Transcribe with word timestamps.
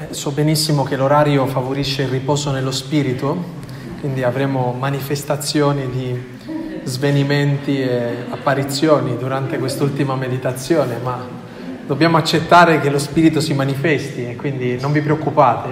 Eh, 0.00 0.14
so 0.14 0.30
benissimo 0.30 0.84
che 0.84 0.94
l'orario 0.94 1.44
favorisce 1.46 2.02
il 2.02 2.08
riposo 2.08 2.52
nello 2.52 2.70
spirito, 2.70 3.36
quindi 3.98 4.22
avremo 4.22 4.72
manifestazioni 4.78 5.90
di 5.90 6.38
svenimenti 6.84 7.82
e 7.82 8.26
apparizioni 8.28 9.16
durante 9.16 9.58
quest'ultima 9.58 10.14
meditazione, 10.14 10.98
ma 11.02 11.26
dobbiamo 11.84 12.16
accettare 12.16 12.80
che 12.80 12.90
lo 12.90 12.98
spirito 13.00 13.40
si 13.40 13.54
manifesti 13.54 14.24
e 14.24 14.36
quindi 14.36 14.78
non 14.80 14.92
vi 14.92 15.00
preoccupate. 15.00 15.68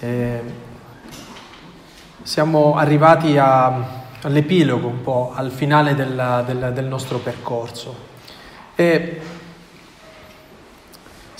Eh, 0.00 0.40
siamo 2.24 2.74
arrivati 2.74 3.38
a, 3.38 4.02
all'epilogo 4.22 4.88
un 4.88 5.02
po', 5.02 5.32
al 5.36 5.52
finale 5.52 5.94
della, 5.94 6.42
del, 6.44 6.72
del 6.74 6.86
nostro 6.86 7.18
percorso. 7.18 7.94
E 8.74 9.20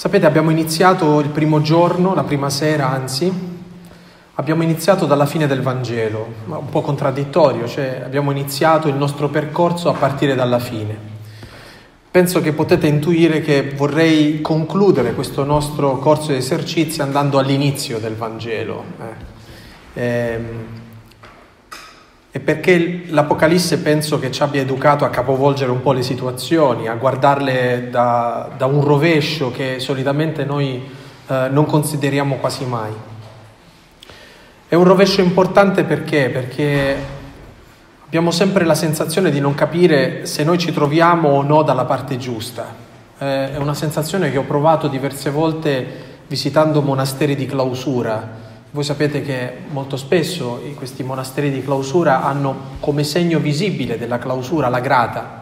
Sapete, 0.01 0.25
abbiamo 0.25 0.48
iniziato 0.48 1.21
il 1.21 1.29
primo 1.29 1.61
giorno, 1.61 2.14
la 2.14 2.22
prima 2.22 2.49
sera 2.49 2.89
anzi, 2.89 3.31
abbiamo 4.36 4.63
iniziato 4.63 5.04
dalla 5.04 5.27
fine 5.27 5.46
del 5.46 5.61
Vangelo, 5.61 6.27
un 6.46 6.71
po' 6.71 6.81
contraddittorio, 6.81 7.68
cioè 7.68 8.00
abbiamo 8.03 8.31
iniziato 8.31 8.89
il 8.89 8.94
nostro 8.94 9.29
percorso 9.29 9.91
a 9.91 9.93
partire 9.93 10.35
dalla 10.35 10.58
fine. 10.58 10.96
Penso 12.11 12.41
che 12.41 12.55
potete 12.55 12.86
intuire 12.86 13.43
che 13.43 13.75
vorrei 13.77 14.41
concludere 14.41 15.13
questo 15.13 15.44
nostro 15.44 15.99
corso 15.99 16.30
di 16.30 16.39
esercizi 16.39 17.03
andando 17.03 17.39
all'inizio 17.39 17.99
del 17.99 18.14
Vangelo. 18.14 18.82
Eh. 19.93 20.03
Ehm, 20.03 20.79
e 22.32 22.39
perché 22.39 23.07
l'Apocalisse 23.08 23.79
penso 23.79 24.20
che 24.20 24.30
ci 24.30 24.43
abbia 24.43 24.61
educato 24.61 25.04
a 25.04 25.11
capovolgere 25.11 25.72
un 25.72 25.82
po' 25.82 25.93
le 25.93 26.02
situazioni, 26.02 26.86
a 26.86 26.94
guardarle 26.94 27.88
da, 27.90 28.50
da 28.57 28.66
un 28.66 28.84
rovescio 28.84 29.50
che 29.50 29.80
solitamente 29.80 30.44
noi 30.44 30.80
eh, 31.26 31.48
non 31.50 31.66
consideriamo 31.66 32.36
quasi 32.36 32.64
mai. 32.64 32.92
È 34.68 34.77
un 34.77 34.84
rovescio 34.84 35.20
importante 35.22 35.82
perché? 35.82 36.28
Perché 36.28 36.96
abbiamo 38.06 38.30
sempre 38.30 38.64
la 38.64 38.77
sensazione 38.77 39.33
di 39.33 39.40
non 39.40 39.55
capire 39.55 40.24
se 40.24 40.44
noi 40.44 40.58
ci 40.58 40.72
troviamo 40.72 41.30
o 41.30 41.42
no 41.42 41.62
dalla 41.62 41.84
parte 41.84 42.16
giusta. 42.16 42.72
Eh, 43.18 43.55
è 43.55 43.56
una 43.56 43.74
sensazione 43.74 44.30
che 44.30 44.38
ho 44.38 44.44
provato 44.44 44.86
diverse 44.86 45.30
volte 45.30 46.08
visitando 46.28 46.80
monasteri 46.80 47.34
di 47.34 47.46
clausura 47.46 48.39
voi 48.72 48.84
sapete 48.84 49.20
che 49.22 49.52
molto 49.70 49.96
spesso 49.96 50.62
questi 50.76 51.02
monasteri 51.02 51.50
di 51.50 51.62
clausura 51.62 52.22
hanno 52.22 52.77
come 52.78 53.02
segno 53.02 53.40
visibile 53.40 53.98
della 53.98 54.18
clausura 54.18 54.68
la 54.68 54.78
grata. 54.78 55.38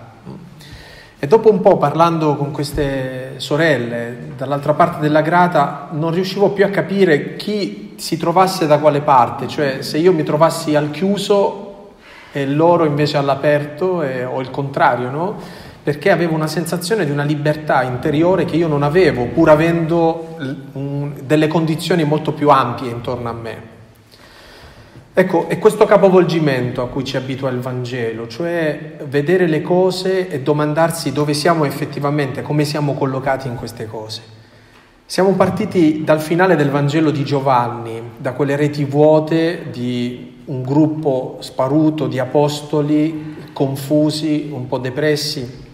E 1.18 1.26
dopo 1.26 1.50
un 1.50 1.60
po' 1.60 1.76
parlando 1.76 2.36
con 2.36 2.52
queste 2.52 3.34
sorelle 3.36 4.32
dall'altra 4.36 4.72
parte 4.72 5.00
della 5.00 5.20
grata 5.20 5.88
non 5.90 6.12
riuscivo 6.12 6.50
più 6.50 6.64
a 6.64 6.68
capire 6.68 7.36
chi 7.36 7.94
si 7.96 8.16
trovasse 8.16 8.66
da 8.66 8.78
quale 8.78 9.02
parte, 9.02 9.46
cioè 9.46 9.82
se 9.82 9.98
io 9.98 10.12
mi 10.12 10.22
trovassi 10.22 10.74
al 10.74 10.90
chiuso 10.90 11.96
e 12.32 12.46
loro 12.46 12.84
invece 12.84 13.16
all'aperto 13.16 14.02
e, 14.02 14.24
o 14.24 14.40
il 14.40 14.50
contrario, 14.50 15.10
no? 15.10 15.36
Perché 15.88 16.10
avevo 16.10 16.34
una 16.34 16.48
sensazione 16.48 17.06
di 17.06 17.10
una 17.10 17.22
libertà 17.22 17.82
interiore 17.82 18.44
che 18.44 18.56
io 18.56 18.68
non 18.68 18.82
avevo, 18.82 19.24
pur 19.24 19.48
avendo 19.48 20.36
delle 21.22 21.48
condizioni 21.48 22.04
molto 22.04 22.34
più 22.34 22.50
ampie 22.50 22.90
intorno 22.90 23.30
a 23.30 23.32
me. 23.32 23.62
Ecco, 25.14 25.48
è 25.48 25.58
questo 25.58 25.86
capovolgimento 25.86 26.82
a 26.82 26.88
cui 26.88 27.04
ci 27.04 27.16
abitua 27.16 27.48
il 27.48 27.60
Vangelo, 27.60 28.26
cioè 28.26 28.96
vedere 29.08 29.46
le 29.46 29.62
cose 29.62 30.28
e 30.28 30.42
domandarsi 30.42 31.10
dove 31.10 31.32
siamo 31.32 31.64
effettivamente, 31.64 32.42
come 32.42 32.66
siamo 32.66 32.92
collocati 32.92 33.48
in 33.48 33.54
queste 33.54 33.86
cose. 33.86 34.20
Siamo 35.06 35.32
partiti 35.36 36.04
dal 36.04 36.20
finale 36.20 36.54
del 36.54 36.68
Vangelo 36.68 37.10
di 37.10 37.24
Giovanni, 37.24 38.10
da 38.18 38.32
quelle 38.32 38.56
reti 38.56 38.84
vuote 38.84 39.70
di 39.70 40.42
un 40.44 40.60
gruppo 40.60 41.38
sparuto 41.40 42.06
di 42.08 42.18
apostoli 42.18 43.36
confusi, 43.54 44.50
un 44.52 44.68
po' 44.68 44.76
depressi, 44.76 45.66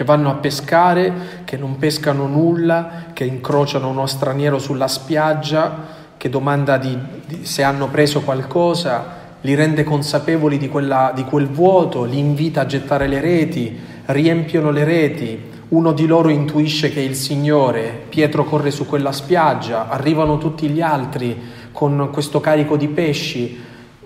che 0.00 0.06
vanno 0.06 0.30
a 0.30 0.36
pescare, 0.36 1.42
che 1.44 1.58
non 1.58 1.76
pescano 1.76 2.26
nulla, 2.26 3.08
che 3.12 3.24
incrociano 3.24 3.90
uno 3.90 4.06
straniero 4.06 4.58
sulla 4.58 4.88
spiaggia, 4.88 5.88
che 6.16 6.30
domanda 6.30 6.78
di, 6.78 6.96
di, 7.26 7.44
se 7.44 7.62
hanno 7.62 7.86
preso 7.88 8.22
qualcosa, 8.22 9.18
li 9.42 9.54
rende 9.54 9.84
consapevoli 9.84 10.56
di, 10.56 10.70
quella, 10.70 11.12
di 11.14 11.24
quel 11.24 11.48
vuoto, 11.48 12.04
li 12.04 12.18
invita 12.18 12.62
a 12.62 12.66
gettare 12.66 13.08
le 13.08 13.20
reti, 13.20 13.78
riempiono 14.06 14.70
le 14.70 14.84
reti, 14.84 15.38
uno 15.68 15.92
di 15.92 16.06
loro 16.06 16.30
intuisce 16.30 16.88
che 16.88 17.00
è 17.00 17.04
il 17.04 17.14
Signore, 17.14 18.04
Pietro 18.08 18.44
corre 18.44 18.70
su 18.70 18.86
quella 18.86 19.12
spiaggia, 19.12 19.90
arrivano 19.90 20.38
tutti 20.38 20.66
gli 20.70 20.80
altri 20.80 21.38
con 21.72 22.08
questo 22.10 22.40
carico 22.40 22.78
di 22.78 22.88
pesci, 22.88 23.62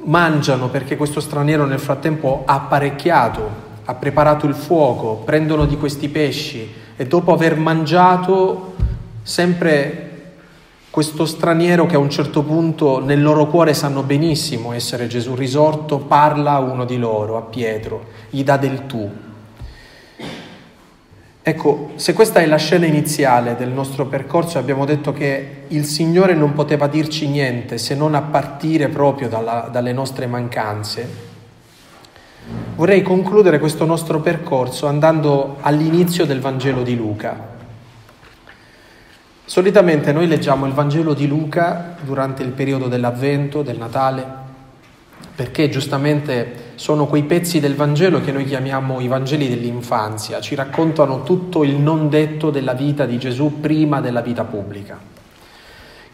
mangiano 0.07 0.71
perché 0.71 0.97
questo 0.97 1.21
straniero 1.21 1.65
nel 1.67 1.79
frattempo 1.79 2.43
ha 2.47 2.55
apparecchiato 2.55 3.64
ha 3.85 3.95
preparato 3.95 4.47
il 4.47 4.55
fuoco, 4.55 5.23
prendono 5.25 5.67
di 5.67 5.77
questi 5.77 6.09
pesci 6.09 6.73
e 6.97 7.07
dopo 7.07 7.33
aver 7.33 7.57
mangiato 7.57 8.75
sempre 9.23 10.11
questo 10.91 11.27
straniero 11.27 11.87
che 11.87 11.97
a 11.97 11.99
un 11.99 12.09
certo 12.09 12.43
punto 12.45 13.01
nel 13.01 13.21
loro 13.21 13.47
cuore 13.49 13.75
sanno 13.75 14.03
benissimo 14.03 14.73
essere 14.73 15.09
Gesù 15.09 15.35
risorto, 15.35 15.99
parla 15.99 16.53
a 16.53 16.61
uno 16.61 16.85
di 16.85 16.99
loro, 16.99 17.37
a 17.37 17.43
Pietro, 17.43 18.07
gli 18.31 18.45
dà 18.45 18.57
del 18.57 18.87
tu. 18.87 19.11
Ecco, 21.47 21.91
se 21.97 22.15
questa 22.15 22.41
è 22.41 22.47
la 22.47 22.57
scena 22.57 22.87
iniziale 22.87 23.57
del 23.57 23.71
nostro 23.71 24.07
percorso, 24.07 24.57
abbiamo 24.57 24.87
detto 24.87 25.13
che 25.13 25.65
il 25.69 25.85
Signore 25.85 26.35
non 26.35 26.55
poteva 26.55 26.87
dirci 26.87 27.29
niente 27.29 27.77
se 27.77 27.95
non 27.95 28.15
a 28.15 28.23
partire 28.23 28.89
proprio 28.89 29.29
dalla, 29.29 29.69
dalle 29.71 29.93
nostre 29.93 30.27
mancanze, 30.27 31.24
Vorrei 32.77 33.03
concludere 33.03 33.61
questo 33.61 33.85
nostro 33.85 34.19
percorso 34.21 34.89
andando 34.89 35.59
all'inizio 35.61 36.27
del 36.27 36.41
Vangelo 36.41 36.83
di 36.83 36.97
Luca. 36.97 37.53
Solitamente 39.45 40.13
noi 40.13 40.27
leggiamo 40.27 40.67
il 40.67 40.73
Vangelo 40.73 41.15
di 41.15 41.29
Luca 41.29 41.95
durante 42.03 42.43
il 42.43 42.51
periodo 42.51 42.89
dell'Avvento, 42.89 43.63
del 43.63 43.79
Natale, 43.79 44.27
perché 45.37 45.69
giustamente 45.69 46.73
sono 46.75 47.07
quei 47.07 47.23
pezzi 47.23 47.61
del 47.61 47.77
Vangelo 47.77 48.21
che 48.21 48.33
noi 48.33 48.45
chiamiamo 48.45 48.99
i 48.99 49.07
Vangeli 49.07 49.49
dell'infanzia, 49.49 50.41
ci 50.41 50.57
raccontano 50.57 51.23
tutto 51.23 51.63
il 51.63 51.77
non 51.77 52.09
detto 52.09 52.51
della 52.51 52.75
vita 52.75 53.07
di 53.07 53.19
Gesù 53.19 53.61
prima 53.61 54.01
della 54.01 54.21
vita 54.21 54.43
pubblica 54.43 55.14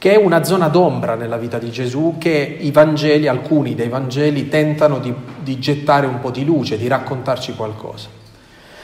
che 0.01 0.13
è 0.13 0.17
una 0.17 0.45
zona 0.45 0.69
d'ombra 0.69 1.15
nella 1.15 1.37
vita 1.37 1.59
di 1.59 1.71
Gesù 1.71 2.17
che 2.19 2.57
i 2.59 2.71
Vangeli, 2.71 3.29
alcuni 3.29 3.75
dei 3.75 3.91
Vangeli, 3.91 4.49
tentano 4.49 4.99
di, 4.99 5.13
di 5.43 5.59
gettare 5.59 6.07
un 6.07 6.21
po' 6.21 6.31
di 6.31 6.43
luce, 6.43 6.79
di 6.79 6.89
raccontarci 6.89 7.55
qualcosa. 7.55 8.09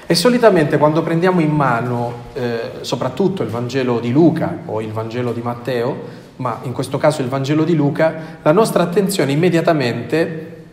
E 0.05 0.15
solitamente 0.15 0.77
quando 0.77 1.03
prendiamo 1.03 1.41
in 1.41 1.53
mano 1.53 2.25
eh, 2.35 2.71
soprattutto 2.83 3.43
il 3.43 3.49
Vangelo 3.49 3.99
di 3.99 4.13
Luca 4.13 4.59
o 4.67 4.83
il 4.83 4.93
Vangelo 4.93 5.33
di 5.33 5.41
Matteo, 5.41 6.03
ma 6.37 6.59
in 6.65 6.73
questo 6.73 6.99
caso 6.99 7.23
il 7.23 7.29
Vangelo 7.29 7.65
di 7.65 7.75
Luca, 7.75 8.39
la 8.43 8.53
nostra 8.53 8.83
attenzione 8.83 9.33
immediatamente 9.33 10.65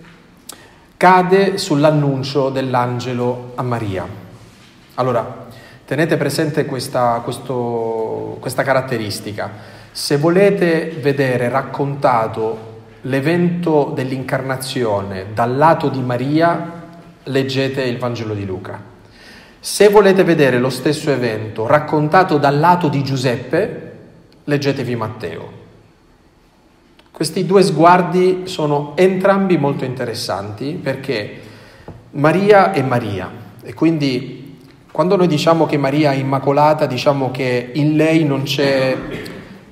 cade 0.98 1.58
sull'annuncio 1.58 2.50
dell'angelo 2.50 3.54
a 3.56 3.62
Maria. 3.62 4.06
Allora, 4.96 5.48
tenete 5.86 6.18
presente 6.18 6.66
questa, 6.66 7.22
questo, 7.24 8.36
questa 8.42 8.64
caratteristica. 8.64 9.81
Se 9.96 10.18
volete 10.18 10.98
vedere 11.00 11.50
raccontato 11.50 12.72
l'evento 13.02 13.92
dell'incarnazione 13.94 15.28
dal 15.36 15.56
lato 15.56 15.90
di 15.90 16.02
Maria, 16.02 16.81
leggete 17.22 17.84
il 17.84 18.00
Vangelo 18.00 18.34
di 18.34 18.44
Luca. 18.44 18.81
Se 19.59 19.90
volete 19.90 20.24
vedere 20.24 20.58
lo 20.58 20.72
stesso 20.72 21.12
evento 21.12 21.68
raccontato 21.68 22.40
dal 22.40 22.58
lato 22.58 22.88
di 22.88 23.04
Giuseppe, 23.04 23.92
leggetevi 24.45 24.95
Matteo. 24.95 25.51
Questi 27.12 27.45
due 27.45 27.62
sguardi 27.62 28.48
sono 28.48 28.94
entrambi 28.95 29.60
molto 29.60 29.86
interessanti 29.86 30.72
perché 30.74 31.40
Maria 32.13 32.72
è 32.72 32.81
Maria 32.81 33.30
e 33.62 33.75
quindi 33.75 34.57
quando 34.92 35.16
noi 35.16 35.28
diciamo 35.28 35.68
che 35.68 35.78
Maria 35.78 36.13
è 36.13 36.16
immacolata, 36.16 36.88
diciamo 36.88 37.30
che 37.30 37.69
in 37.74 37.95
lei 37.95 38.25
non 38.25 38.42
c'è 38.42 38.98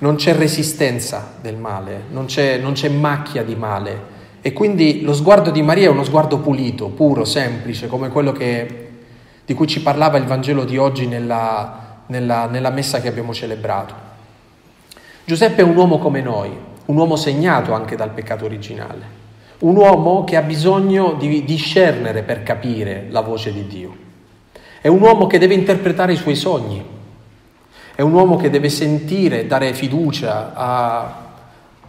non 0.01 0.15
c'è 0.15 0.33
resistenza 0.33 1.33
del 1.41 1.57
male, 1.57 2.05
non 2.09 2.25
c'è, 2.25 2.57
non 2.57 2.73
c'è 2.73 2.89
macchia 2.89 3.43
di 3.43 3.55
male. 3.55 4.19
E 4.41 4.51
quindi 4.51 5.01
lo 5.01 5.13
sguardo 5.13 5.51
di 5.51 5.61
Maria 5.61 5.87
è 5.87 5.91
uno 5.91 6.03
sguardo 6.03 6.39
pulito, 6.39 6.87
puro, 6.87 7.23
semplice, 7.23 7.87
come 7.87 8.09
quello 8.09 8.31
che, 8.31 8.89
di 9.45 9.53
cui 9.53 9.67
ci 9.67 9.81
parlava 9.81 10.17
il 10.17 10.25
Vangelo 10.25 10.65
di 10.65 10.77
oggi 10.77 11.05
nella, 11.05 12.01
nella, 12.07 12.47
nella 12.47 12.71
messa 12.71 12.99
che 12.99 13.07
abbiamo 13.07 13.31
celebrato. 13.31 13.93
Giuseppe 15.23 15.61
è 15.61 15.65
un 15.65 15.75
uomo 15.75 15.99
come 15.99 16.21
noi, 16.21 16.49
un 16.85 16.97
uomo 16.97 17.15
segnato 17.15 17.73
anche 17.73 17.95
dal 17.95 18.09
peccato 18.09 18.45
originale, 18.45 19.19
un 19.59 19.75
uomo 19.75 20.23
che 20.23 20.35
ha 20.35 20.41
bisogno 20.41 21.13
di 21.13 21.43
discernere 21.45 22.23
per 22.23 22.41
capire 22.41 23.05
la 23.11 23.21
voce 23.21 23.53
di 23.53 23.67
Dio. 23.67 23.95
È 24.81 24.87
un 24.87 24.99
uomo 24.99 25.27
che 25.27 25.37
deve 25.37 25.53
interpretare 25.53 26.13
i 26.13 26.17
suoi 26.17 26.35
sogni, 26.35 26.83
È 27.93 28.01
un 28.01 28.13
uomo 28.13 28.35
che 28.37 28.49
deve 28.49 28.69
sentire, 28.69 29.47
dare 29.47 29.73
fiducia 29.73 30.53
a, 30.53 30.99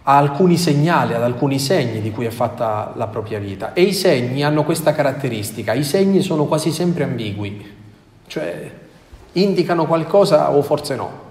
a 0.02 0.16
alcuni 0.16 0.56
segnali, 0.56 1.14
ad 1.14 1.22
alcuni 1.22 1.58
segni 1.58 2.00
di 2.00 2.10
cui 2.10 2.26
è 2.26 2.30
fatta 2.30 2.92
la 2.96 3.06
propria 3.06 3.38
vita. 3.38 3.72
E 3.72 3.82
i 3.82 3.92
segni 3.92 4.42
hanno 4.42 4.64
questa 4.64 4.92
caratteristica, 4.92 5.72
i 5.72 5.84
segni 5.84 6.22
sono 6.22 6.46
quasi 6.46 6.70
sempre 6.70 7.04
ambigui, 7.04 7.74
cioè 8.26 8.70
indicano 9.32 9.86
qualcosa 9.86 10.50
o 10.52 10.62
forse 10.62 10.96
no. 10.96 11.30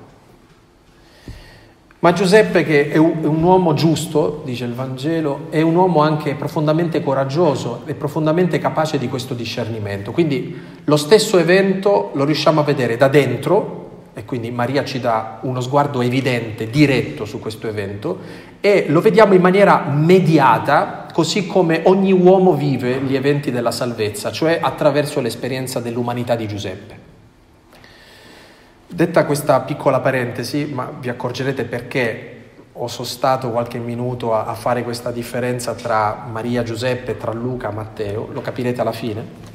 Ma 2.01 2.13
Giuseppe, 2.13 2.63
che 2.63 2.89
è 2.89 2.97
un, 2.97 3.43
uomo 3.43 3.75
giusto, 3.75 4.41
dice 4.43 4.65
il 4.65 4.73
Vangelo, 4.73 5.47
è 5.51 5.61
un 5.61 5.75
uomo 5.75 6.01
anche 6.01 6.33
profondamente 6.33 7.03
coraggioso 7.03 7.83
e 7.85 7.93
profondamente 7.93 8.57
capace 8.57 8.97
di 8.97 9.07
questo 9.07 9.35
discernimento. 9.35 10.11
Quindi 10.11 10.59
lo 10.83 10.97
stesso 10.97 11.37
evento 11.37 12.09
lo 12.15 12.23
riusciamo 12.23 12.61
a 12.61 12.63
vedere 12.63 12.97
da 12.97 13.07
dentro, 13.07 13.80
e 14.13 14.25
quindi 14.25 14.51
Maria 14.51 14.83
ci 14.83 14.99
dà 14.99 15.39
uno 15.41 15.61
sguardo 15.61 16.01
evidente, 16.01 16.69
diretto 16.69 17.25
su 17.25 17.39
questo 17.39 17.67
evento, 17.67 18.19
e 18.59 18.85
lo 18.89 19.01
vediamo 19.01 19.33
in 19.33 19.41
maniera 19.41 19.85
mediata, 19.89 21.07
così 21.13 21.47
come 21.47 21.81
ogni 21.85 22.11
uomo 22.11 22.53
vive 22.53 22.99
gli 22.99 23.15
eventi 23.15 23.51
della 23.51 23.71
salvezza, 23.71 24.31
cioè 24.31 24.59
attraverso 24.61 25.21
l'esperienza 25.21 25.79
dell'umanità 25.79 26.35
di 26.35 26.47
Giuseppe. 26.47 27.09
Detta 28.87 29.25
questa 29.25 29.61
piccola 29.61 30.01
parentesi, 30.01 30.69
ma 30.71 30.91
vi 30.99 31.07
accorgerete 31.07 31.63
perché 31.63 32.31
ho 32.73 32.87
sostato 32.87 33.51
qualche 33.51 33.77
minuto 33.77 34.33
a, 34.33 34.53
fare 34.53 34.83
questa 34.83 35.11
differenza 35.11 35.73
tra 35.73 36.25
Maria, 36.29 36.63
Giuseppe, 36.63 37.17
tra 37.17 37.31
Luca, 37.31 37.69
Matteo, 37.71 38.27
lo 38.31 38.41
capirete 38.41 38.81
alla 38.81 38.91
fine. 38.91 39.50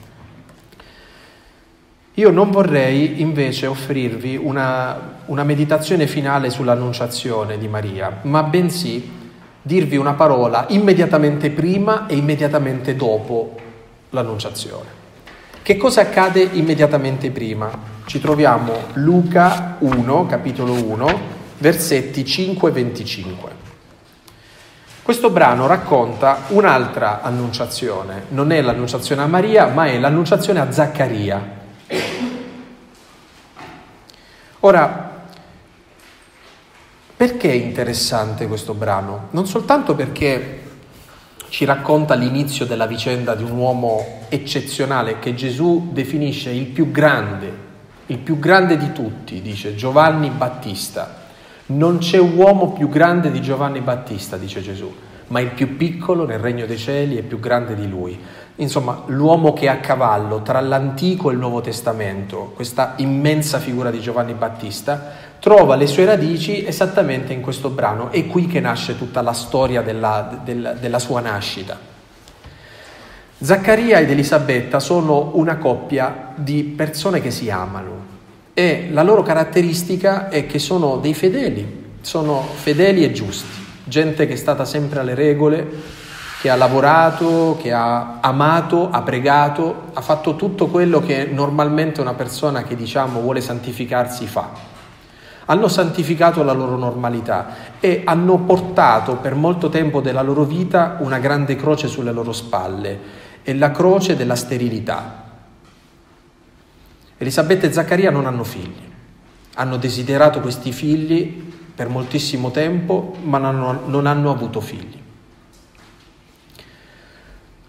Io 2.18 2.30
non 2.30 2.50
vorrei 2.50 3.20
invece 3.20 3.66
offrirvi 3.66 4.36
una, 4.36 5.18
una 5.26 5.44
meditazione 5.44 6.06
finale 6.06 6.50
sull'annunciazione 6.50 7.58
di 7.58 7.68
Maria, 7.68 8.20
ma 8.22 8.42
bensì 8.42 9.10
dirvi 9.62 9.96
una 9.96 10.14
parola 10.14 10.66
immediatamente 10.68 11.50
prima 11.50 12.06
e 12.06 12.16
immediatamente 12.16 12.94
dopo 12.94 13.56
l'annunciazione. 14.10 15.04
Che 15.62 15.76
cosa 15.76 16.02
accade 16.02 16.40
immediatamente 16.40 17.30
prima? 17.30 17.94
ci 18.06 18.20
troviamo 18.20 18.72
Luca 18.94 19.76
1, 19.80 20.26
capitolo 20.26 20.72
1, 20.72 21.20
versetti 21.58 22.24
5 22.24 22.68
e 22.68 22.72
25. 22.72 23.50
Questo 25.02 25.30
brano 25.30 25.66
racconta 25.66 26.42
un'altra 26.48 27.20
annunciazione, 27.20 28.26
non 28.28 28.52
è 28.52 28.62
l'annunciazione 28.62 29.22
a 29.22 29.26
Maria, 29.26 29.66
ma 29.66 29.86
è 29.86 29.98
l'annunciazione 29.98 30.60
a 30.60 30.70
Zaccaria. 30.70 31.64
Ora, 34.66 35.22
perché 37.16 37.48
è 37.48 37.54
interessante 37.54 38.48
questo 38.48 38.74
brano? 38.74 39.28
Non 39.30 39.46
soltanto 39.46 39.94
perché 39.94 40.62
ci 41.50 41.64
racconta 41.64 42.14
l'inizio 42.14 42.66
della 42.66 42.86
vicenda 42.86 43.36
di 43.36 43.44
un 43.44 43.52
uomo 43.52 44.24
eccezionale 44.28 45.20
che 45.20 45.36
Gesù 45.36 45.90
definisce 45.92 46.50
il 46.50 46.66
più 46.66 46.90
grande 46.90 47.64
il 48.06 48.18
più 48.18 48.40
grande 48.40 48.76
di 48.76 48.92
tutti, 48.92 49.40
dice 49.40 49.76
Giovanni 49.76 50.30
Battista. 50.30 51.24
Non 51.66 51.98
c'è 51.98 52.18
uomo 52.18 52.72
più 52.72 52.88
grande 52.88 53.30
di 53.30 53.40
Giovanni 53.40 53.80
Battista, 53.80 54.36
dice 54.36 54.62
Gesù, 54.62 54.92
ma 55.28 55.40
il 55.40 55.50
più 55.50 55.76
piccolo 55.76 56.24
nel 56.24 56.38
regno 56.38 56.66
dei 56.66 56.78
cieli 56.78 57.16
è 57.16 57.22
più 57.22 57.40
grande 57.40 57.74
di 57.76 57.88
lui. 57.88 58.18
Insomma, 58.56 59.02
l'uomo 59.06 59.52
che 59.52 59.66
è 59.66 59.68
a 59.68 59.78
cavallo 59.78 60.40
tra 60.40 60.60
l'Antico 60.60 61.28
e 61.28 61.34
il 61.34 61.38
Nuovo 61.38 61.60
Testamento, 61.60 62.52
questa 62.54 62.94
immensa 62.96 63.58
figura 63.58 63.90
di 63.90 64.00
Giovanni 64.00 64.32
Battista, 64.32 65.12
trova 65.38 65.76
le 65.76 65.86
sue 65.86 66.06
radici 66.06 66.64
esattamente 66.66 67.34
in 67.34 67.42
questo 67.42 67.68
brano. 67.68 68.10
È 68.10 68.26
qui 68.26 68.46
che 68.46 68.60
nasce 68.60 68.96
tutta 68.96 69.20
la 69.20 69.34
storia 69.34 69.82
della, 69.82 70.40
della, 70.42 70.72
della 70.72 70.98
sua 70.98 71.20
nascita. 71.20 71.78
Zaccaria 73.38 73.98
ed 73.98 74.10
Elisabetta 74.10 74.80
sono 74.80 75.32
una 75.34 75.58
coppia 75.58 76.32
di 76.34 76.62
persone 76.62 77.20
che 77.20 77.30
si 77.30 77.50
amano 77.50 78.14
e 78.54 78.88
la 78.90 79.02
loro 79.02 79.22
caratteristica 79.22 80.30
è 80.30 80.46
che 80.46 80.58
sono 80.58 80.96
dei 80.96 81.12
fedeli, 81.12 81.84
sono 82.00 82.40
fedeli 82.40 83.04
e 83.04 83.12
giusti, 83.12 83.62
gente 83.84 84.26
che 84.26 84.32
è 84.32 84.36
stata 84.36 84.64
sempre 84.64 85.00
alle 85.00 85.14
regole, 85.14 85.68
che 86.46 86.52
ha 86.52 86.56
lavorato, 86.56 87.58
che 87.60 87.72
ha 87.72 88.20
amato, 88.20 88.88
ha 88.88 89.02
pregato, 89.02 89.86
ha 89.94 90.00
fatto 90.00 90.36
tutto 90.36 90.68
quello 90.68 91.00
che 91.00 91.24
normalmente 91.24 92.00
una 92.00 92.14
persona 92.14 92.62
che 92.62 92.76
diciamo 92.76 93.20
vuole 93.20 93.40
santificarsi 93.40 94.28
fa. 94.28 94.50
Hanno 95.46 95.66
santificato 95.66 96.44
la 96.44 96.52
loro 96.52 96.76
normalità 96.76 97.48
e 97.80 98.02
hanno 98.04 98.38
portato 98.38 99.16
per 99.16 99.34
molto 99.34 99.70
tempo 99.70 100.00
della 100.00 100.22
loro 100.22 100.44
vita 100.44 100.98
una 101.00 101.18
grande 101.18 101.56
croce 101.56 101.88
sulle 101.88 102.12
loro 102.12 102.32
spalle 102.32 103.00
è 103.42 103.52
la 103.52 103.72
croce 103.72 104.14
della 104.14 104.36
sterilità. 104.36 105.24
Elisabetta 107.18 107.66
e 107.66 107.72
Zaccaria 107.72 108.12
non 108.12 108.26
hanno 108.26 108.44
figli, 108.44 108.88
hanno 109.54 109.78
desiderato 109.78 110.40
questi 110.40 110.70
figli 110.70 111.52
per 111.74 111.88
moltissimo 111.88 112.52
tempo, 112.52 113.16
ma 113.24 113.38
non 113.38 113.56
hanno, 113.56 113.80
non 113.86 114.06
hanno 114.06 114.30
avuto 114.30 114.60
figli. 114.60 115.02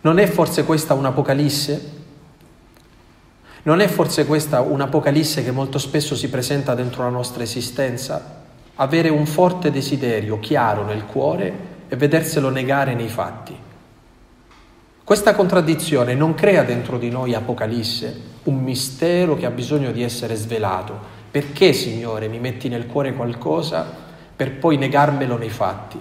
Non 0.08 0.20
è 0.20 0.26
forse 0.26 0.64
questa 0.64 0.94
un'apocalisse? 0.94 1.92
Non 3.64 3.82
è 3.82 3.88
forse 3.90 4.26
questa 4.26 4.62
un'apocalisse 4.62 5.44
che 5.44 5.52
molto 5.52 5.80
spesso 5.80 6.16
si 6.16 6.30
presenta 6.30 6.74
dentro 6.76 7.04
la 7.04 7.10
nostra 7.10 7.44
esistenza? 7.44 8.46
Avere 8.76 9.10
un 9.10 9.26
forte 9.26 9.70
desiderio 9.70 10.40
chiaro 10.40 10.86
nel 10.86 11.04
cuore 11.04 11.54
e 11.90 11.98
vederselo 11.98 12.48
negare 12.50 12.96
nei 12.96 13.10
fatti. 13.10 13.54
Questa 15.04 15.36
contraddizione 15.36 16.14
non 16.14 16.36
crea 16.36 16.64
dentro 16.64 16.98
di 16.98 17.10
noi 17.10 17.34
Apocalisse, 17.34 18.22
un 18.44 18.64
mistero 18.64 19.36
che 19.36 19.46
ha 19.46 19.52
bisogno 19.52 19.92
di 19.92 20.04
essere 20.04 20.36
svelato. 20.36 20.98
Perché, 21.30 21.74
Signore, 21.74 22.30
mi 22.30 22.40
metti 22.40 22.70
nel 22.70 22.88
cuore 22.88 23.14
qualcosa 23.14 23.86
per 24.34 24.54
poi 24.54 24.78
negarmelo 24.78 25.36
nei 25.36 25.50
fatti? 25.50 26.00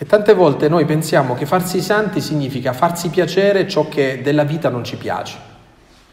E 0.00 0.06
tante 0.06 0.32
volte 0.32 0.68
noi 0.68 0.84
pensiamo 0.84 1.34
che 1.34 1.44
farsi 1.44 1.82
santi 1.82 2.20
significa 2.20 2.72
farsi 2.72 3.08
piacere 3.08 3.66
ciò 3.66 3.88
che 3.88 4.20
della 4.22 4.44
vita 4.44 4.68
non 4.68 4.84
ci 4.84 4.96
piace 4.96 5.36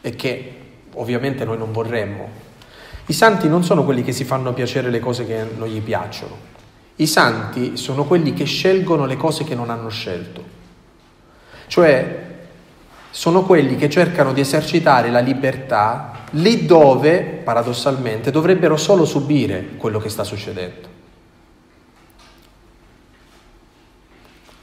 e 0.02 0.16
che 0.16 0.56
ovviamente 0.94 1.46
noi 1.46 1.60
non 1.60 1.72
vorremmo. 1.72 2.28
I 3.06 3.14
santi 3.14 3.48
non 3.48 3.64
sono 3.64 3.84
quelli 3.84 4.04
che 4.04 4.12
si 4.12 4.24
fanno 4.24 4.54
piacere 4.54 4.90
le 4.90 5.00
cose 5.00 5.28
che 5.28 5.46
non 5.56 5.68
gli 5.68 5.82
piacciono, 5.82 6.36
i 6.96 7.06
santi 7.06 7.78
sono 7.78 8.06
quelli 8.06 8.34
che 8.34 8.46
scelgono 8.46 9.06
le 9.06 9.18
cose 9.18 9.44
che 9.44 9.54
non 9.54 9.70
hanno 9.70 9.90
scelto, 9.90 10.44
cioè 11.68 12.24
sono 13.12 13.44
quelli 13.44 13.76
che 13.76 13.90
cercano 13.90 14.34
di 14.34 14.42
esercitare 14.42 15.12
la 15.12 15.20
libertà 15.20 16.24
lì 16.32 16.66
dove, 16.66 17.22
paradossalmente, 17.44 18.32
dovrebbero 18.32 18.78
solo 18.78 19.06
subire 19.06 19.76
quello 19.78 20.00
che 20.00 20.10
sta 20.10 20.24
succedendo. 20.24 20.95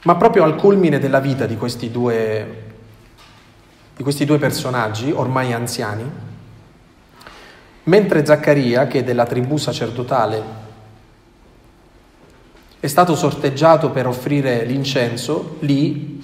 Ma 0.03 0.15
proprio 0.15 0.43
al 0.43 0.55
culmine 0.55 0.99
della 0.99 1.19
vita 1.19 1.45
di 1.45 1.57
questi 1.57 1.89
due, 1.89 2.63
di 3.95 4.03
questi 4.03 4.25
due 4.25 4.37
personaggi, 4.37 5.11
ormai 5.11 5.53
anziani, 5.53 6.03
mentre 7.83 8.25
Zaccaria, 8.25 8.87
che 8.87 8.99
è 8.99 9.03
della 9.03 9.25
tribù 9.25 9.57
sacerdotale, 9.57 10.61
è 12.79 12.87
stato 12.87 13.15
sorteggiato 13.15 13.91
per 13.91 14.07
offrire 14.07 14.65
l'incenso 14.65 15.55
lì, 15.59 16.19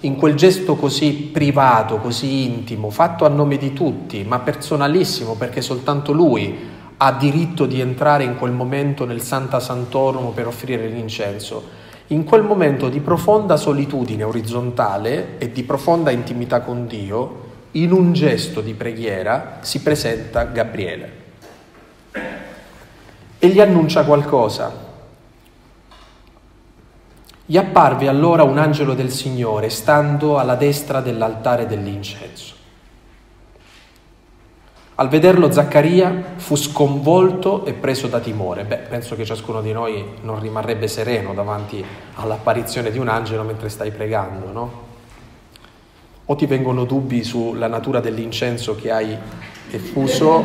in 0.00 0.16
quel 0.16 0.34
gesto 0.34 0.76
così 0.76 1.30
privato, 1.32 1.96
così 1.96 2.44
intimo, 2.44 2.90
fatto 2.90 3.24
a 3.24 3.28
nome 3.28 3.56
di 3.56 3.72
tutti, 3.72 4.22
ma 4.22 4.38
personalissimo 4.40 5.34
perché 5.34 5.62
soltanto 5.62 6.12
lui 6.12 6.72
ha 6.98 7.12
diritto 7.12 7.64
di 7.64 7.80
entrare 7.80 8.24
in 8.24 8.36
quel 8.36 8.52
momento 8.52 9.06
nel 9.06 9.22
Santa 9.22 9.60
Santorum 9.60 10.32
per 10.32 10.46
offrire 10.46 10.86
l'incenso. 10.88 11.82
In 12.14 12.22
quel 12.22 12.44
momento 12.44 12.88
di 12.88 13.00
profonda 13.00 13.56
solitudine 13.56 14.22
orizzontale 14.22 15.36
e 15.38 15.50
di 15.50 15.64
profonda 15.64 16.12
intimità 16.12 16.60
con 16.60 16.86
Dio, 16.86 17.42
in 17.72 17.90
un 17.90 18.12
gesto 18.12 18.60
di 18.60 18.72
preghiera 18.72 19.58
si 19.62 19.82
presenta 19.82 20.44
Gabriele 20.44 21.22
e 23.40 23.48
gli 23.48 23.60
annuncia 23.60 24.04
qualcosa 24.04 24.92
gli 27.46 27.56
apparve 27.56 28.06
allora 28.06 28.44
un 28.44 28.58
angelo 28.58 28.94
del 28.94 29.10
Signore 29.10 29.68
stando 29.68 30.38
alla 30.38 30.54
destra 30.54 31.00
dell'altare 31.00 31.66
dell'incenso. 31.66 32.53
Al 34.96 35.08
vederlo 35.08 35.50
Zaccaria 35.50 36.34
fu 36.36 36.54
sconvolto 36.54 37.64
e 37.66 37.72
preso 37.72 38.06
da 38.06 38.20
timore. 38.20 38.62
Beh, 38.62 38.76
penso 38.76 39.16
che 39.16 39.24
ciascuno 39.24 39.60
di 39.60 39.72
noi 39.72 40.04
non 40.22 40.38
rimarrebbe 40.38 40.86
sereno 40.86 41.34
davanti 41.34 41.84
all'apparizione 42.14 42.92
di 42.92 42.98
un 42.98 43.08
angelo 43.08 43.42
mentre 43.42 43.68
stai 43.70 43.90
pregando, 43.90 44.52
no? 44.52 44.82
O 46.26 46.36
ti 46.36 46.46
vengono 46.46 46.84
dubbi 46.84 47.24
sulla 47.24 47.66
natura 47.66 47.98
dell'incenso 47.98 48.76
che 48.76 48.92
hai 48.92 49.18
effuso 49.70 50.44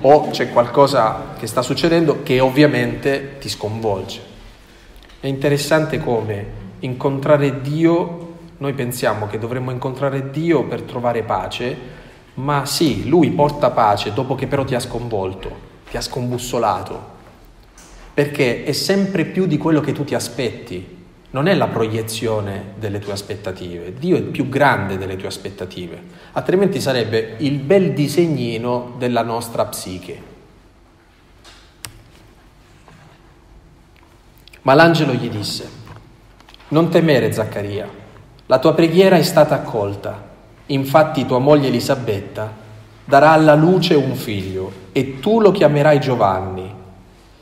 o 0.00 0.28
c'è 0.30 0.50
qualcosa 0.50 1.34
che 1.36 1.48
sta 1.48 1.62
succedendo 1.62 2.22
che 2.22 2.38
ovviamente 2.38 3.38
ti 3.40 3.48
sconvolge. 3.48 4.20
È 5.18 5.26
interessante 5.26 5.98
come 5.98 6.46
incontrare 6.78 7.60
Dio, 7.60 8.26
noi 8.58 8.74
pensiamo 8.74 9.26
che 9.26 9.40
dovremmo 9.40 9.72
incontrare 9.72 10.30
Dio 10.30 10.62
per 10.62 10.82
trovare 10.82 11.24
pace, 11.24 11.76
ma 12.38 12.66
sì, 12.66 13.08
Lui 13.08 13.30
porta 13.30 13.70
pace 13.70 14.12
dopo 14.12 14.34
che 14.34 14.46
però 14.46 14.64
ti 14.64 14.74
ha 14.74 14.80
sconvolto, 14.80 15.66
ti 15.90 15.96
ha 15.96 16.00
scombussolato, 16.00 17.16
perché 18.14 18.64
è 18.64 18.72
sempre 18.72 19.24
più 19.24 19.46
di 19.46 19.58
quello 19.58 19.80
che 19.80 19.92
tu 19.92 20.04
ti 20.04 20.14
aspetti, 20.14 20.96
non 21.30 21.48
è 21.48 21.54
la 21.54 21.66
proiezione 21.66 22.74
delle 22.78 23.00
tue 23.00 23.12
aspettative, 23.12 23.94
Dio 23.94 24.16
è 24.16 24.22
più 24.22 24.48
grande 24.48 24.96
delle 24.96 25.16
tue 25.16 25.26
aspettative, 25.26 26.00
altrimenti 26.32 26.80
sarebbe 26.80 27.34
il 27.38 27.58
bel 27.58 27.92
disegnino 27.92 28.94
della 28.98 29.22
nostra 29.22 29.64
psiche. 29.66 30.36
Ma 34.62 34.74
l'angelo 34.74 35.12
gli 35.12 35.28
disse, 35.28 35.68
non 36.68 36.88
temere 36.88 37.32
Zaccaria, 37.32 37.88
la 38.46 38.58
tua 38.60 38.74
preghiera 38.74 39.16
è 39.16 39.22
stata 39.22 39.56
accolta, 39.56 40.27
infatti 40.68 41.26
tua 41.26 41.38
moglie 41.38 41.68
Elisabetta 41.68 42.50
darà 43.04 43.32
alla 43.32 43.54
luce 43.54 43.94
un 43.94 44.14
figlio 44.14 44.72
e 44.92 45.20
tu 45.20 45.40
lo 45.40 45.50
chiamerai 45.50 46.00
Giovanni. 46.00 46.74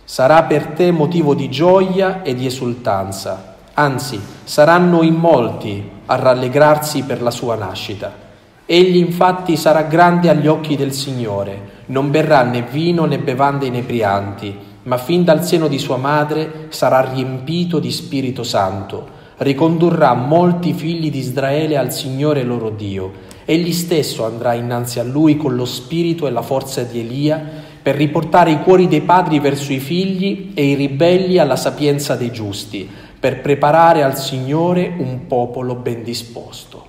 Sarà 0.04 0.42
per 0.42 0.66
te 0.68 0.90
motivo 0.90 1.34
di 1.34 1.48
gioia 1.48 2.22
e 2.22 2.34
di 2.34 2.46
esultanza 2.46 3.54
anzi 3.78 4.20
saranno 4.44 5.02
in 5.02 5.14
molti 5.14 5.90
a 6.06 6.14
rallegrarsi 6.16 7.02
per 7.02 7.20
la 7.22 7.30
sua 7.30 7.56
nascita. 7.56 8.24
Egli 8.64 8.96
infatti 8.96 9.56
sarà 9.56 9.82
grande 9.82 10.28
agli 10.28 10.46
occhi 10.46 10.76
del 10.76 10.92
Signore, 10.92 11.84
non 11.86 12.10
berrà 12.10 12.42
né 12.42 12.62
vino 12.62 13.04
né 13.04 13.18
bevande 13.18 13.66
inebrianti, 13.66 14.58
ma 14.84 14.96
fin 14.96 15.24
dal 15.24 15.44
seno 15.44 15.68
di 15.68 15.78
sua 15.78 15.96
madre 15.96 16.66
sarà 16.70 17.00
riempito 17.00 17.78
di 17.78 17.92
Spirito 17.92 18.42
Santo, 18.42 19.15
ricondurrà 19.38 20.14
molti 20.14 20.72
figli 20.72 21.10
di 21.10 21.18
Israele 21.18 21.76
al 21.76 21.92
Signore 21.92 22.42
loro 22.42 22.70
Dio. 22.70 23.24
Egli 23.44 23.72
stesso 23.72 24.24
andrà 24.24 24.54
innanzi 24.54 24.98
a 24.98 25.04
lui 25.04 25.36
con 25.36 25.54
lo 25.54 25.64
spirito 25.64 26.26
e 26.26 26.30
la 26.30 26.42
forza 26.42 26.82
di 26.82 27.00
Elia 27.00 27.64
per 27.82 27.94
riportare 27.94 28.50
i 28.50 28.62
cuori 28.62 28.88
dei 28.88 29.02
padri 29.02 29.38
verso 29.38 29.72
i 29.72 29.78
figli 29.78 30.52
e 30.54 30.64
i 30.64 30.74
ribelli 30.74 31.38
alla 31.38 31.56
sapienza 31.56 32.16
dei 32.16 32.32
giusti 32.32 32.88
per 33.18 33.40
preparare 33.40 34.02
al 34.02 34.16
Signore 34.16 34.92
un 34.98 35.26
popolo 35.26 35.74
ben 35.74 36.02
disposto. 36.02 36.86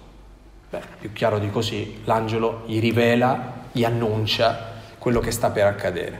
Beh, 0.70 0.82
più 1.00 1.14
chiaro 1.14 1.40
di 1.40 1.50
così, 1.50 2.00
l'angelo 2.06 2.64
gli 2.66 2.80
rivela, 2.80 3.54
gli 3.72 3.84
annuncia 3.84 4.74
quello 4.98 5.20
che 5.20 5.32
sta 5.32 5.50
per 5.50 5.66
accadere. 5.66 6.20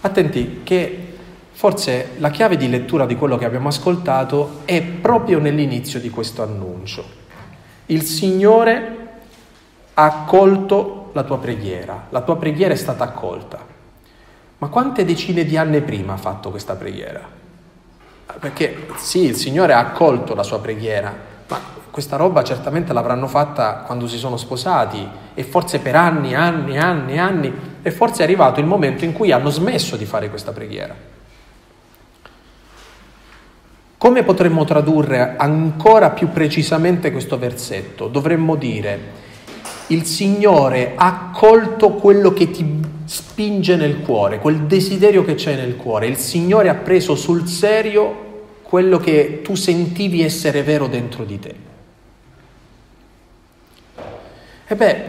Attenti 0.00 0.60
che 0.62 1.13
forse 1.54 2.10
la 2.18 2.30
chiave 2.30 2.56
di 2.56 2.68
lettura 2.68 3.06
di 3.06 3.14
quello 3.14 3.38
che 3.38 3.44
abbiamo 3.44 3.68
ascoltato 3.68 4.62
è 4.64 4.82
proprio 4.82 5.38
nell'inizio 5.38 6.00
di 6.00 6.10
questo 6.10 6.42
annuncio. 6.42 7.04
Il 7.86 8.02
Signore 8.02 8.96
ha 9.94 10.04
accolto 10.04 11.10
la 11.12 11.22
tua 11.22 11.38
preghiera, 11.38 12.06
la 12.10 12.22
tua 12.22 12.36
preghiera 12.36 12.74
è 12.74 12.76
stata 12.76 13.04
accolta. 13.04 13.72
Ma 14.58 14.68
quante 14.68 15.04
decine 15.04 15.44
di 15.44 15.56
anni 15.56 15.80
prima 15.80 16.14
ha 16.14 16.16
fatto 16.16 16.50
questa 16.50 16.74
preghiera? 16.74 17.20
Perché 18.40 18.88
sì, 18.96 19.24
il 19.24 19.36
Signore 19.36 19.74
ha 19.74 19.78
accolto 19.78 20.34
la 20.34 20.42
sua 20.42 20.58
preghiera, 20.58 21.14
ma 21.48 21.60
questa 21.88 22.16
roba 22.16 22.42
certamente 22.42 22.92
l'avranno 22.92 23.28
fatta 23.28 23.84
quando 23.86 24.08
si 24.08 24.18
sono 24.18 24.36
sposati 24.36 25.06
e 25.34 25.44
forse 25.44 25.78
per 25.78 25.94
anni, 25.94 26.34
anni, 26.34 26.78
anni, 26.78 27.18
anni 27.18 27.52
e 27.80 27.90
forse 27.92 28.22
è 28.22 28.24
arrivato 28.24 28.58
il 28.58 28.66
momento 28.66 29.04
in 29.04 29.12
cui 29.12 29.30
hanno 29.30 29.50
smesso 29.50 29.96
di 29.96 30.04
fare 30.04 30.28
questa 30.28 30.50
preghiera. 30.50 31.12
Come 34.04 34.22
potremmo 34.22 34.64
tradurre 34.64 35.34
ancora 35.38 36.10
più 36.10 36.28
precisamente 36.28 37.10
questo 37.10 37.38
versetto? 37.38 38.06
Dovremmo 38.06 38.54
dire, 38.54 38.98
il 39.86 40.04
Signore 40.04 40.92
ha 40.94 41.30
accolto 41.30 41.92
quello 41.92 42.34
che 42.34 42.50
ti 42.50 42.82
spinge 43.06 43.76
nel 43.76 44.02
cuore, 44.02 44.40
quel 44.40 44.64
desiderio 44.64 45.24
che 45.24 45.36
c'è 45.36 45.56
nel 45.56 45.76
cuore. 45.76 46.06
Il 46.06 46.18
Signore 46.18 46.68
ha 46.68 46.74
preso 46.74 47.14
sul 47.14 47.48
serio 47.48 48.42
quello 48.60 48.98
che 48.98 49.40
tu 49.42 49.54
sentivi 49.54 50.22
essere 50.22 50.62
vero 50.62 50.86
dentro 50.86 51.24
di 51.24 51.38
te. 51.38 51.54
E 54.66 54.76
beh, 54.76 55.02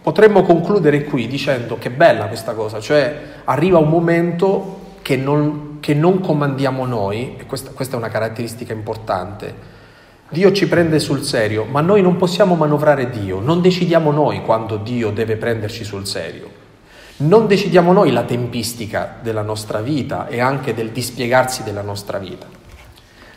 potremmo 0.00 0.42
concludere 0.42 1.02
qui 1.02 1.26
dicendo 1.26 1.78
che 1.78 1.90
bella 1.90 2.26
questa 2.26 2.52
cosa, 2.52 2.78
cioè 2.78 3.22
arriva 3.42 3.78
un 3.78 3.88
momento 3.88 4.84
che 5.02 5.16
non, 5.16 5.75
che 5.86 5.94
non 5.94 6.18
comandiamo 6.18 6.84
noi, 6.84 7.36
e 7.38 7.46
questa, 7.46 7.70
questa 7.70 7.94
è 7.94 7.98
una 7.98 8.08
caratteristica 8.08 8.72
importante. 8.72 9.54
Dio 10.28 10.50
ci 10.50 10.66
prende 10.66 10.98
sul 10.98 11.22
serio, 11.22 11.64
ma 11.64 11.80
noi 11.80 12.02
non 12.02 12.16
possiamo 12.16 12.56
manovrare 12.56 13.08
Dio, 13.08 13.38
non 13.38 13.60
decidiamo 13.60 14.10
noi 14.10 14.42
quando 14.42 14.78
Dio 14.78 15.12
deve 15.12 15.36
prenderci 15.36 15.84
sul 15.84 16.04
serio. 16.04 16.50
Non 17.18 17.46
decidiamo 17.46 17.92
noi 17.92 18.10
la 18.10 18.24
tempistica 18.24 19.18
della 19.22 19.42
nostra 19.42 19.80
vita 19.80 20.26
e 20.26 20.40
anche 20.40 20.74
del 20.74 20.90
dispiegarsi 20.90 21.62
della 21.62 21.82
nostra 21.82 22.18
vita. 22.18 22.48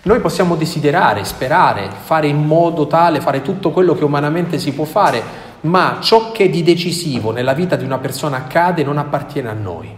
Noi 0.01 0.19
possiamo 0.19 0.55
desiderare, 0.55 1.25
sperare, 1.25 1.87
fare 2.01 2.25
in 2.25 2.43
modo 2.43 2.87
tale, 2.87 3.21
fare 3.21 3.43
tutto 3.43 3.69
quello 3.69 3.93
che 3.93 4.03
umanamente 4.03 4.57
si 4.57 4.73
può 4.73 4.85
fare, 4.85 5.21
ma 5.61 5.99
ciò 6.01 6.31
che 6.31 6.49
di 6.49 6.63
decisivo 6.63 7.29
nella 7.29 7.53
vita 7.53 7.75
di 7.75 7.85
una 7.85 7.99
persona 7.99 8.37
accade 8.37 8.83
non 8.83 8.97
appartiene 8.97 9.49
a 9.49 9.53
noi, 9.53 9.95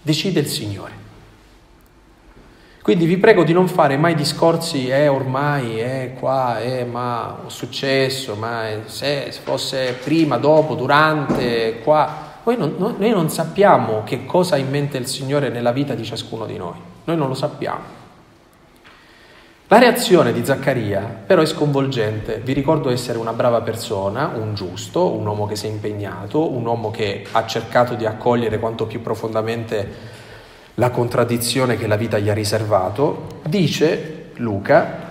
decide 0.00 0.38
il 0.38 0.46
Signore. 0.46 0.97
Quindi 2.88 3.04
vi 3.04 3.18
prego 3.18 3.44
di 3.44 3.52
non 3.52 3.68
fare 3.68 3.98
mai 3.98 4.14
discorsi, 4.14 4.88
eh 4.88 5.08
ormai, 5.08 5.78
eh 5.78 6.14
qua, 6.18 6.58
eh 6.58 6.86
ma 6.86 7.40
ho 7.44 7.50
successo, 7.50 8.34
ma 8.34 8.64
se 8.86 9.30
fosse 9.42 9.98
prima, 10.02 10.38
dopo, 10.38 10.74
durante, 10.74 11.80
qua. 11.84 12.38
Noi 12.44 12.56
non, 12.56 12.94
noi 12.96 13.10
non 13.10 13.28
sappiamo 13.28 14.04
che 14.04 14.24
cosa 14.24 14.54
ha 14.54 14.58
in 14.58 14.70
mente 14.70 14.96
il 14.96 15.06
Signore 15.06 15.50
nella 15.50 15.70
vita 15.70 15.92
di 15.92 16.02
ciascuno 16.02 16.46
di 16.46 16.56
noi, 16.56 16.76
noi 17.04 17.16
non 17.18 17.28
lo 17.28 17.34
sappiamo. 17.34 17.80
La 19.66 19.78
reazione 19.78 20.32
di 20.32 20.42
Zaccaria 20.42 21.24
però 21.26 21.42
è 21.42 21.46
sconvolgente. 21.46 22.40
Vi 22.42 22.54
ricordo 22.54 22.88
essere 22.88 23.18
una 23.18 23.34
brava 23.34 23.60
persona, 23.60 24.32
un 24.34 24.54
giusto, 24.54 25.12
un 25.12 25.26
uomo 25.26 25.44
che 25.44 25.56
si 25.56 25.66
è 25.66 25.68
impegnato, 25.68 26.50
un 26.50 26.64
uomo 26.64 26.90
che 26.90 27.26
ha 27.32 27.44
cercato 27.44 27.92
di 27.92 28.06
accogliere 28.06 28.58
quanto 28.58 28.86
più 28.86 29.02
profondamente 29.02 30.16
la 30.78 30.90
contraddizione 30.90 31.76
che 31.76 31.86
la 31.86 31.96
vita 31.96 32.18
gli 32.18 32.28
ha 32.28 32.34
riservato. 32.34 33.40
Dice 33.46 34.30
Luca, 34.36 35.06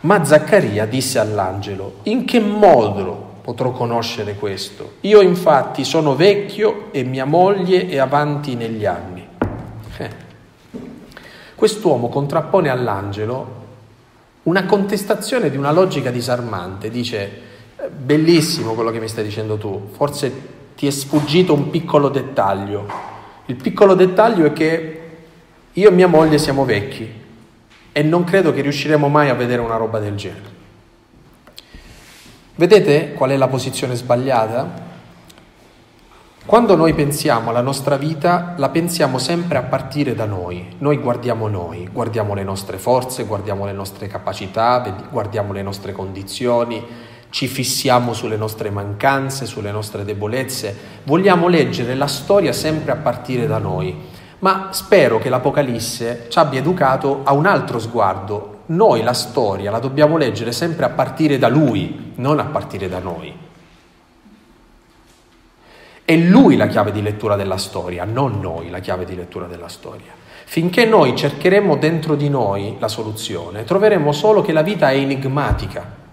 ma 0.00 0.24
Zaccaria 0.24 0.86
disse 0.86 1.18
all'angelo, 1.18 2.00
in 2.04 2.24
che 2.24 2.40
modo 2.40 3.34
potrò 3.42 3.70
conoscere 3.70 4.34
questo. 4.34 4.94
Io 5.00 5.20
infatti 5.20 5.84
sono 5.84 6.14
vecchio 6.14 6.88
e 6.92 7.04
mia 7.04 7.24
moglie 7.24 7.88
è 7.88 7.96
avanti 7.96 8.54
negli 8.54 8.84
anni. 8.84 9.26
Eh. 9.98 10.10
Quest'uomo 11.54 12.08
contrappone 12.08 12.68
all'angelo 12.68 13.64
una 14.42 14.64
contestazione 14.66 15.50
di 15.50 15.56
una 15.56 15.72
logica 15.72 16.10
disarmante. 16.10 16.90
Dice, 16.90 17.30
bellissimo 17.96 18.74
quello 18.74 18.90
che 18.90 19.00
mi 19.00 19.08
stai 19.08 19.24
dicendo 19.24 19.56
tu, 19.56 19.88
forse 19.92 20.54
ti 20.76 20.86
è 20.86 20.90
sfuggito 20.90 21.54
un 21.54 21.70
piccolo 21.70 22.10
dettaglio. 22.10 23.14
Il 23.46 23.56
piccolo 23.56 23.94
dettaglio 23.94 24.46
è 24.46 24.52
che 24.52 25.00
io 25.72 25.88
e 25.88 25.92
mia 25.92 26.08
moglie 26.08 26.38
siamo 26.38 26.64
vecchi 26.64 27.08
e 27.92 28.02
non 28.02 28.24
credo 28.24 28.52
che 28.52 28.60
riusciremo 28.60 29.08
mai 29.08 29.28
a 29.28 29.34
vedere 29.34 29.62
una 29.62 29.76
roba 29.76 29.98
del 29.98 30.16
genere. 30.16 30.54
Vedete 32.56 33.12
qual 33.12 33.30
è 33.30 33.36
la 33.36 33.48
posizione 33.48 33.94
sbagliata? 33.94 34.84
Quando 36.44 36.76
noi 36.76 36.94
pensiamo 36.94 37.50
alla 37.50 37.60
nostra 37.60 37.96
vita, 37.96 38.54
la 38.56 38.68
pensiamo 38.68 39.18
sempre 39.18 39.58
a 39.58 39.62
partire 39.62 40.14
da 40.14 40.26
noi. 40.26 40.76
Noi 40.78 40.96
guardiamo 40.98 41.48
noi, 41.48 41.88
guardiamo 41.92 42.34
le 42.34 42.44
nostre 42.44 42.78
forze, 42.78 43.24
guardiamo 43.24 43.64
le 43.64 43.72
nostre 43.72 44.06
capacità, 44.06 44.78
guardiamo 45.10 45.52
le 45.52 45.62
nostre 45.62 45.92
condizioni, 45.92 46.84
ci 47.30 47.46
fissiamo 47.46 48.12
sulle 48.12 48.36
nostre 48.36 48.70
mancanze, 48.70 49.46
sulle 49.46 49.70
nostre 49.70 50.04
debolezze. 50.04 50.76
Vogliamo 51.04 51.48
leggere 51.48 51.94
la 51.94 52.06
storia 52.06 52.52
sempre 52.52 52.92
a 52.92 52.96
partire 52.96 53.46
da 53.46 53.58
noi. 53.58 53.94
Ma 54.38 54.68
spero 54.70 55.18
che 55.18 55.28
l'Apocalisse 55.28 56.26
ci 56.28 56.38
abbia 56.38 56.60
educato 56.60 57.22
a 57.24 57.32
un 57.32 57.46
altro 57.46 57.78
sguardo, 57.78 58.62
noi 58.66 59.02
la 59.02 59.12
storia 59.12 59.70
la 59.70 59.78
dobbiamo 59.78 60.16
leggere 60.16 60.52
sempre 60.52 60.84
a 60.84 60.90
partire 60.90 61.38
da 61.38 61.48
lui, 61.48 62.12
non 62.16 62.38
a 62.38 62.44
partire 62.44 62.88
da 62.88 62.98
noi. 62.98 63.32
È 66.04 66.16
lui 66.16 66.56
la 66.56 66.66
chiave 66.66 66.92
di 66.92 67.02
lettura 67.02 67.36
della 67.36 67.56
storia, 67.56 68.04
non 68.04 68.40
noi 68.40 68.70
la 68.70 68.78
chiave 68.80 69.04
di 69.04 69.16
lettura 69.16 69.46
della 69.46 69.68
storia. 69.68 70.12
Finché 70.44 70.84
noi 70.84 71.16
cercheremo 71.16 71.76
dentro 71.76 72.14
di 72.14 72.28
noi 72.28 72.76
la 72.78 72.88
soluzione, 72.88 73.64
troveremo 73.64 74.12
solo 74.12 74.42
che 74.42 74.52
la 74.52 74.62
vita 74.62 74.90
è 74.90 74.96
enigmatica. 74.96 76.04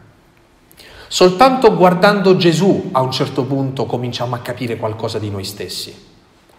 Soltanto 1.13 1.75
guardando 1.75 2.36
Gesù 2.38 2.89
a 2.91 3.01
un 3.01 3.12
certo 3.12 3.43
punto 3.46 3.86
cominciamo 3.86 4.34
a 4.34 4.39
capire 4.39 4.77
qualcosa 4.77 5.20
di 5.20 5.29
noi 5.29 5.43
stessi. 5.43 5.93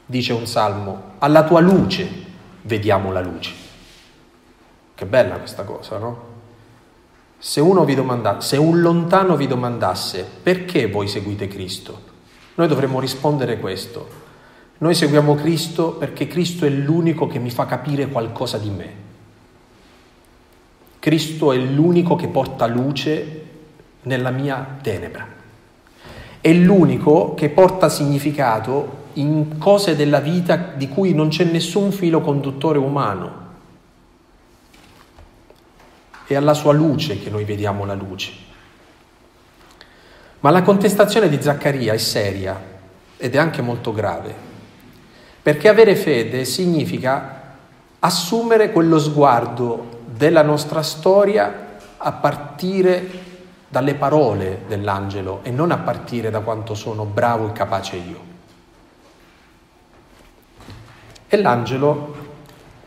dice 0.07 0.33
un 0.33 0.47
salmo, 0.47 1.15
alla 1.19 1.43
tua 1.43 1.59
luce 1.59 2.09
vediamo 2.63 3.11
la 3.11 3.21
luce. 3.21 3.53
Che 4.95 5.07
bella 5.07 5.39
questa 5.39 5.65
cosa, 5.65 5.99
no? 5.99 6.19
Se, 7.37 7.61
domanda, 7.61 8.41
se 8.41 8.57
un 8.57 8.81
lontano 8.81 9.35
vi 9.35 9.49
domandasse 9.49 10.25
perché 10.41 10.89
voi 10.89 11.09
seguite 11.09 11.49
Cristo, 11.49 12.03
noi 12.55 12.69
dovremmo 12.69 13.01
rispondere 13.01 13.59
questo. 13.59 14.09
Noi 14.79 14.95
seguiamo 14.95 15.35
Cristo 15.35 15.95
perché 15.95 16.29
Cristo 16.29 16.65
è 16.65 16.69
l'unico 16.69 17.27
che 17.27 17.41
mi 17.41 17.51
fa 17.51 17.67
capire 17.67 18.07
qualcosa 18.07 18.59
di 18.59 18.71
me. 18.71 18.95
Cristo 21.01 21.51
è 21.51 21.57
l'unico 21.57 22.15
che 22.15 22.29
porta 22.29 22.69
luce 22.69 23.43
nella 24.05 24.31
mia 24.31 24.79
tenebra. 24.81 25.27
È 26.41 26.53
l'unico 26.53 27.35
che 27.35 27.51
porta 27.51 27.89
significato 27.89 29.03
in 29.15 29.59
cose 29.59 29.95
della 29.95 30.21
vita 30.21 30.57
di 30.57 30.89
cui 30.89 31.15
non 31.15 31.29
c'è 31.29 31.45
nessun 31.45 31.93
filo 31.93 32.21
conduttore 32.21 32.79
umano 32.79 33.43
è 36.27 36.35
alla 36.37 36.55
sua 36.55 36.73
luce 36.73 37.19
che 37.19 37.31
noi 37.31 37.45
vediamo 37.45 37.85
la 37.85 37.95
luce. 37.95 38.33
Ma 40.41 40.51
la 40.51 40.63
contestazione 40.63 41.29
di 41.29 41.41
Zaccaria 41.41 41.93
è 41.93 41.99
seria 41.99 42.73
ed 43.17 43.35
è 43.35 43.39
anche 43.39 43.63
molto 43.63 43.93
grave, 43.93 44.35
perché 45.43 45.69
avere 45.69 45.97
fede 45.97 46.45
significa 46.45 47.43
assumere 47.99 48.71
quello 48.71 48.99
sguardo 48.99 50.03
della 50.07 50.43
nostra 50.43 50.83
storia 50.83 51.77
a 51.97 52.13
partire 52.13 53.33
dalle 53.75 53.97
parole 53.97 54.61
dell'angelo 54.69 55.41
e 55.43 55.51
non 55.51 55.73
a 55.73 55.79
partire 55.79 56.31
da 56.31 56.39
quanto 56.43 56.77
sono 56.77 57.05
bravo 57.05 57.49
e 57.49 57.53
capace 57.53 57.97
io. 57.97 58.21
E 61.27 61.37
l'angelo 61.43 62.15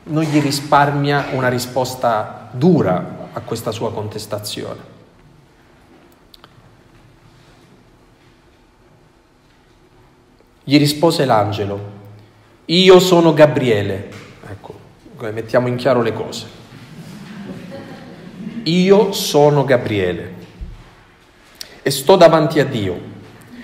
non 0.03 0.23
gli 0.23 0.39
risparmia 0.39 1.25
una 1.33 1.49
risposta 1.49 2.47
dura 2.53 3.27
a 3.33 3.41
questa 3.41 3.71
sua 3.71 3.91
contestazione. 3.91 4.79
Gli 10.63 10.77
rispose 10.77 11.25
l'angelo, 11.25 11.79
io 12.63 12.99
sono 13.01 13.33
Gabriele. 13.33 14.09
Ecco, 14.49 14.73
mettiamo 15.33 15.67
in 15.67 15.75
chiaro 15.75 16.01
le 16.01 16.13
cose. 16.13 16.47
Io 18.63 19.11
sono 19.11 19.65
Gabriele 19.65 20.35
e 21.87 21.89
sto 21.89 22.17
davanti 22.17 22.59
a 22.59 22.65
Dio 22.65 22.99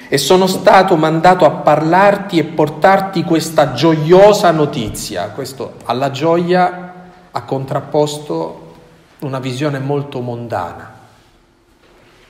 e 0.08 0.18
sono 0.18 0.48
stato 0.48 0.96
mandato 0.96 1.44
a 1.44 1.50
parlarti 1.50 2.38
e 2.38 2.46
portarti 2.46 3.26
questa 3.26 3.74
gioiosa 3.74 4.50
notizia. 4.52 5.28
Questo 5.32 5.74
alla 5.84 6.10
gioia 6.10 6.94
ha 7.30 7.44
contrapposto 7.44 8.76
una 9.20 9.40
visione 9.40 9.80
molto 9.80 10.22
mondana. 10.22 11.00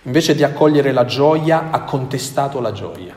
Invece 0.02 0.34
di 0.34 0.42
accogliere 0.42 0.92
la 0.92 1.06
gioia, 1.06 1.70
ha 1.70 1.82
contestato 1.82 2.60
la 2.60 2.72
gioia. 2.72 3.16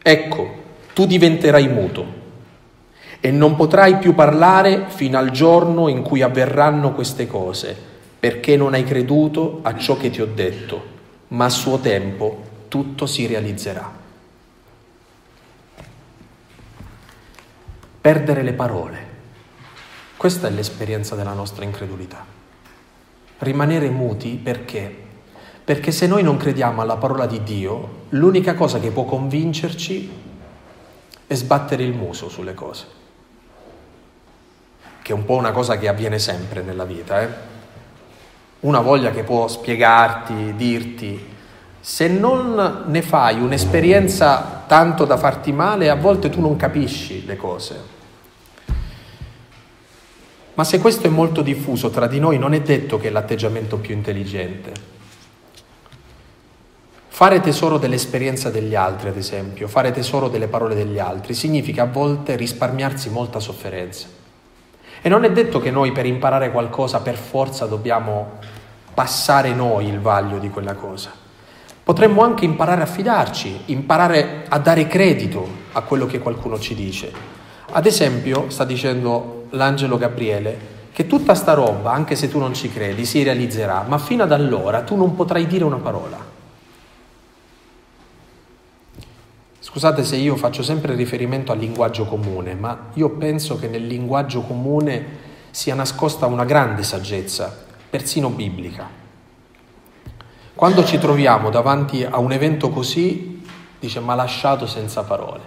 Ecco, 0.00 0.48
tu 0.94 1.04
diventerai 1.04 1.68
muto 1.68 2.06
e 3.20 3.30
non 3.30 3.56
potrai 3.56 3.98
più 3.98 4.14
parlare 4.14 4.86
fino 4.86 5.18
al 5.18 5.28
giorno 5.28 5.88
in 5.88 6.00
cui 6.00 6.22
avverranno 6.22 6.94
queste 6.94 7.26
cose, 7.26 7.76
perché 8.18 8.56
non 8.56 8.72
hai 8.72 8.84
creduto 8.84 9.58
a 9.60 9.76
ciò 9.76 9.98
che 9.98 10.08
ti 10.08 10.22
ho 10.22 10.28
detto, 10.32 10.92
ma 11.28 11.46
a 11.46 11.50
suo 11.50 11.78
tempo 11.78 12.42
tutto 12.68 13.06
si 13.06 13.26
realizzerà. 13.26 14.02
Perdere 18.00 18.42
le 18.42 18.52
parole. 18.52 19.12
Questa 20.16 20.48
è 20.48 20.50
l'esperienza 20.50 21.14
della 21.14 21.32
nostra 21.32 21.64
incredulità 21.64 22.34
rimanere 23.44 23.90
muti 23.90 24.40
perché? 24.42 25.02
Perché 25.64 25.92
se 25.92 26.06
noi 26.06 26.22
non 26.22 26.36
crediamo 26.36 26.82
alla 26.82 26.96
parola 26.96 27.26
di 27.26 27.42
Dio, 27.42 28.02
l'unica 28.10 28.54
cosa 28.54 28.78
che 28.80 28.90
può 28.90 29.04
convincerci 29.04 30.10
è 31.26 31.34
sbattere 31.34 31.84
il 31.84 31.94
muso 31.94 32.28
sulle 32.28 32.54
cose, 32.54 32.86
che 35.00 35.12
è 35.12 35.14
un 35.14 35.24
po' 35.24 35.36
una 35.36 35.52
cosa 35.52 35.78
che 35.78 35.88
avviene 35.88 36.18
sempre 36.18 36.62
nella 36.62 36.84
vita. 36.84 37.22
Eh? 37.22 37.52
Una 38.64 38.80
voglia 38.80 39.10
che 39.10 39.24
può 39.24 39.46
spiegarti, 39.46 40.54
dirti, 40.56 41.32
se 41.80 42.08
non 42.08 42.84
ne 42.86 43.02
fai 43.02 43.38
un'esperienza 43.38 44.64
tanto 44.66 45.04
da 45.04 45.18
farti 45.18 45.52
male, 45.52 45.90
a 45.90 45.96
volte 45.96 46.30
tu 46.30 46.40
non 46.40 46.56
capisci 46.56 47.26
le 47.26 47.36
cose. 47.36 47.80
Ma 50.54 50.64
se 50.64 50.78
questo 50.78 51.06
è 51.06 51.10
molto 51.10 51.42
diffuso 51.42 51.90
tra 51.90 52.06
di 52.06 52.18
noi, 52.18 52.38
non 52.38 52.54
è 52.54 52.62
detto 52.62 52.98
che 52.98 53.08
è 53.08 53.10
l'atteggiamento 53.10 53.76
più 53.76 53.92
intelligente. 53.92 54.72
Fare 57.08 57.40
tesoro 57.42 57.76
dell'esperienza 57.76 58.48
degli 58.48 58.74
altri, 58.74 59.10
ad 59.10 59.18
esempio, 59.18 59.68
fare 59.68 59.92
tesoro 59.92 60.28
delle 60.28 60.48
parole 60.48 60.74
degli 60.74 60.98
altri, 60.98 61.34
significa 61.34 61.82
a 61.82 61.86
volte 61.86 62.34
risparmiarsi 62.34 63.10
molta 63.10 63.40
sofferenza. 63.40 64.06
E 65.02 65.08
non 65.10 65.24
è 65.24 65.30
detto 65.30 65.60
che 65.60 65.70
noi 65.70 65.92
per 65.92 66.06
imparare 66.06 66.50
qualcosa 66.50 67.00
per 67.00 67.16
forza 67.16 67.66
dobbiamo 67.66 68.38
passare 68.94 69.52
noi 69.52 69.88
il 69.88 70.00
vaglio 70.00 70.38
di 70.38 70.48
quella 70.48 70.74
cosa. 70.74 71.10
Potremmo 71.82 72.22
anche 72.22 72.46
imparare 72.46 72.80
a 72.80 72.86
fidarci, 72.86 73.62
imparare 73.66 74.44
a 74.48 74.58
dare 74.58 74.86
credito 74.86 75.46
a 75.72 75.82
quello 75.82 76.06
che 76.06 76.18
qualcuno 76.18 76.58
ci 76.58 76.74
dice. 76.74 77.12
Ad 77.72 77.84
esempio, 77.84 78.48
sta 78.48 78.64
dicendo 78.64 79.46
l'angelo 79.50 79.98
Gabriele 79.98 80.72
che 80.92 81.06
tutta 81.06 81.34
sta 81.34 81.54
roba, 81.54 81.92
anche 81.92 82.14
se 82.14 82.28
tu 82.28 82.38
non 82.38 82.54
ci 82.54 82.70
credi, 82.70 83.04
si 83.04 83.22
realizzerà, 83.22 83.84
ma 83.86 83.98
fino 83.98 84.22
ad 84.22 84.30
allora 84.30 84.82
tu 84.82 84.94
non 84.94 85.16
potrai 85.16 85.46
dire 85.46 85.64
una 85.64 85.76
parola. 85.76 86.16
Scusate 89.58 90.04
se 90.04 90.14
io 90.14 90.36
faccio 90.36 90.62
sempre 90.62 90.94
riferimento 90.94 91.50
al 91.50 91.58
linguaggio 91.58 92.04
comune, 92.04 92.54
ma 92.54 92.90
io 92.94 93.10
penso 93.10 93.58
che 93.58 93.66
nel 93.66 93.84
linguaggio 93.86 94.42
comune 94.42 95.04
sia 95.50 95.74
nascosta 95.74 96.26
una 96.26 96.44
grande 96.44 96.84
saggezza, 96.84 97.63
persino 97.94 98.28
biblica. 98.28 98.88
Quando 100.52 100.84
ci 100.84 100.98
troviamo 100.98 101.48
davanti 101.48 102.02
a 102.02 102.18
un 102.18 102.32
evento 102.32 102.70
così, 102.70 103.40
dice, 103.78 104.00
ma 104.00 104.16
lasciato 104.16 104.66
senza 104.66 105.04
parole. 105.04 105.42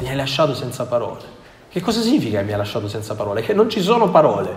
Mi 0.00 0.10
hai 0.10 0.16
lasciato 0.16 0.52
senza 0.52 0.84
parole. 0.84 1.22
Che 1.70 1.80
cosa 1.80 2.02
significa 2.02 2.40
che 2.40 2.44
mi 2.44 2.52
ha 2.52 2.58
lasciato 2.58 2.88
senza 2.88 3.14
parole? 3.14 3.40
Che 3.40 3.54
non 3.54 3.70
ci 3.70 3.80
sono 3.80 4.10
parole. 4.10 4.54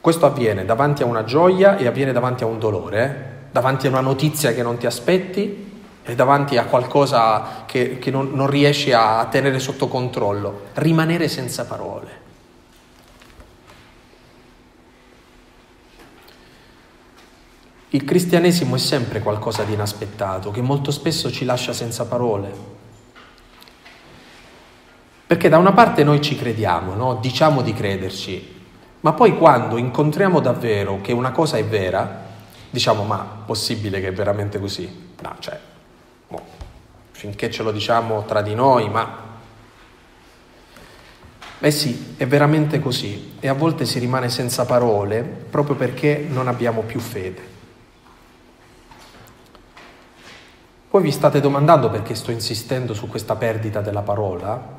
Questo 0.00 0.24
avviene 0.24 0.64
davanti 0.64 1.02
a 1.02 1.04
una 1.04 1.24
gioia 1.24 1.76
e 1.76 1.86
avviene 1.86 2.12
davanti 2.12 2.44
a 2.44 2.46
un 2.46 2.58
dolore, 2.58 3.48
davanti 3.52 3.86
a 3.86 3.90
una 3.90 4.00
notizia 4.00 4.54
che 4.54 4.62
non 4.62 4.78
ti 4.78 4.86
aspetti 4.86 5.82
e 6.04 6.14
davanti 6.14 6.56
a 6.56 6.64
qualcosa 6.64 7.64
che, 7.66 7.98
che 7.98 8.10
non, 8.10 8.30
non 8.32 8.46
riesci 8.46 8.92
a 8.92 9.26
tenere 9.30 9.58
sotto 9.58 9.88
controllo. 9.88 10.68
Rimanere 10.72 11.28
senza 11.28 11.66
parole. 11.66 12.27
Il 17.90 18.04
cristianesimo 18.04 18.74
è 18.74 18.78
sempre 18.78 19.20
qualcosa 19.20 19.62
di 19.62 19.72
inaspettato, 19.72 20.50
che 20.50 20.60
molto 20.60 20.90
spesso 20.90 21.30
ci 21.30 21.46
lascia 21.46 21.72
senza 21.72 22.04
parole. 22.04 22.76
Perché 25.26 25.48
da 25.48 25.56
una 25.56 25.72
parte 25.72 26.04
noi 26.04 26.20
ci 26.20 26.36
crediamo, 26.36 26.94
no? 26.94 27.14
diciamo 27.14 27.62
di 27.62 27.72
crederci, 27.72 28.56
ma 29.00 29.12
poi 29.14 29.38
quando 29.38 29.78
incontriamo 29.78 30.40
davvero 30.40 31.00
che 31.00 31.12
una 31.12 31.30
cosa 31.30 31.56
è 31.56 31.64
vera, 31.64 32.26
diciamo 32.68 33.04
ma 33.04 33.42
possibile 33.46 34.00
che 34.00 34.08
è 34.08 34.12
veramente 34.12 34.58
così? 34.60 35.12
No, 35.22 35.36
cioè, 35.38 35.58
boh, 36.28 36.42
finché 37.12 37.50
ce 37.50 37.62
lo 37.62 37.72
diciamo 37.72 38.24
tra 38.24 38.42
di 38.42 38.54
noi, 38.54 38.90
ma... 38.90 39.26
Eh 41.60 41.70
sì, 41.70 42.14
è 42.18 42.26
veramente 42.26 42.80
così 42.80 43.36
e 43.40 43.48
a 43.48 43.54
volte 43.54 43.84
si 43.84 43.98
rimane 43.98 44.28
senza 44.28 44.64
parole 44.64 45.22
proprio 45.22 45.74
perché 45.74 46.24
non 46.28 46.48
abbiamo 46.48 46.82
più 46.82 47.00
fede. 47.00 47.56
Poi 50.90 51.02
vi 51.02 51.10
state 51.10 51.40
domandando 51.40 51.90
perché 51.90 52.14
sto 52.14 52.30
insistendo 52.30 52.94
su 52.94 53.08
questa 53.08 53.36
perdita 53.36 53.82
della 53.82 54.00
parola? 54.00 54.76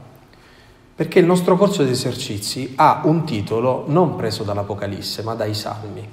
Perché 0.96 1.20
il 1.20 1.26
nostro 1.26 1.56
corso 1.56 1.84
di 1.84 1.92
esercizi 1.92 2.74
ha 2.78 3.02
un 3.04 3.26
titolo 3.26 3.84
non 3.88 4.16
preso 4.16 4.44
dall'Apocalisse, 4.44 5.22
ma 5.22 5.36
dai 5.36 5.54
Salmi. 5.54 6.10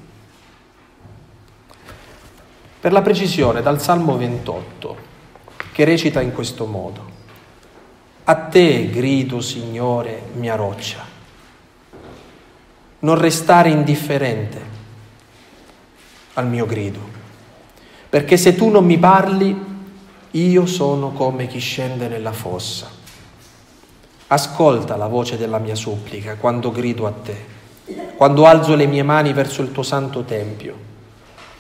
Per 2.79 2.93
la 2.93 3.01
precisione, 3.01 3.63
dal 3.63 3.81
Salmo 3.81 4.19
28, 4.19 4.97
che 5.73 5.85
recita 5.85 6.21
in 6.21 6.33
questo 6.33 6.67
modo. 6.67 7.15
A 8.25 8.35
te 8.35 8.91
grido, 8.91 9.41
Signore, 9.41 10.25
mia 10.35 10.57
roccia. 10.57 11.05
Non 12.99 13.19
restare 13.19 13.71
indifferente 13.71 14.61
al 16.35 16.47
mio 16.47 16.67
grido, 16.67 17.01
perché 18.11 18.37
se 18.37 18.55
tu 18.55 18.69
non 18.69 18.85
mi 18.85 18.99
parli, 18.99 19.75
io 20.41 20.67
sono 20.67 21.11
come 21.11 21.47
chi 21.47 21.59
scende 21.59 22.09
nella 22.09 22.33
fossa 22.33 22.97
Ascolta 24.29 24.97
la 24.97 25.07
voce 25.07 25.37
della 25.37 25.59
mia 25.59 25.77
supplica 25.77 26.35
quando 26.35 26.73
grido 26.73 27.07
a 27.07 27.13
te, 27.13 27.37
quando 28.17 28.45
alzo 28.45 28.75
le 28.75 28.87
mie 28.87 29.05
mani 29.05 29.33
verso 29.33 29.63
il 29.63 29.71
tuo 29.71 29.85
santo 29.85 30.25
tempio. 30.25 30.75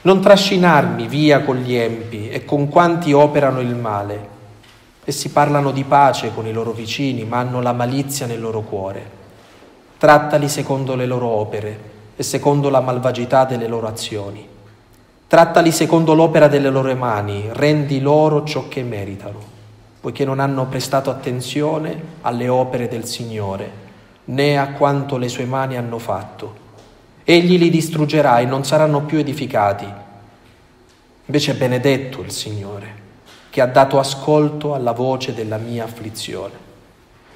Non 0.03 0.21
trascinarmi 0.21 1.07
via 1.07 1.43
con 1.43 1.59
gli 1.59 1.75
empi 1.75 2.29
e 2.29 2.45
con 2.45 2.69
quanti 2.69 3.12
operano 3.12 3.61
il 3.61 3.77
male. 3.77 4.29
Essi 5.05 5.31
parlano 5.31 5.71
di 5.71 5.85
pace 5.85 6.35
con 6.35 6.49
i 6.49 6.53
loro 6.53 6.73
vicini, 6.73 7.23
ma 7.23 7.39
hanno 7.39 7.62
la 7.62 7.73
malizia 7.73 8.27
nel 8.27 8.41
loro 8.41 8.62
cuore. 8.62 9.11
Trattali 9.97 10.49
secondo 10.49 10.97
le 10.97 11.07
loro 11.07 11.29
opere 11.29 11.81
e 12.17 12.23
secondo 12.25 12.69
la 12.69 12.81
malvagità 12.81 13.45
delle 13.45 13.69
loro 13.69 13.87
azioni. 13.87 14.56
Trattali 15.29 15.73
secondo 15.73 16.15
l'opera 16.15 16.49
delle 16.49 16.71
loro 16.71 16.95
mani, 16.95 17.49
rendi 17.53 18.01
loro 18.01 18.45
ciò 18.45 18.69
che 18.69 18.83
meritano 18.83 19.55
poiché 20.07 20.25
non 20.25 20.39
hanno 20.39 20.67
prestato 20.67 21.11
attenzione 21.11 22.01
alle 22.21 22.47
opere 22.47 22.87
del 22.87 23.07
Signore, 23.07 23.69
né 24.27 24.57
a 24.57 24.69
quanto 24.69 25.17
le 25.17 25.27
sue 25.27 25.47
mani 25.47 25.77
hanno 25.77 25.99
fatto. 25.99 26.55
Egli 27.25 27.59
li 27.59 27.71
distruggerà 27.71 28.39
e 28.39 28.45
non 28.45 28.65
saranno 28.65 29.03
più 29.03 29.19
edificati. 29.19 29.85
Invece 31.25 31.51
è 31.51 31.57
benedetto 31.57 32.21
il 32.21 32.31
Signore, 32.31 32.87
che 33.51 33.61
ha 33.61 33.67
dato 33.67 33.99
ascolto 33.99 34.75
alla 34.75 34.93
voce 34.93 35.35
della 35.35 35.57
mia 35.57 35.83
afflizione. 35.83 36.53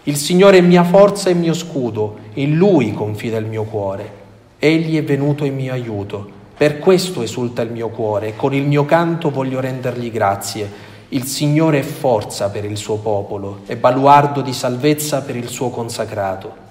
Il 0.05 0.15
Signore 0.15 0.59
è 0.59 0.61
mia 0.61 0.85
forza 0.85 1.29
e 1.29 1.35
mio 1.35 1.55
scudo, 1.55 2.19
in 2.35 2.55
Lui 2.55 2.93
confida 2.93 3.37
il 3.39 3.47
mio 3.47 3.65
cuore. 3.65 4.13
Egli 4.61 4.97
è 4.97 5.03
venuto 5.03 5.45
in 5.45 5.57
mio 5.57 5.73
aiuto, 5.73 6.31
per 6.61 6.79
questo 6.79 7.23
esulta 7.23 7.63
il 7.63 7.71
mio 7.71 7.89
cuore 7.89 8.37
con 8.37 8.53
il 8.53 8.67
mio 8.67 8.85
canto 8.85 9.31
voglio 9.31 9.61
rendergli 9.61 10.11
grazie 10.11 10.89
il 11.13 11.25
Signore 11.25 11.79
è 11.79 11.83
forza 11.83 12.51
per 12.51 12.67
il 12.67 12.77
suo 12.77 12.99
popolo 12.99 13.63
e 13.65 13.77
baluardo 13.77 14.43
di 14.43 14.53
salvezza 14.53 15.23
per 15.23 15.35
il 15.35 15.49
suo 15.49 15.71
consacrato. 15.71 16.69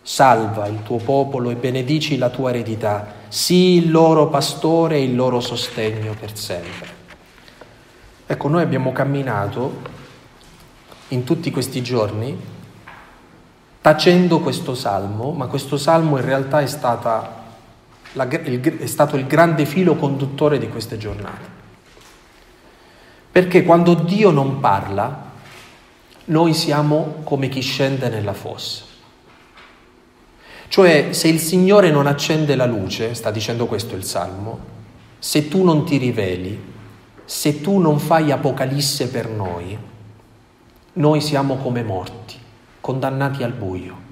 Salva 0.00 0.66
il 0.66 0.82
tuo 0.82 0.96
popolo 0.96 1.50
e 1.50 1.56
benedici 1.56 2.16
la 2.16 2.30
tua 2.30 2.50
eredità, 2.50 3.06
sii 3.28 3.84
il 3.84 3.90
loro 3.90 4.28
pastore 4.28 4.96
e 4.96 5.02
il 5.02 5.14
loro 5.14 5.40
sostegno 5.40 6.14
per 6.18 6.38
sempre. 6.38 6.88
Ecco, 8.26 8.48
noi 8.48 8.62
abbiamo 8.62 8.92
camminato 8.92 9.82
in 11.08 11.24
tutti 11.24 11.50
questi 11.50 11.82
giorni 11.82 12.34
tacendo 13.82 14.40
questo 14.40 14.74
salmo, 14.74 15.32
ma 15.32 15.48
questo 15.48 15.76
salmo 15.76 16.16
in 16.16 16.24
realtà 16.24 16.60
è, 16.62 16.66
stata, 16.66 17.44
è 18.16 18.86
stato 18.86 19.16
il 19.16 19.26
grande 19.26 19.66
filo 19.66 19.94
conduttore 19.94 20.58
di 20.58 20.68
queste 20.68 20.96
giornate. 20.96 21.54
Perché 23.30 23.62
quando 23.62 23.94
Dio 23.94 24.30
non 24.30 24.60
parla, 24.60 25.32
noi 26.26 26.54
siamo 26.54 27.20
come 27.24 27.48
chi 27.48 27.60
scende 27.60 28.08
nella 28.08 28.32
fossa. 28.32 28.84
Cioè, 30.68 31.12
se 31.12 31.28
il 31.28 31.38
Signore 31.38 31.90
non 31.90 32.06
accende 32.06 32.56
la 32.56 32.66
luce, 32.66 33.14
sta 33.14 33.30
dicendo 33.30 33.66
questo 33.66 33.94
il 33.94 34.04
Salmo, 34.04 34.58
se 35.18 35.48
tu 35.48 35.62
non 35.62 35.84
ti 35.84 35.96
riveli, 35.98 36.74
se 37.24 37.60
tu 37.60 37.78
non 37.78 37.98
fai 37.98 38.32
apocalisse 38.32 39.08
per 39.08 39.28
noi, 39.28 39.76
noi 40.94 41.20
siamo 41.20 41.56
come 41.56 41.82
morti, 41.82 42.36
condannati 42.80 43.42
al 43.42 43.52
buio. 43.52 44.05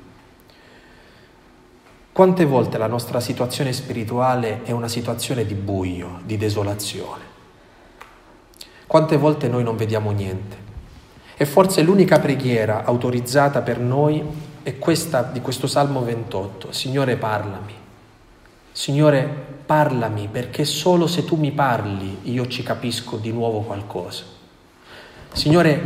Quante 2.14 2.44
volte 2.44 2.78
la 2.78 2.86
nostra 2.86 3.18
situazione 3.18 3.72
spirituale 3.72 4.62
è 4.62 4.70
una 4.70 4.86
situazione 4.86 5.44
di 5.44 5.54
buio, 5.54 6.20
di 6.22 6.36
desolazione? 6.36 7.24
Quante 8.86 9.16
volte 9.16 9.48
noi 9.48 9.64
non 9.64 9.76
vediamo 9.76 10.12
niente? 10.12 10.56
E 11.36 11.44
forse 11.44 11.82
l'unica 11.82 12.20
preghiera 12.20 12.84
autorizzata 12.84 13.62
per 13.62 13.80
noi 13.80 14.22
è 14.62 14.78
questa 14.78 15.22
di 15.22 15.40
questo 15.40 15.66
Salmo 15.66 16.04
28. 16.04 16.70
Signore 16.70 17.16
parlami. 17.16 17.74
Signore 18.70 19.26
parlami 19.66 20.28
perché 20.30 20.64
solo 20.64 21.08
se 21.08 21.24
tu 21.24 21.34
mi 21.34 21.50
parli 21.50 22.30
io 22.30 22.46
ci 22.46 22.62
capisco 22.62 23.16
di 23.16 23.32
nuovo 23.32 23.62
qualcosa. 23.62 24.22
Signore 25.32 25.80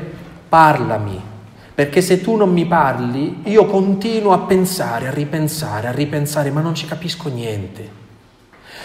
parlami 0.47 1.37
perché 1.79 2.01
se 2.01 2.21
tu 2.21 2.35
non 2.35 2.53
mi 2.53 2.67
parli 2.67 3.43
io 3.45 3.65
continuo 3.67 4.33
a 4.33 4.41
pensare, 4.41 5.07
a 5.07 5.13
ripensare, 5.13 5.87
a 5.87 5.93
ripensare 5.93 6.51
ma 6.51 6.61
non 6.61 6.75
ci 6.75 6.87
capisco 6.87 7.29
niente. 7.29 7.89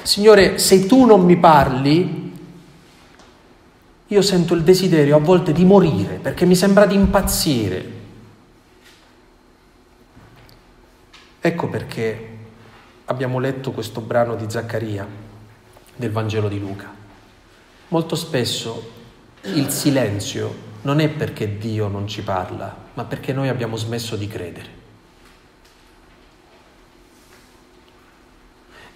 Signore 0.04 0.60
se 0.60 0.86
tu 0.86 1.04
non 1.04 1.26
mi 1.26 1.36
parli 1.36 2.32
io 4.06 4.22
sento 4.22 4.54
il 4.54 4.62
desiderio 4.62 5.16
a 5.16 5.20
volte 5.20 5.54
di 5.54 5.66
morire 5.66 6.18
perché 6.18 6.46
mi 6.46 6.56
sembra 6.56 6.86
di 6.86 6.94
impazzire. 6.94 7.92
Ecco 11.42 11.68
perché 11.70 12.38
abbiamo 13.06 13.40
letto 13.40 13.72
questo 13.72 14.02
brano 14.02 14.36
di 14.36 14.46
Zaccaria 14.48 15.08
del 15.96 16.12
Vangelo 16.12 16.48
di 16.48 16.60
Luca. 16.60 16.94
Molto 17.88 18.16
spesso 18.16 18.92
il 19.46 19.72
silenzio 19.72 20.73
non 20.84 21.00
è 21.00 21.10
perché 21.10 21.58
Dio 21.58 21.88
non 21.88 22.08
ci 22.08 22.24
parla, 22.24 22.76
ma 22.94 23.04
perché 23.04 23.34
noi 23.34 23.50
abbiamo 23.50 23.76
smesso 23.76 24.16
di 24.16 24.28
credere. 24.28 24.82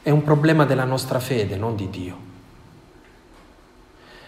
È 0.02 0.10
un 0.10 0.24
problema 0.24 0.66
della 0.66 0.86
nostra 0.86 1.20
fede, 1.20 1.58
non 1.58 1.76
di 1.76 1.90
Dio. 1.90 2.18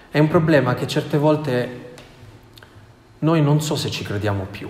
È 0.09 0.19
un 0.19 0.27
problema 0.27 0.73
che 0.73 0.87
certe 0.87 1.17
volte 1.17 1.93
noi 3.19 3.41
non 3.41 3.61
so 3.61 3.75
se 3.75 3.89
ci 3.89 4.03
crediamo 4.03 4.45
più. 4.45 4.69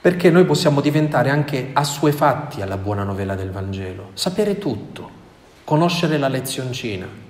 Perché 0.00 0.30
noi 0.30 0.44
possiamo 0.44 0.80
diventare 0.80 1.30
anche 1.30 1.70
assuefatti 1.72 2.60
alla 2.60 2.76
buona 2.76 3.04
novella 3.04 3.34
del 3.34 3.50
Vangelo, 3.50 4.10
sapere 4.14 4.58
tutto, 4.58 5.10
conoscere 5.64 6.18
la 6.18 6.28
lezioncina. 6.28 7.21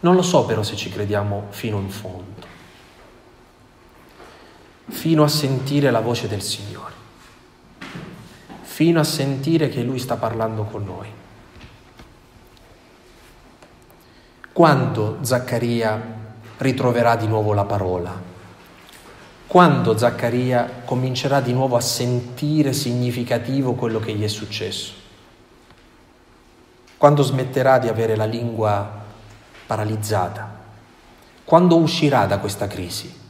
Non 0.00 0.14
lo 0.14 0.22
so 0.22 0.44
però 0.44 0.62
se 0.62 0.76
ci 0.76 0.90
crediamo 0.90 1.46
fino 1.50 1.78
in 1.78 1.88
fondo, 1.88 2.46
fino 4.88 5.24
a 5.24 5.28
sentire 5.28 5.90
la 5.90 6.00
voce 6.00 6.28
del 6.28 6.42
Signore, 6.42 6.92
fino 8.62 9.00
a 9.00 9.04
sentire 9.04 9.68
che 9.68 9.82
Lui 9.82 9.98
sta 9.98 10.16
parlando 10.16 10.64
con 10.64 10.84
noi. 10.84 11.08
Quando 14.52 15.18
Zaccaria 15.22 16.14
ritroverà 16.58 17.16
di 17.16 17.26
nuovo 17.26 17.52
la 17.52 17.64
parola? 17.64 18.34
Quando 19.46 19.96
Zaccaria 19.96 20.82
comincerà 20.84 21.40
di 21.40 21.52
nuovo 21.52 21.76
a 21.76 21.80
sentire 21.80 22.72
significativo 22.72 23.74
quello 23.74 23.98
che 23.98 24.12
gli 24.12 24.24
è 24.24 24.28
successo? 24.28 24.92
Quando 26.96 27.22
smetterà 27.22 27.78
di 27.78 27.88
avere 27.88 28.16
la 28.16 28.24
lingua 28.24 29.04
paralizzata? 29.66 30.64
Quando 31.44 31.76
uscirà 31.76 32.26
da 32.26 32.38
questa 32.38 32.66
crisi? 32.66 33.24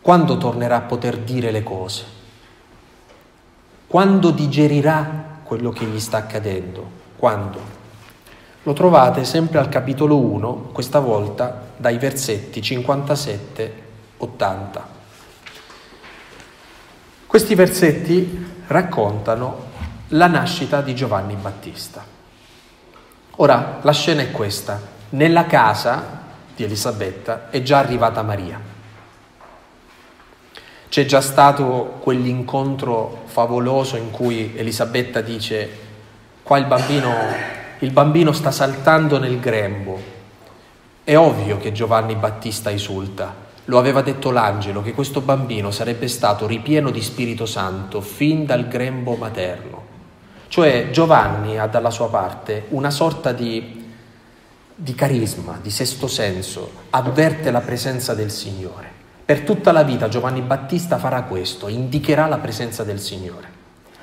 Quando 0.00 0.38
tornerà 0.38 0.76
a 0.76 0.82
poter 0.82 1.18
dire 1.18 1.50
le 1.50 1.62
cose? 1.62 2.04
Quando 3.86 4.30
digerirà 4.30 5.40
quello 5.42 5.70
che 5.70 5.84
gli 5.84 6.00
sta 6.00 6.18
accadendo? 6.18 6.86
Quando? 7.16 7.76
Lo 8.62 8.72
trovate 8.72 9.24
sempre 9.24 9.58
al 9.58 9.68
capitolo 9.68 10.18
1, 10.18 10.70
questa 10.72 10.98
volta 10.98 11.68
dai 11.76 11.98
versetti 11.98 12.60
57-80. 12.60 13.72
Questi 17.26 17.54
versetti 17.54 18.46
raccontano 18.66 19.66
la 20.08 20.26
nascita 20.26 20.80
di 20.80 20.94
Giovanni 20.94 21.34
Battista. 21.34 22.17
Ora, 23.40 23.78
la 23.82 23.92
scena 23.92 24.22
è 24.22 24.30
questa. 24.30 24.80
Nella 25.10 25.46
casa 25.46 26.22
di 26.54 26.64
Elisabetta 26.64 27.50
è 27.50 27.62
già 27.62 27.78
arrivata 27.78 28.22
Maria. 28.22 28.60
C'è 30.88 31.04
già 31.04 31.20
stato 31.20 31.98
quell'incontro 32.00 33.22
favoloso 33.26 33.96
in 33.96 34.10
cui 34.10 34.54
Elisabetta 34.56 35.20
dice, 35.20 35.70
qua 36.42 36.58
il 36.58 36.66
bambino 36.66 37.56
il 37.80 37.92
bambino 37.92 38.32
sta 38.32 38.50
saltando 38.50 39.20
nel 39.20 39.38
grembo. 39.38 40.00
È 41.04 41.16
ovvio 41.16 41.58
che 41.58 41.70
Giovanni 41.70 42.16
Battista 42.16 42.72
esulta. 42.72 43.32
Lo 43.66 43.78
aveva 43.78 44.02
detto 44.02 44.32
l'angelo 44.32 44.82
che 44.82 44.92
questo 44.92 45.20
bambino 45.20 45.70
sarebbe 45.70 46.08
stato 46.08 46.48
ripieno 46.48 46.90
di 46.90 47.00
Spirito 47.00 47.46
Santo 47.46 48.00
fin 48.00 48.44
dal 48.44 48.66
grembo 48.66 49.14
materno. 49.14 49.87
Cioè 50.48 50.88
Giovanni 50.90 51.58
ha 51.58 51.66
dalla 51.66 51.90
sua 51.90 52.08
parte 52.08 52.64
una 52.70 52.90
sorta 52.90 53.32
di, 53.32 53.84
di 54.74 54.94
carisma, 54.94 55.58
di 55.60 55.70
sesto 55.70 56.06
senso, 56.06 56.70
avverte 56.90 57.50
la 57.50 57.60
presenza 57.60 58.14
del 58.14 58.30
Signore. 58.30 58.90
Per 59.26 59.42
tutta 59.42 59.72
la 59.72 59.82
vita 59.82 60.08
Giovanni 60.08 60.40
Battista 60.40 60.96
farà 60.96 61.22
questo, 61.24 61.68
indicherà 61.68 62.26
la 62.26 62.38
presenza 62.38 62.82
del 62.82 62.98
Signore. 62.98 63.56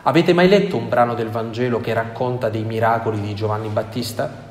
Avete 0.04 0.34
mai 0.34 0.48
letto 0.48 0.78
un 0.78 0.88
brano 0.88 1.16
del 1.16 1.30
Vangelo 1.30 1.82
che 1.82 1.96
racconta 1.96 2.50
dei 2.50 2.64
miracoli 2.64 3.20
di 3.20 3.34
Giovanni 3.34 3.70
Battista? 3.70 4.44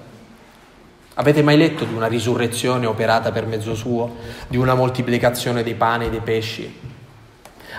Avete 1.14 1.42
mai 1.44 1.56
letto 1.56 1.84
di 1.84 1.94
una 1.94 2.08
risurrezione 2.08 2.86
operata 2.86 3.30
per 3.30 3.46
mezzo 3.46 3.76
suo, 3.76 4.16
di 4.48 4.56
una 4.56 4.74
moltiplicazione 4.74 5.62
dei 5.62 5.76
pani 5.76 6.06
e 6.06 6.10
dei 6.10 6.22
pesci? 6.22 6.80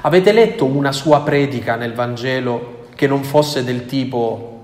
Avete 0.04 0.32
letto 0.32 0.64
una 0.64 0.94
sua 0.94 1.22
predica 1.22 1.76
nel 1.76 1.94
Vangelo 1.94 2.75
che 2.96 3.08
non 3.08 3.24
fosse 3.24 3.64
del 3.64 3.86
tipo 3.86 4.56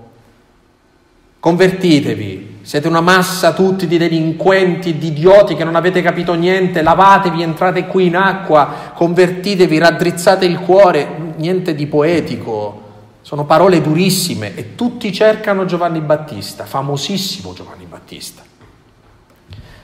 convertitevi, 1.41 2.59
siete 2.61 2.87
una 2.87 3.01
massa 3.01 3.53
tutti 3.53 3.87
di 3.87 3.97
delinquenti, 3.97 4.99
di 4.99 5.07
idioti 5.07 5.55
che 5.55 5.63
non 5.63 5.75
avete 5.75 6.03
capito 6.03 6.35
niente, 6.35 6.83
lavatevi, 6.83 7.41
entrate 7.41 7.87
qui 7.87 8.05
in 8.05 8.15
acqua, 8.15 8.91
convertitevi, 8.93 9.79
raddrizzate 9.79 10.45
il 10.45 10.59
cuore, 10.59 11.33
niente 11.37 11.73
di 11.73 11.87
poetico, 11.87 12.89
sono 13.21 13.45
parole 13.45 13.81
durissime 13.81 14.53
e 14.53 14.75
tutti 14.75 15.11
cercano 15.11 15.65
Giovanni 15.65 16.01
Battista, 16.01 16.65
famosissimo 16.65 17.53
Giovanni 17.53 17.85
Battista. 17.85 18.43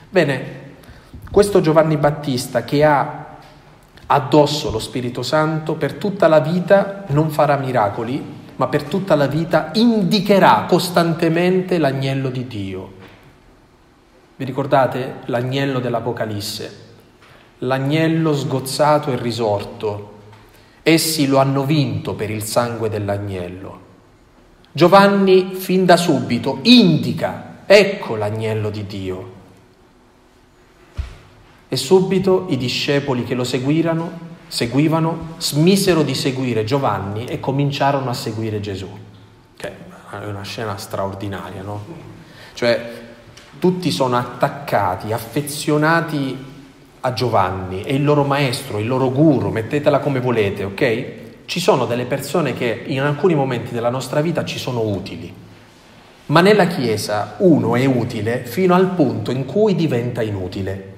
Bene, 0.08 0.66
questo 1.32 1.60
Giovanni 1.60 1.96
Battista 1.96 2.62
che 2.62 2.84
ha 2.84 3.26
addosso 4.06 4.70
lo 4.70 4.78
Spirito 4.78 5.22
Santo 5.22 5.74
per 5.74 5.94
tutta 5.94 6.28
la 6.28 6.38
vita 6.38 7.02
non 7.08 7.30
farà 7.30 7.56
miracoli, 7.56 8.36
ma 8.58 8.66
per 8.66 8.84
tutta 8.84 9.14
la 9.14 9.26
vita 9.26 9.70
indicherà 9.74 10.64
costantemente 10.68 11.78
l'agnello 11.78 12.28
di 12.28 12.46
Dio. 12.48 12.92
Vi 14.34 14.44
ricordate 14.44 15.20
l'agnello 15.26 15.78
dell'Apocalisse? 15.78 16.86
L'agnello 17.58 18.34
sgozzato 18.34 19.12
e 19.12 19.16
risorto. 19.16 20.16
Essi 20.82 21.28
lo 21.28 21.38
hanno 21.38 21.64
vinto 21.64 22.14
per 22.14 22.30
il 22.30 22.42
sangue 22.42 22.88
dell'agnello. 22.88 23.86
Giovanni 24.72 25.54
fin 25.54 25.84
da 25.84 25.96
subito 25.96 26.58
indica, 26.62 27.60
ecco 27.64 28.16
l'agnello 28.16 28.70
di 28.70 28.86
Dio. 28.86 29.32
E 31.68 31.76
subito 31.76 32.46
i 32.48 32.56
discepoli 32.56 33.22
che 33.22 33.34
lo 33.34 33.44
seguirono, 33.44 34.26
seguivano, 34.48 35.34
smisero 35.38 36.02
di 36.02 36.14
seguire 36.14 36.64
Giovanni 36.64 37.26
e 37.26 37.38
cominciarono 37.38 38.10
a 38.10 38.14
seguire 38.14 38.60
Gesù. 38.60 38.88
Che 39.56 39.68
è 40.10 40.24
una 40.24 40.42
scena 40.42 40.76
straordinaria, 40.76 41.62
no? 41.62 41.84
Cioè, 42.54 42.90
tutti 43.58 43.90
sono 43.90 44.16
attaccati, 44.16 45.12
affezionati 45.12 46.46
a 47.00 47.12
Giovanni, 47.12 47.82
è 47.82 47.92
il 47.92 48.04
loro 48.04 48.24
maestro, 48.24 48.78
il 48.78 48.88
loro 48.88 49.10
guru, 49.10 49.50
mettetela 49.50 50.00
come 50.00 50.20
volete, 50.20 50.64
ok? 50.64 51.06
Ci 51.44 51.60
sono 51.60 51.86
delle 51.86 52.04
persone 52.04 52.54
che 52.54 52.84
in 52.86 53.00
alcuni 53.00 53.34
momenti 53.34 53.72
della 53.72 53.90
nostra 53.90 54.20
vita 54.20 54.44
ci 54.44 54.58
sono 54.58 54.80
utili, 54.80 55.32
ma 56.26 56.40
nella 56.40 56.66
Chiesa 56.66 57.36
uno 57.38 57.76
è 57.76 57.84
utile 57.86 58.44
fino 58.44 58.74
al 58.74 58.88
punto 58.88 59.30
in 59.30 59.44
cui 59.44 59.74
diventa 59.74 60.22
inutile 60.22 60.96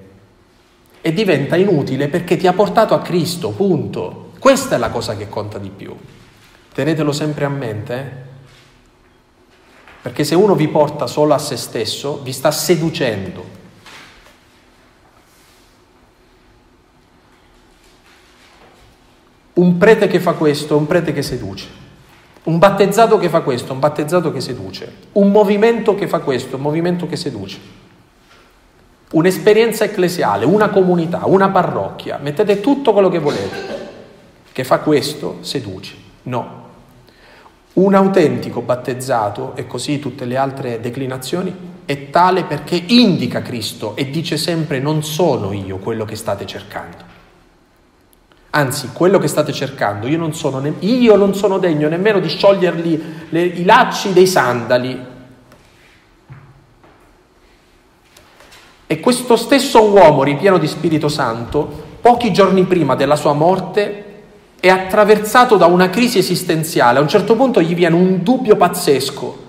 e 1.02 1.12
diventa 1.12 1.56
inutile 1.56 2.08
perché 2.08 2.36
ti 2.36 2.46
ha 2.46 2.52
portato 2.52 2.94
a 2.94 3.00
Cristo, 3.00 3.50
punto. 3.50 4.32
Questa 4.38 4.74
è 4.74 4.78
la 4.78 4.90
cosa 4.90 5.16
che 5.16 5.28
conta 5.28 5.58
di 5.58 5.70
più. 5.70 5.94
Tenetelo 6.72 7.12
sempre 7.12 7.44
a 7.44 7.48
mente, 7.48 7.94
eh? 7.94 8.28
perché 10.02 10.24
se 10.24 10.34
uno 10.34 10.54
vi 10.54 10.68
porta 10.68 11.06
solo 11.06 11.34
a 11.34 11.38
se 11.38 11.56
stesso, 11.56 12.20
vi 12.22 12.32
sta 12.32 12.50
seducendo. 12.50 13.58
Un 19.54 19.76
prete 19.76 20.06
che 20.06 20.20
fa 20.20 20.32
questo 20.32 20.74
è 20.74 20.78
un 20.78 20.86
prete 20.86 21.12
che 21.12 21.22
seduce. 21.22 21.66
Un 22.44 22.58
battezzato 22.58 23.18
che 23.18 23.28
fa 23.28 23.42
questo 23.42 23.68
è 23.68 23.72
un 23.72 23.80
battezzato 23.80 24.32
che 24.32 24.40
seduce. 24.40 24.90
Un 25.12 25.30
movimento 25.30 25.94
che 25.94 26.08
fa 26.08 26.20
questo 26.20 26.52
è 26.52 26.54
un 26.54 26.62
movimento 26.62 27.06
che 27.06 27.16
seduce 27.16 27.79
un'esperienza 29.12 29.84
ecclesiale, 29.84 30.44
una 30.44 30.68
comunità, 30.68 31.22
una 31.24 31.48
parrocchia, 31.48 32.18
mettete 32.22 32.60
tutto 32.60 32.92
quello 32.92 33.08
che 33.08 33.18
volete, 33.18 33.88
che 34.52 34.64
fa 34.64 34.78
questo, 34.78 35.38
seduce. 35.40 35.94
No. 36.24 36.58
Un 37.72 37.94
autentico 37.94 38.60
battezzato, 38.60 39.52
e 39.56 39.66
così 39.66 39.98
tutte 39.98 40.24
le 40.24 40.36
altre 40.36 40.80
declinazioni, 40.80 41.54
è 41.84 42.10
tale 42.10 42.44
perché 42.44 42.80
indica 42.86 43.42
Cristo 43.42 43.96
e 43.96 44.10
dice 44.10 44.36
sempre 44.36 44.78
non 44.78 45.02
sono 45.02 45.52
io 45.52 45.78
quello 45.78 46.04
che 46.04 46.14
state 46.14 46.46
cercando. 46.46 47.08
Anzi, 48.50 48.90
quello 48.92 49.18
che 49.18 49.28
state 49.28 49.52
cercando, 49.52 50.06
io 50.08 50.18
non 50.18 50.34
sono, 50.34 50.58
ne- 50.58 50.74
io 50.80 51.16
non 51.16 51.34
sono 51.34 51.58
degno 51.58 51.88
nemmeno 51.88 52.18
di 52.18 52.28
sciogliergli 52.28 53.02
le- 53.28 53.42
i 53.42 53.64
lacci 53.64 54.12
dei 54.12 54.26
sandali 54.26 54.98
E 58.92 58.98
questo 58.98 59.36
stesso 59.36 59.84
uomo 59.84 60.24
ripieno 60.24 60.58
di 60.58 60.66
Spirito 60.66 61.06
Santo, 61.06 61.64
pochi 62.00 62.32
giorni 62.32 62.64
prima 62.64 62.96
della 62.96 63.14
sua 63.14 63.32
morte, 63.34 64.22
è 64.58 64.68
attraversato 64.68 65.56
da 65.56 65.66
una 65.66 65.90
crisi 65.90 66.18
esistenziale. 66.18 66.98
A 66.98 67.00
un 67.00 67.06
certo 67.06 67.36
punto 67.36 67.62
gli 67.62 67.76
viene 67.76 67.94
un 67.94 68.24
dubbio 68.24 68.56
pazzesco. 68.56 69.44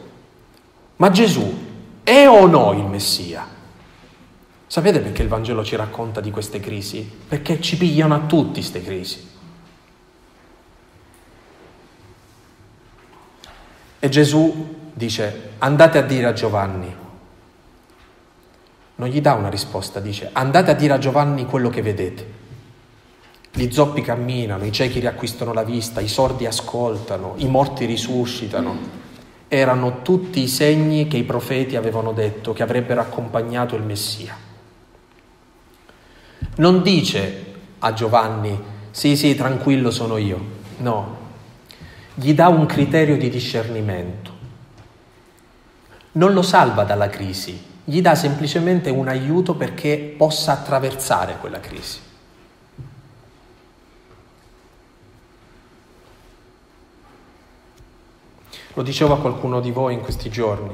Ma 0.98 1.10
Gesù 1.10 1.52
è 2.04 2.28
o 2.28 2.46
no 2.46 2.74
il 2.74 2.86
Messia? 2.86 3.48
Sapete 4.68 5.00
perché 5.00 5.24
il 5.24 5.28
Vangelo 5.28 5.64
ci 5.64 5.76
racconta 5.76 6.22
di 6.22 6.30
queste 6.30 6.60
crisi? 6.60 7.02
Perché 7.28 7.60
ci 7.60 7.78
pigliano 7.78 8.14
a 8.14 8.20
tutti 8.20 8.60
queste 8.60 8.84
crisi. 8.84 9.28
E 13.98 14.08
Gesù 14.08 14.76
dice, 14.94 15.54
andate 15.58 15.98
a 15.98 16.04
dire 16.04 16.28
a 16.28 16.34
Giovanni, 16.34 17.01
non 19.02 19.10
gli 19.10 19.20
dà 19.20 19.34
una 19.34 19.50
risposta, 19.50 20.00
dice 20.00 20.30
andate 20.32 20.70
a 20.70 20.76
dire 20.76 20.94
a 20.94 21.00
Giovanni 21.00 21.48
quello 21.48 21.70
che 21.70 21.82
vedete. 21.82 22.40
Gli 23.52 23.72
zoppi 23.72 24.04
camminano, 24.04 24.64
i 24.64 24.72
ciechi 24.72 25.00
riacquistano 25.00 25.54
la 25.54 25.64
vista, 25.64 26.02
i 26.02 26.08
sordi 26.08 26.46
ascoltano, 26.46 27.34
i 27.38 27.48
morti 27.48 27.86
risuscitano. 27.86 29.00
Erano 29.48 30.04
tutti 30.04 30.42
i 30.42 30.48
segni 30.48 31.08
che 31.08 31.18
i 31.18 31.24
profeti 31.24 31.76
avevano 31.76 32.12
detto 32.12 32.54
che 32.54 32.62
avrebbero 32.62 33.02
accompagnato 33.02 33.76
il 33.76 33.82
Messia. 33.82 34.38
Non 36.58 36.84
dice 36.84 37.46
a 37.80 37.94
Giovanni, 37.94 38.58
sì 38.92 39.18
sì, 39.18 39.34
tranquillo 39.34 39.90
sono 39.90 40.18
io. 40.18 40.40
No, 40.78 41.18
gli 42.14 42.36
dà 42.36 42.50
un 42.50 42.68
criterio 42.68 43.18
di 43.18 43.32
discernimento. 43.32 44.32
Non 46.14 46.34
lo 46.34 46.44
salva 46.44 46.84
dalla 46.84 47.10
crisi, 47.10 47.70
gli 47.84 48.02
dà 48.02 48.16
semplicemente 48.16 48.90
un 48.90 49.08
aiuto 49.08 49.56
perché 49.56 50.14
possa 50.18 50.54
attraversare 50.54 51.38
quella 51.40 51.60
crisi. 51.60 52.00
Lo 58.74 58.84
dicevo 58.84 59.14
a 59.14 59.20
qualcuno 59.20 59.60
di 59.60 59.72
voi 59.72 59.94
in 59.94 60.02
questi 60.02 60.30
giorni, 60.30 60.74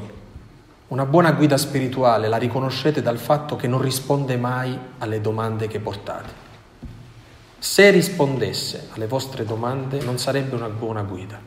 una 0.90 1.06
buona 1.06 1.32
guida 1.32 1.58
spirituale 1.58 2.28
la 2.28 2.38
riconoscete 2.38 3.02
dal 3.02 3.18
fatto 3.18 3.56
che 3.56 3.68
non 3.68 3.82
risponde 3.82 4.38
mai 4.38 4.78
alle 5.00 5.20
domande 5.20 5.68
che 5.68 5.80
portate. 5.80 6.46
Se 7.58 7.90
rispondesse 7.90 8.90
alle 8.94 9.08
vostre 9.08 9.44
domande 9.44 10.02
non 10.02 10.20
sarebbe 10.20 10.56
una 10.56 10.70
buona 10.70 11.02
guida. 11.02 11.40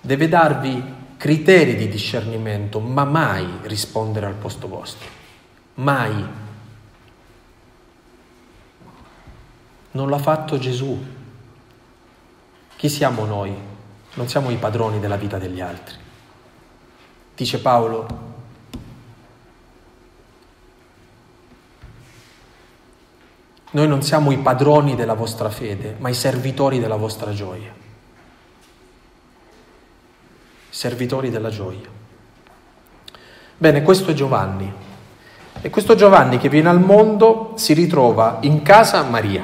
Deve 0.00 0.28
darvi 0.28 0.82
criteri 1.18 1.74
di 1.74 1.88
discernimento, 1.88 2.78
ma 2.78 3.04
mai 3.04 3.46
rispondere 3.62 4.24
al 4.24 4.34
posto 4.34 4.68
vostro. 4.68 5.08
Mai. 5.74 6.26
Non 9.90 10.08
l'ha 10.08 10.18
fatto 10.18 10.58
Gesù. 10.58 10.96
Chi 12.76 12.88
siamo 12.88 13.24
noi? 13.24 13.54
Non 14.14 14.28
siamo 14.28 14.50
i 14.50 14.56
padroni 14.56 15.00
della 15.00 15.16
vita 15.16 15.38
degli 15.38 15.60
altri. 15.60 15.96
Dice 17.34 17.60
Paolo, 17.60 18.06
noi 23.72 23.88
non 23.88 24.02
siamo 24.02 24.30
i 24.30 24.38
padroni 24.38 24.94
della 24.94 25.14
vostra 25.14 25.50
fede, 25.50 25.96
ma 25.98 26.08
i 26.08 26.14
servitori 26.14 26.78
della 26.78 26.96
vostra 26.96 27.32
gioia 27.32 27.77
servitori 30.78 31.28
della 31.28 31.48
gioia. 31.48 31.88
Bene, 33.56 33.82
questo 33.82 34.12
è 34.12 34.14
Giovanni. 34.14 34.72
E 35.60 35.70
questo 35.70 35.96
Giovanni 35.96 36.38
che 36.38 36.48
viene 36.48 36.68
al 36.68 36.78
mondo 36.78 37.54
si 37.56 37.72
ritrova 37.72 38.36
in 38.42 38.62
casa 38.62 39.02
Maria, 39.02 39.42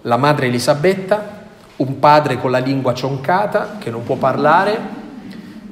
la 0.00 0.16
madre 0.16 0.46
Elisabetta, 0.46 1.44
un 1.76 1.98
padre 1.98 2.38
con 2.38 2.50
la 2.50 2.56
lingua 2.56 2.94
cioncata 2.94 3.76
che 3.78 3.90
non 3.90 4.02
può 4.02 4.16
parlare, 4.16 4.78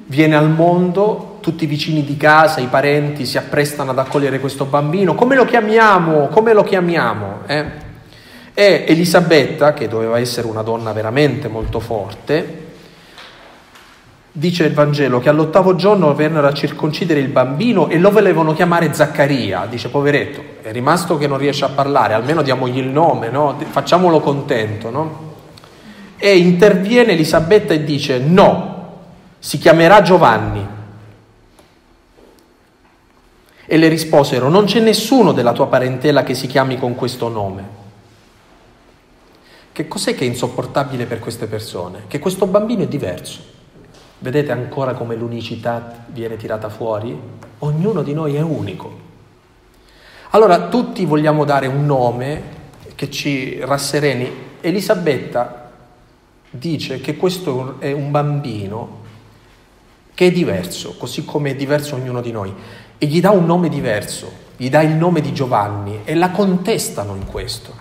viene 0.05 0.37
al 0.37 0.51
mondo, 0.51 1.39
tutti 1.41 1.65
i 1.65 1.67
vicini 1.67 2.05
di 2.05 2.19
casa, 2.19 2.61
i 2.61 2.67
parenti 2.67 3.25
si 3.25 3.39
apprestano 3.39 3.93
ad 3.93 3.99
accogliere 4.01 4.39
questo 4.39 4.67
bambino. 4.67 5.15
Come 5.15 5.35
lo 5.35 5.47
chiamiamo? 5.47 6.29
Come 6.29 6.53
lo 6.53 6.63
chiamiamo? 6.63 7.39
Eh? 7.47 7.65
E 8.53 8.85
Elisabetta, 8.87 9.73
che 9.73 9.89
doveva 9.89 10.19
essere 10.19 10.47
una 10.47 10.61
donna 10.61 10.93
veramente 10.93 11.49
molto 11.49 11.81
forte, 11.81 12.69
Dice 14.33 14.65
il 14.65 14.75
Vangelo 14.75 15.19
che 15.19 15.29
all'ottavo 15.29 15.75
giorno 15.75 16.15
vennero 16.15 16.47
a 16.47 16.53
circoncidere 16.53 17.19
il 17.19 17.29
bambino 17.29 17.89
e 17.89 17.99
lo 17.99 18.13
volevano 18.13 18.53
chiamare 18.53 18.93
Zaccaria. 18.93 19.67
Dice, 19.69 19.89
poveretto, 19.89 20.41
è 20.63 20.71
rimasto 20.71 21.19
che 21.19 21.27
non 21.27 21.37
riesce 21.37 21.65
a 21.65 21.71
parlare, 21.71 22.15
almeno 22.15 22.43
diamogli 22.43 22.79
il 22.79 22.87
nome, 22.87 23.29
no? 23.29 23.59
facciamolo 23.69 24.21
contento. 24.21 24.91
No? 24.91 25.29
E 26.17 26.37
interviene 26.37 27.13
Elisabetta 27.13 27.75
e 27.75 27.83
dice, 27.83 28.19
no, 28.19 28.99
si 29.41 29.59
chiamerà 29.59 30.01
Giovanni. 30.03 30.65
E 33.67 33.77
le 33.77 33.89
risposero, 33.89 34.49
non 34.49 34.65
c'è 34.65 34.79
nessuno 34.79 35.33
della 35.33 35.53
tua 35.53 35.67
parentela 35.67 36.23
che 36.23 36.35
si 36.35 36.47
chiami 36.47 36.79
con 36.79 36.95
questo 36.95 37.29
nome. 37.29 37.79
Che 39.73 39.89
cos'è 39.89 40.15
che 40.15 40.25
è 40.25 40.29
insopportabile 40.29 41.07
per 41.07 41.19
queste 41.19 41.47
persone? 41.47 42.05
Che 42.07 42.19
questo 42.21 42.47
bambino 42.47 42.83
è 42.83 42.87
diverso. 42.87 43.50
Vedete 44.23 44.53
ancora 44.53 44.93
come 44.93 45.17
l'unicità 45.17 46.05
viene 46.09 46.37
tirata 46.37 46.69
fuori? 46.69 47.19
Ognuno 47.61 48.03
di 48.03 48.13
noi 48.13 48.35
è 48.35 48.43
unico. 48.43 48.99
Allora 50.31 50.69
tutti 50.69 51.07
vogliamo 51.07 51.47
dare 51.47 51.67
un 51.67 51.87
nome 51.87 52.43
che 52.95 53.11
ci 53.11 53.59
rassereni. 53.61 54.31
Elisabetta 54.61 55.71
dice 56.51 57.01
che 57.01 57.17
questo 57.17 57.81
è 57.81 57.93
un 57.93 58.11
bambino 58.11 58.99
che 60.13 60.27
è 60.27 60.31
diverso, 60.31 60.97
così 60.99 61.25
come 61.25 61.53
è 61.53 61.57
diverso 61.57 61.95
ognuno 61.95 62.21
di 62.21 62.31
noi, 62.31 62.53
e 62.99 63.07
gli 63.07 63.23
dà 63.23 63.31
un 63.31 63.47
nome 63.47 63.71
diverso, 63.71 64.31
gli 64.59 64.69
dà 64.69 64.83
il 64.83 64.91
nome 64.91 65.23
di 65.23 65.33
Giovanni 65.33 66.01
e 66.05 66.15
la 66.15 66.31
contestano 66.31 67.15
in 67.15 67.25
questo. 67.25 67.73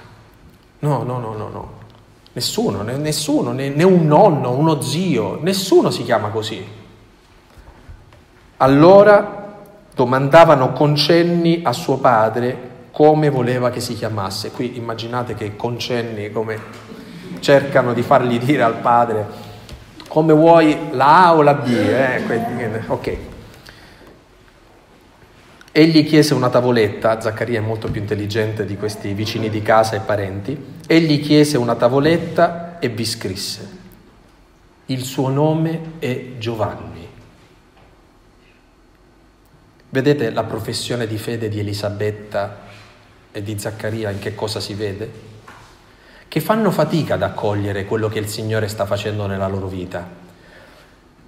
No, 0.80 1.04
no, 1.04 1.20
no, 1.20 1.36
no, 1.36 1.50
no. 1.50 1.79
Nessuno, 2.32 2.84
nessuno, 2.84 3.52
né, 3.52 3.84
un 3.84 4.06
nonno, 4.06 4.52
uno 4.52 4.82
zio, 4.82 5.40
nessuno 5.42 5.90
si 5.90 6.04
chiama 6.04 6.30
così. 6.30 6.66
Allora 8.58 9.58
domandavano 9.94 10.72
concenni 10.74 11.62
a 11.64 11.74
suo 11.74 11.98
padre 11.98 12.68
come 12.92 13.30
voleva 13.30 13.70
che 13.70 13.80
si 13.80 13.96
chiamasse. 13.96 14.52
Qui 14.52 14.78
immaginate 14.78 15.34
che 15.34 15.56
concenni 15.56 16.32
come 16.32 16.60
cercano 17.40 17.94
di 17.94 18.02
fargli 18.02 18.40
dire 18.40 18.64
al 18.64 18.76
padre 18.76 19.48
come 20.10 20.34
vuoi 20.34 20.76
la 20.92 21.28
A 21.28 21.36
o 21.36 21.42
la 21.42 21.54
B. 21.54 21.68
Eh? 21.68 22.84
Ok. 22.88 23.18
Egli 25.72 26.06
chiese 26.06 26.34
una 26.34 26.50
tavoletta, 26.50 27.22
Zaccaria 27.22 27.60
è 27.60 27.64
molto 27.64 27.90
più 27.90 28.02
intelligente 28.02 28.66
di 28.66 28.76
questi 28.76 29.14
vicini 29.14 29.50
di 29.50 29.62
casa 29.62 29.96
e 29.96 30.00
parenti, 30.00 30.58
egli 30.92 31.22
chiese 31.22 31.56
una 31.56 31.76
tavoletta 31.76 32.80
e 32.80 32.90
vi 32.90 33.06
scrisse, 33.06 33.78
il 34.88 35.04
suo 35.04 35.30
nome 35.30 35.92
è 36.00 36.38
Giovanni. 36.40 37.08
Vedete 39.92 40.32
la 40.32 40.44
professione 40.46 41.06
di 41.06 41.20
fede 41.20 41.48
di 41.48 41.60
Elisabetta 41.60 42.62
e 43.32 43.44
di 43.44 43.60
Zaccaria 43.60 44.10
in 44.10 44.18
che 44.18 44.34
cosa 44.34 44.60
si 44.60 44.74
vede? 44.74 45.12
Che 46.28 46.42
fanno 46.42 46.72
fatica 46.72 47.14
ad 47.14 47.22
accogliere 47.22 47.86
quello 47.86 48.10
che 48.10 48.18
il 48.18 48.28
Signore 48.28 48.68
sta 48.68 48.88
facendo 48.88 49.28
nella 49.28 49.48
loro 49.48 49.68
vita. 49.68 50.10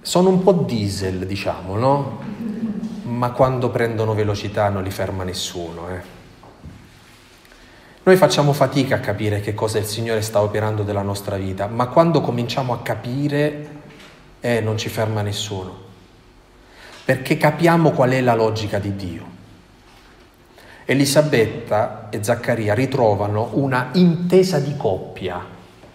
Sono 0.00 0.28
un 0.28 0.42
po' 0.42 0.54
diesel, 0.54 1.24
diciamo, 1.24 1.76
no? 1.76 2.20
ma 3.04 3.30
quando 3.30 3.70
prendono 3.70 4.14
velocità 4.14 4.70
non 4.70 4.82
li 4.82 4.90
ferma 4.90 5.22
nessuno. 5.22 5.88
Eh. 5.88 6.21
Noi 8.04 8.16
facciamo 8.16 8.52
fatica 8.52 8.96
a 8.96 8.98
capire 8.98 9.40
che 9.40 9.54
cosa 9.54 9.78
il 9.78 9.84
Signore 9.84 10.22
sta 10.22 10.42
operando 10.42 10.82
nella 10.82 11.02
nostra 11.02 11.36
vita, 11.36 11.68
ma 11.68 11.86
quando 11.86 12.20
cominciamo 12.20 12.72
a 12.72 12.80
capire, 12.80 13.66
eh, 14.40 14.60
non 14.60 14.76
ci 14.76 14.88
ferma 14.88 15.22
nessuno, 15.22 15.72
perché 17.04 17.36
capiamo 17.36 17.92
qual 17.92 18.10
è 18.10 18.20
la 18.20 18.34
logica 18.34 18.80
di 18.80 18.96
Dio. 18.96 19.24
Elisabetta 20.84 22.08
e 22.10 22.24
Zaccaria 22.24 22.74
ritrovano 22.74 23.50
una 23.52 23.90
intesa 23.92 24.58
di 24.58 24.76
coppia. 24.76 25.40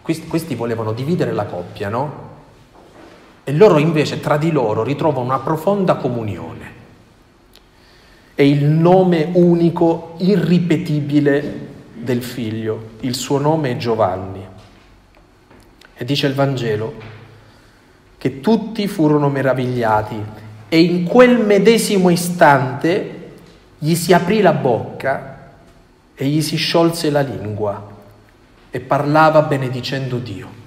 Questi, 0.01 0.27
questi 0.27 0.55
volevano 0.55 0.93
dividere 0.93 1.33
la 1.33 1.43
coppia, 1.43 1.89
no? 1.89 2.25
E 3.43 3.51
loro 3.51 3.79
invece 3.79 4.21
tra 4.21 4.37
di 4.37 4.51
loro 4.51 4.81
ritrovano 4.81 5.25
una 5.25 5.39
profonda 5.39 5.95
comunione 5.95 6.75
è 8.37 8.43
il 8.43 8.65
nome 8.65 9.31
unico, 9.33 10.13
irripetibile 10.19 11.66
del 12.07 12.23
figlio. 12.23 12.91
Il 13.01 13.15
suo 13.15 13.37
nome 13.37 13.71
è 13.71 13.77
Giovanni. 13.77 14.43
E 15.93 16.05
dice 16.05 16.27
il 16.27 16.33
Vangelo 16.33 17.15
che 18.17 18.39
tutti 18.39 18.87
furono 18.87 19.29
meravigliati 19.29 20.15
e 20.69 20.79
in 20.79 21.03
quel 21.03 21.37
medesimo 21.37 22.09
istante 22.09 23.31
gli 23.77 23.93
si 23.93 24.13
aprì 24.13 24.41
la 24.41 24.53
bocca 24.53 25.51
e 26.15 26.25
gli 26.25 26.41
si 26.41 26.55
sciolse 26.55 27.09
la 27.09 27.21
lingua 27.21 27.95
e 28.71 28.79
parlava 28.79 29.41
benedicendo 29.43 30.17
Dio. 30.17 30.65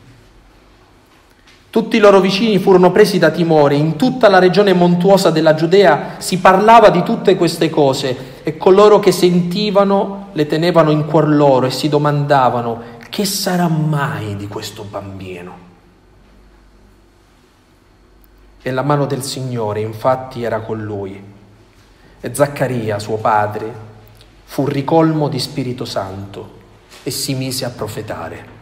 Tutti 1.71 1.97
i 1.97 2.01
loro 2.01 2.21
vicini 2.21 2.59
furono 2.59 2.91
presi 2.91 3.19
da 3.19 3.31
timore, 3.31 3.77
in 3.77 3.97
tutta 3.97 4.29
la 4.29 4.41
regione 4.41 4.73
montuosa 4.73 5.31
della 5.31 5.55
Giudea 5.55 6.17
si 6.19 6.39
parlava 6.39 6.91
di 6.91 7.03
tutte 7.05 7.37
queste 7.37 7.71
cose 7.71 8.43
e 8.43 8.57
coloro 8.57 8.99
che 8.99 9.13
sentivano 9.13 10.20
le 10.33 10.47
tenevano 10.47 10.91
in 10.91 11.07
cuor 11.07 11.29
loro 11.29 11.67
e 11.67 11.71
si 11.71 11.89
domandavano 11.89 12.99
che 13.09 13.25
sarà 13.25 13.69
mai 13.69 14.37
di 14.37 14.47
questo 14.47 14.85
bambino. 14.85 15.69
E 18.63 18.71
la 18.71 18.83
mano 18.83 19.07
del 19.07 19.23
Signore 19.23 19.81
infatti 19.81 20.43
era 20.43 20.61
con 20.61 20.83
lui. 20.83 21.23
E 22.21 22.35
Zaccaria, 22.35 22.99
suo 22.99 23.17
padre, 23.17 23.73
fu 24.45 24.67
ricolmo 24.67 25.29
di 25.29 25.39
Spirito 25.39 25.85
Santo 25.85 26.59
e 27.03 27.11
si 27.11 27.35
mise 27.35 27.65
a 27.65 27.71
profetare. 27.71 28.59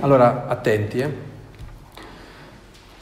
Allora, 0.00 0.46
attenti, 0.48 0.98
eh? 0.98 1.14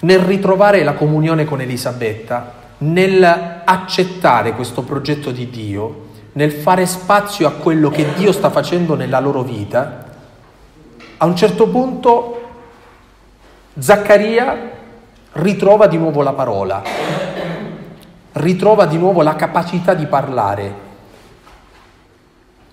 nel 0.01 0.19
ritrovare 0.21 0.85
la 0.85 0.95
comunione 0.95 1.45
con 1.45 1.61
Elisabetta, 1.61 2.63
nel 2.79 3.25
accettare 3.65 4.53
questo 4.53 4.83
progetto 4.83 5.31
di 5.31 5.49
Dio, 5.49 6.04
nel 6.35 6.53
fare 6.53 6.87
spazio 6.87 7.49
a 7.49 7.53
quello 7.53 7.91
che 7.91 8.15
Dio 8.15 8.31
sta 8.31 8.51
facendo 8.51 8.95
nella 8.95 9.19
loro 9.19 9.43
vita, 9.43 10.05
a 11.17 11.25
un 11.27 11.35
certo 11.35 11.69
punto 11.69 12.43
Zaccaria 13.77 14.71
ritrova 15.33 15.89
di 15.89 15.97
nuovo 15.97 16.23
la 16.23 16.33
parola, 16.33 16.83
ritrova 18.33 18.87
di 18.87 18.99
nuovo 18.99 19.23
la 19.23 19.35
capacità 19.35 19.95
di 19.95 20.07
parlare. 20.07 20.83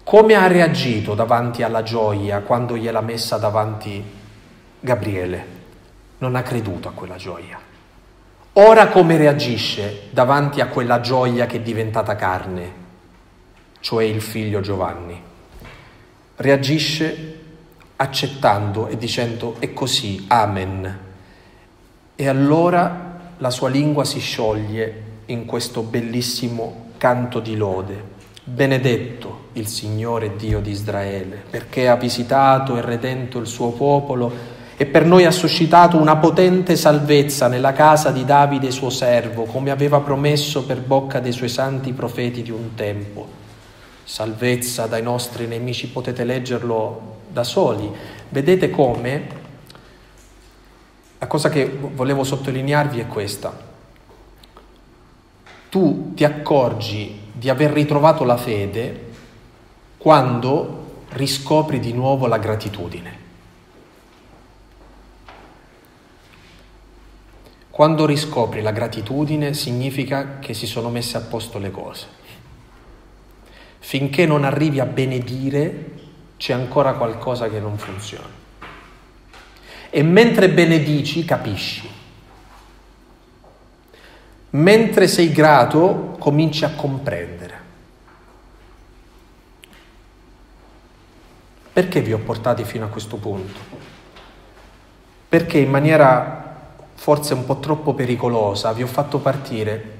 Come 0.03 0.35
ha 0.35 0.45
reagito 0.45 1.15
davanti 1.15 1.63
alla 1.63 1.83
gioia 1.83 2.41
quando 2.41 2.75
gliel'ha 2.75 3.01
messa 3.01 3.37
davanti 3.37 4.03
Gabriele? 4.79 5.59
non 6.21 6.35
ha 6.35 6.41
creduto 6.41 6.87
a 6.87 6.91
quella 6.91 7.15
gioia. 7.15 7.59
Ora 8.53 8.87
come 8.89 9.17
reagisce 9.17 10.09
davanti 10.11 10.61
a 10.61 10.67
quella 10.67 10.99
gioia 10.99 11.45
che 11.45 11.57
è 11.57 11.61
diventata 11.61 12.15
carne, 12.15 12.73
cioè 13.81 14.05
il 14.05 14.21
figlio 14.21 14.61
Giovanni? 14.61 15.21
Reagisce 16.37 17.39
accettando 17.97 18.87
e 18.87 18.97
dicendo 18.97 19.57
è 19.59 19.73
così, 19.73 20.25
amen. 20.27 20.99
E 22.15 22.27
allora 22.27 23.19
la 23.37 23.49
sua 23.49 23.69
lingua 23.69 24.05
si 24.05 24.19
scioglie 24.19 25.03
in 25.25 25.45
questo 25.45 25.81
bellissimo 25.81 26.91
canto 26.97 27.39
di 27.39 27.55
lode. 27.55 28.19
Benedetto 28.43 29.49
il 29.53 29.67
Signore 29.67 30.35
Dio 30.35 30.59
di 30.59 30.71
Israele, 30.71 31.43
perché 31.49 31.87
ha 31.87 31.95
visitato 31.95 32.77
e 32.77 32.81
redento 32.81 33.39
il 33.39 33.47
suo 33.47 33.71
popolo 33.71 34.59
e 34.77 34.85
per 34.87 35.05
noi 35.05 35.25
ha 35.25 35.31
suscitato 35.31 35.97
una 35.97 36.17
potente 36.17 36.75
salvezza 36.75 37.47
nella 37.47 37.71
casa 37.71 38.09
di 38.09 38.25
Davide 38.25 38.71
suo 38.71 38.89
servo, 38.89 39.43
come 39.43 39.69
aveva 39.69 39.99
promesso 39.99 40.65
per 40.65 40.81
bocca 40.81 41.19
dei 41.19 41.31
suoi 41.31 41.49
santi 41.49 41.93
profeti 41.93 42.41
di 42.41 42.49
un 42.49 42.73
tempo. 42.73 43.40
Salvezza 44.03 44.87
dai 44.87 45.01
nostri 45.01 45.47
nemici, 45.47 45.89
potete 45.89 46.23
leggerlo 46.23 47.19
da 47.29 47.43
soli. 47.43 47.89
Vedete 48.29 48.69
come? 48.69 49.39
La 51.17 51.27
cosa 51.27 51.49
che 51.49 51.65
volevo 51.65 52.23
sottolinearvi 52.23 52.99
è 52.99 53.07
questa. 53.07 53.69
Tu 55.69 56.13
ti 56.13 56.23
accorgi 56.23 57.29
di 57.31 57.49
aver 57.49 57.71
ritrovato 57.71 58.23
la 58.23 58.37
fede 58.37 59.09
quando 59.97 61.03
riscopri 61.09 61.79
di 61.79 61.93
nuovo 61.93 62.27
la 62.27 62.37
gratitudine. 62.37 63.19
Quando 67.69 68.05
riscopri 68.05 68.61
la 68.61 68.71
gratitudine 68.71 69.53
significa 69.53 70.39
che 70.39 70.53
si 70.53 70.67
sono 70.67 70.89
messe 70.89 71.17
a 71.17 71.21
posto 71.21 71.57
le 71.57 71.71
cose. 71.71 72.07
Finché 73.83 74.25
non 74.25 74.45
arrivi 74.45 74.79
a 74.79 74.85
benedire 74.85 75.89
c'è 76.37 76.53
ancora 76.53 76.93
qualcosa 76.93 77.49
che 77.49 77.59
non 77.59 77.77
funziona. 77.77 78.39
E 79.89 80.03
mentre 80.03 80.49
benedici 80.49 81.25
capisci. 81.25 81.99
mentre 84.51 85.07
sei 85.07 85.31
grato 85.31 86.15
cominci 86.19 86.65
a 86.65 86.71
comprendere. 86.71 87.59
Perché 91.71 92.01
vi 92.01 92.11
ho 92.11 92.17
portati 92.17 92.63
fino 92.65 92.85
a 92.85 92.89
questo 92.89 93.15
punto? 93.15 93.59
Perché 95.29 95.59
in 95.59 95.69
maniera 95.69 96.39
forse 96.95 97.33
un 97.33 97.45
po' 97.45 97.59
troppo 97.59 97.93
pericolosa 97.93 98.73
vi 98.73 98.83
ho 98.83 98.87
fatto 98.87 99.19
partire 99.19 99.99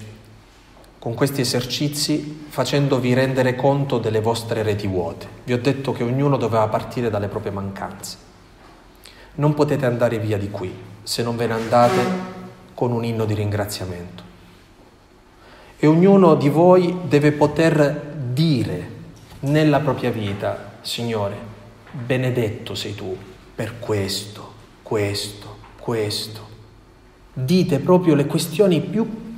con 1.02 1.16
questi 1.16 1.42
esercizi 1.42 2.46
facendovi 2.48 3.16
rendere 3.16 3.56
conto 3.56 3.98
delle 3.98 4.22
vostre 4.22 4.62
reti 4.62 4.86
vuote. 4.86 5.28
Vi 5.46 5.52
ho 5.52 5.58
detto 5.58 5.94
che 5.94 6.04
ognuno 6.04 6.38
doveva 6.38 6.68
partire 6.68 7.10
dalle 7.10 7.28
proprie 7.28 7.52
mancanze. 7.52 8.18
Non 9.34 9.56
potete 9.56 9.88
andare 9.88 10.20
via 10.20 10.38
di 10.38 10.52
qui 10.52 10.72
se 11.02 11.24
non 11.24 11.36
ve 11.36 11.48
ne 11.48 11.54
andate 11.54 12.02
con 12.76 12.92
un 12.92 13.04
inno 13.04 13.26
di 13.26 13.34
ringraziamento. 13.34 14.22
E 15.80 15.88
ognuno 15.88 16.36
di 16.36 16.50
voi 16.50 16.96
deve 17.08 17.32
poter 17.32 18.14
dire 18.32 18.90
nella 19.40 19.80
propria 19.80 20.12
vita, 20.12 20.74
Signore, 20.82 21.36
benedetto 21.90 22.76
sei 22.76 22.94
tu 22.94 23.18
per 23.56 23.80
questo, 23.80 24.54
questo, 24.84 25.58
questo. 25.80 26.48
Dite 27.34 27.80
proprio 27.80 28.14
le 28.14 28.28
questioni 28.28 28.80
più 28.82 29.30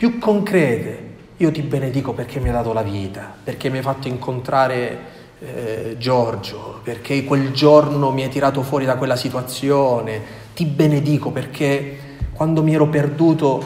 più 0.00 0.18
concrete. 0.18 1.08
Io 1.36 1.50
ti 1.50 1.60
benedico 1.60 2.14
perché 2.14 2.40
mi 2.40 2.46
hai 2.46 2.54
dato 2.54 2.72
la 2.72 2.80
vita, 2.80 3.34
perché 3.44 3.68
mi 3.68 3.76
hai 3.76 3.82
fatto 3.82 4.08
incontrare 4.08 4.98
eh, 5.40 5.96
Giorgio, 5.98 6.80
perché 6.82 7.22
quel 7.24 7.52
giorno 7.52 8.10
mi 8.10 8.22
hai 8.22 8.30
tirato 8.30 8.62
fuori 8.62 8.86
da 8.86 8.96
quella 8.96 9.14
situazione. 9.14 10.22
Ti 10.54 10.64
benedico 10.64 11.32
perché 11.32 11.98
quando 12.32 12.62
mi 12.62 12.72
ero 12.72 12.86
perduto 12.86 13.62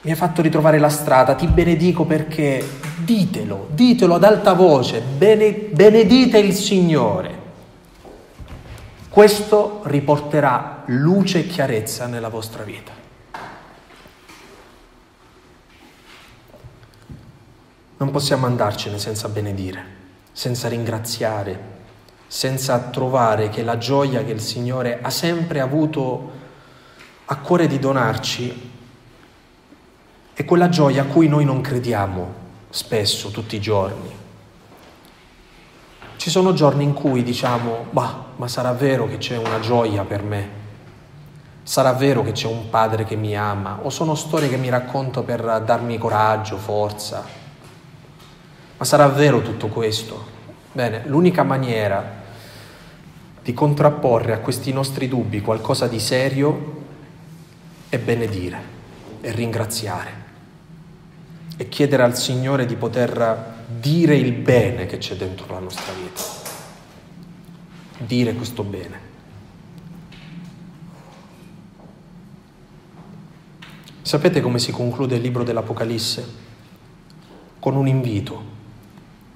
mi 0.00 0.10
hai 0.10 0.16
fatto 0.16 0.40
ritrovare 0.40 0.78
la 0.78 0.88
strada. 0.88 1.34
Ti 1.34 1.46
benedico 1.46 2.06
perché 2.06 2.66
ditelo, 2.96 3.66
ditelo 3.72 4.14
ad 4.14 4.24
alta 4.24 4.54
voce, 4.54 5.02
bene, 5.02 5.52
benedite 5.52 6.38
il 6.38 6.54
Signore. 6.54 7.38
Questo 9.10 9.82
riporterà 9.84 10.84
luce 10.86 11.40
e 11.40 11.46
chiarezza 11.46 12.06
nella 12.06 12.30
vostra 12.30 12.62
vita. 12.62 12.99
Non 18.00 18.12
possiamo 18.12 18.46
andarcene 18.46 18.98
senza 18.98 19.28
benedire, 19.28 19.84
senza 20.32 20.68
ringraziare, 20.68 21.60
senza 22.26 22.78
trovare 22.78 23.50
che 23.50 23.62
la 23.62 23.76
gioia 23.76 24.24
che 24.24 24.32
il 24.32 24.40
Signore 24.40 25.00
ha 25.02 25.10
sempre 25.10 25.60
avuto 25.60 26.30
a 27.26 27.36
cuore 27.36 27.66
di 27.66 27.78
donarci 27.78 28.70
è 30.32 30.44
quella 30.46 30.70
gioia 30.70 31.02
a 31.02 31.04
cui 31.04 31.28
noi 31.28 31.44
non 31.44 31.60
crediamo 31.60 32.32
spesso, 32.70 33.28
tutti 33.28 33.56
i 33.56 33.60
giorni. 33.60 34.10
Ci 36.16 36.30
sono 36.30 36.54
giorni 36.54 36.84
in 36.84 36.94
cui 36.94 37.22
diciamo, 37.22 37.84
bah, 37.90 38.28
ma 38.36 38.48
sarà 38.48 38.72
vero 38.72 39.08
che 39.08 39.18
c'è 39.18 39.36
una 39.36 39.60
gioia 39.60 40.04
per 40.04 40.22
me? 40.22 40.48
Sarà 41.62 41.92
vero 41.92 42.22
che 42.22 42.32
c'è 42.32 42.46
un 42.46 42.70
padre 42.70 43.04
che 43.04 43.16
mi 43.16 43.36
ama? 43.36 43.80
O 43.82 43.90
sono 43.90 44.14
storie 44.14 44.48
che 44.48 44.56
mi 44.56 44.70
racconto 44.70 45.22
per 45.22 45.60
darmi 45.66 45.98
coraggio, 45.98 46.56
forza? 46.56 47.39
Ma 48.80 48.86
sarà 48.86 49.08
vero 49.08 49.42
tutto 49.42 49.68
questo? 49.68 50.24
Bene, 50.72 51.02
l'unica 51.04 51.42
maniera 51.42 52.22
di 53.42 53.52
contrapporre 53.52 54.32
a 54.32 54.38
questi 54.38 54.72
nostri 54.72 55.06
dubbi 55.06 55.42
qualcosa 55.42 55.86
di 55.86 56.00
serio 56.00 56.78
è 57.90 57.98
benedire, 57.98 58.58
è 59.20 59.32
ringraziare 59.32 60.10
e 61.58 61.68
chiedere 61.68 62.04
al 62.04 62.16
Signore 62.16 62.64
di 62.64 62.74
poter 62.76 63.64
dire 63.66 64.16
il 64.16 64.32
bene 64.32 64.86
che 64.86 64.96
c'è 64.96 65.14
dentro 65.14 65.52
la 65.52 65.58
nostra 65.58 65.92
vita. 65.92 66.22
Dire 67.98 68.32
questo 68.32 68.62
bene. 68.62 68.98
Sapete 74.00 74.40
come 74.40 74.58
si 74.58 74.72
conclude 74.72 75.16
il 75.16 75.20
libro 75.20 75.44
dell'Apocalisse? 75.44 76.26
Con 77.58 77.76
un 77.76 77.86
invito 77.86 78.59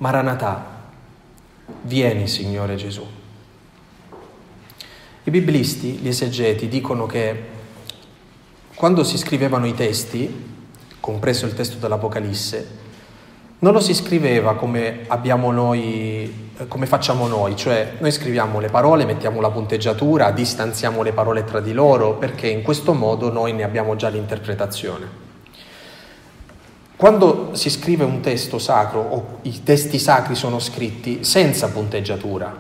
Maranatà, 0.05 0.63
vieni 1.81 2.29
Signore 2.29 2.77
Gesù. 2.77 3.07
I 5.23 5.31
biblisti, 5.31 5.93
gli 5.93 6.09
esegeti, 6.09 6.69
dicono 6.69 7.07
che 7.07 7.43
quando 8.75 9.03
si 9.03 9.17
scrivevano 9.17 9.67
i 9.67 9.73
testi, 9.73 10.59
compreso 11.01 11.47
il 11.47 11.55
testo 11.55 11.79
dell'Apocalisse, 11.79 12.83
non 13.61 13.73
lo 13.73 13.81
si 13.81 13.95
scriveva 13.95 14.57
come 14.57 15.07
noi, 15.31 16.51
come 16.69 16.85
facciamo 16.85 17.27
noi, 17.27 17.57
cioè 17.57 17.95
noi 17.99 18.13
scriviamo 18.13 18.61
le 18.61 18.69
parole, 18.69 19.07
mettiamo 19.07 19.41
la 19.41 19.51
punteggiatura, 19.51 20.33
distanziamo 20.33 21.01
le 21.01 21.15
parole 21.15 21.45
tra 21.45 21.61
di 21.61 21.73
loro, 21.73 22.17
perché 22.17 22.47
in 22.49 22.61
questo 22.61 22.93
modo 22.93 23.33
noi 23.33 23.55
ne 23.55 23.63
abbiamo 23.63 23.97
già 23.97 24.11
l'interpretazione. 24.11 25.24
Quando 27.05 27.51
si 27.53 27.69
scrive 27.69 28.03
un 28.03 28.21
testo 28.21 28.59
sacro 28.59 28.99
o 28.99 29.39
i 29.43 29.63
testi 29.63 29.99
sacri 29.99 30.35
sono 30.35 30.59
scritti 30.59 31.23
senza 31.23 31.69
punteggiatura. 31.69 32.51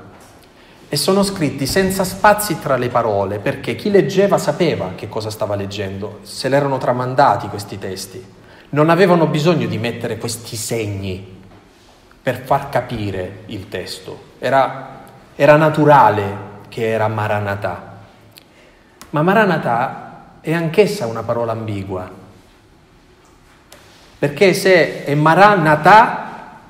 E 0.86 0.96
sono 0.96 1.22
scritti 1.22 1.64
senza 1.64 2.04
spazi 2.04 2.60
tra 2.60 2.76
le 2.76 2.90
parole 2.90 3.38
perché 3.38 3.74
chi 3.74 3.90
leggeva 3.90 4.36
sapeva 4.36 4.90
che 4.96 5.08
cosa 5.08 5.30
stava 5.30 5.54
leggendo, 5.54 6.18
se 6.24 6.50
l'erano 6.50 6.76
tramandati 6.76 7.48
questi 7.48 7.78
testi, 7.78 8.22
non 8.68 8.90
avevano 8.90 9.28
bisogno 9.28 9.66
di 9.66 9.78
mettere 9.78 10.18
questi 10.18 10.56
segni 10.56 11.40
per 12.22 12.42
far 12.42 12.68
capire 12.68 13.44
il 13.46 13.70
testo, 13.70 14.32
era, 14.40 15.04
era 15.36 15.56
naturale 15.56 16.36
che 16.68 16.90
era 16.90 17.08
Maranatà. 17.08 17.96
Ma 19.08 19.22
Maranatà 19.22 20.40
è 20.42 20.52
anch'essa 20.52 21.06
una 21.06 21.22
parola 21.22 21.52
ambigua 21.52 22.22
perché 24.18 24.54
se 24.54 25.04
è 25.04 25.14
Maranatha 25.14 26.60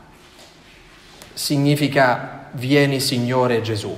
significa 1.33 2.49
vieni 2.53 3.01
Signore 3.01 3.61
Gesù. 3.61 3.95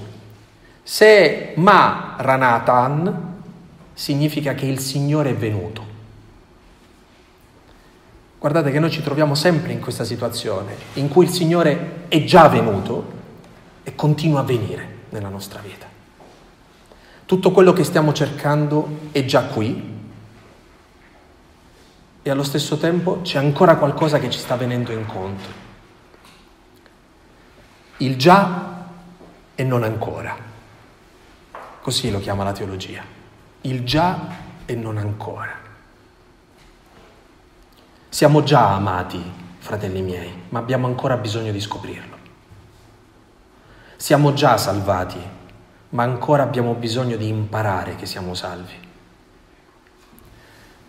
Se 0.83 1.07
è 1.07 1.53
Maranathan 1.57 3.35
significa 3.93 4.55
che 4.55 4.67
il 4.67 4.79
Signore 4.79 5.31
è 5.31 5.35
venuto. 5.35 5.85
Guardate 8.39 8.71
che 8.71 8.79
noi 8.79 8.91
ci 8.91 9.03
troviamo 9.03 9.35
sempre 9.35 9.73
in 9.73 9.81
questa 9.81 10.05
situazione 10.05 10.77
in 10.95 11.09
cui 11.09 11.25
il 11.25 11.31
Signore 11.31 12.05
è 12.09 12.23
già 12.25 12.49
venuto 12.49 13.15
e 13.83 13.95
continua 13.95 14.41
a 14.41 14.45
venire 14.45 14.95
nella 15.11 15.29
nostra 15.29 15.61
vita. 15.61 15.87
Tutto 17.25 17.51
quello 17.51 17.73
che 17.73 17.83
stiamo 17.83 18.13
cercando 18.13 19.09
è 19.11 19.25
già 19.25 19.47
qui 19.47 19.95
e 22.27 22.31
allo 22.31 22.43
stesso 22.43 22.77
tempo 22.77 23.21
c'è 23.23 23.39
ancora 23.39 23.77
qualcosa 23.77 24.19
che 24.19 24.29
ci 24.31 24.41
sta 24.41 24.57
venendo 24.57 24.91
incontro. 24.91 25.53
Il 27.99 28.17
già 28.17 28.85
e 29.55 29.63
non 29.63 29.85
ancora. 29.85 30.37
Così 31.81 32.11
lo 32.11 32.19
chiama 32.19 32.43
la 32.43 32.51
teologia. 32.51 33.05
Il 33.61 33.85
già 33.85 34.19
e 34.65 34.75
non 34.75 34.99
ancora. 34.99 35.55
Siamo 38.09 38.43
già 38.43 38.75
amati, 38.75 39.23
fratelli 39.59 40.03
miei, 40.03 40.33
ma 40.49 40.59
abbiamo 40.59 40.89
ancora 40.89 41.17
bisogno 41.19 41.53
di 41.53 41.61
scoprirlo. 41.61 42.17
Siamo 43.95 44.33
già 44.33 44.57
salvati, 44.57 45.21
ma 45.91 46.03
ancora 46.03 46.43
abbiamo 46.43 46.75
bisogno 46.75 47.15
di 47.17 47.29
imparare 47.29 47.95
che 47.95 48.07
siamo 48.07 48.35
salvi. 48.35 48.86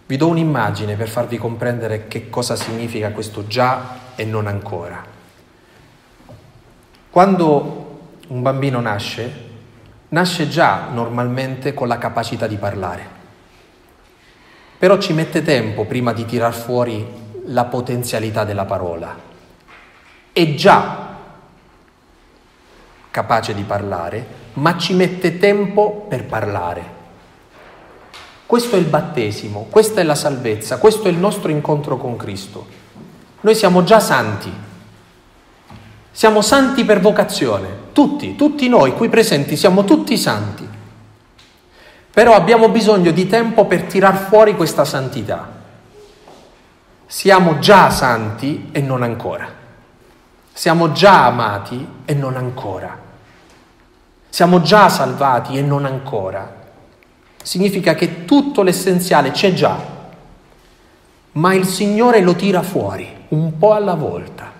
Vi 0.08 0.16
do 0.16 0.28
un'immagine 0.30 0.95
per 0.95 1.10
farvi 1.10 1.38
comprendere 1.38 2.08
che 2.08 2.30
cosa 2.30 2.55
significa 2.55 3.12
questo 3.12 3.45
già 3.45 4.14
e 4.16 4.24
non 4.24 4.47
ancora. 4.47 5.03
Quando 7.10 7.99
un 8.28 8.41
bambino 8.41 8.80
nasce, 8.80 9.45
nasce 10.10 10.47
già 10.47 10.88
normalmente 10.93 11.74
con 11.74 11.89
la 11.89 11.97
capacità 11.97 12.47
di 12.47 12.55
parlare, 12.55 13.05
però 14.78 14.97
ci 14.97 15.12
mette 15.12 15.41
tempo 15.41 15.84
prima 15.84 16.14
di 16.14 16.24
tirar 16.24 16.53
fuori 16.53 17.05
la 17.47 17.66
potenzialità 17.66 18.45
della 18.45 18.66
parola. 18.66 19.14
È 20.32 20.53
già 20.53 21.16
capace 23.12 23.53
di 23.53 23.64
parlare, 23.64 24.26
ma 24.53 24.78
ci 24.78 24.93
mette 24.93 25.38
tempo 25.38 26.05
per 26.08 26.24
parlare. 26.24 26.97
Questo 28.48 28.78
è 28.78 28.80
il 28.80 28.86
battesimo, 28.86 29.68
questa 29.70 30.00
è 30.00 30.06
la 30.06 30.16
salvezza, 30.16 30.78
questo 30.78 31.10
è 31.10 31.12
il 31.12 31.18
nostro 31.18 31.52
incontro 31.52 31.98
con 31.98 32.16
Cristo. 32.16 32.66
Noi 33.41 33.54
siamo 33.54 33.84
già 33.84 34.00
santi, 34.00 34.52
siamo 36.10 36.41
santi 36.41 36.86
per 36.86 37.02
vocazione, 37.02 37.68
tutti, 37.91 38.36
tutti 38.36 38.70
noi 38.70 38.93
qui 38.93 39.10
presenti 39.10 39.58
siamo 39.58 39.84
tutti 39.84 40.18
santi. 40.18 40.66
Però 42.10 42.34
abbiamo 42.34 42.70
bisogno 42.70 43.12
di 43.12 43.28
tempo 43.28 43.66
per 43.66 43.84
tirar 43.84 44.16
fuori 44.16 44.56
questa 44.56 44.86
santità. 44.86 45.48
Siamo 47.06 47.60
già 47.60 47.89
santi 47.89 48.70
e 48.72 48.82
non 48.82 49.04
ancora. 49.04 49.48
Siamo 50.54 50.93
già 50.93 51.26
amati 51.26 51.88
e 52.06 52.14
non 52.14 52.38
ancora. 52.38 52.98
Siamo 54.30 54.62
già 54.62 54.88
salvati 54.88 55.58
e 55.58 55.62
non 55.62 55.86
ancora. 55.86 56.57
Significa 57.48 57.95
che 57.95 58.26
tutto 58.26 58.62
l'essenziale 58.62 59.32
c'è 59.32 59.54
già, 59.54 59.80
ma 61.32 61.54
il 61.54 61.64
Signore 61.64 62.20
lo 62.20 62.36
tira 62.36 62.62
fuori, 62.62 63.10
un 63.30 63.58
po' 63.58 63.72
alla 63.72 63.93
volta. 63.93 64.52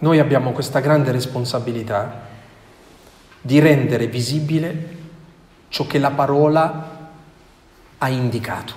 Noi 0.00 0.18
abbiamo 0.18 0.52
questa 0.52 0.80
grande 0.80 1.10
responsabilità 1.10 2.26
di 3.40 3.58
rendere 3.58 4.08
visibile 4.08 4.96
ciò 5.68 5.86
che 5.86 5.98
la 5.98 6.10
parola 6.10 7.08
ha 7.96 8.08
indicato. 8.10 8.74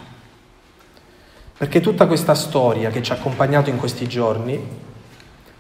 Perché 1.58 1.82
tutta 1.82 2.08
questa 2.08 2.36
storia 2.36 2.90
che 2.90 3.04
ci 3.04 3.12
ha 3.12 3.16
accompagnato 3.16 3.70
in 3.70 3.76
questi 3.76 4.08
giorni 4.08 4.88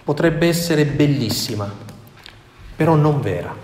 potrebbe 0.09 0.47
essere 0.47 0.85
bellissima, 0.87 1.71
però 2.75 2.95
non 2.95 3.21
vera. 3.21 3.55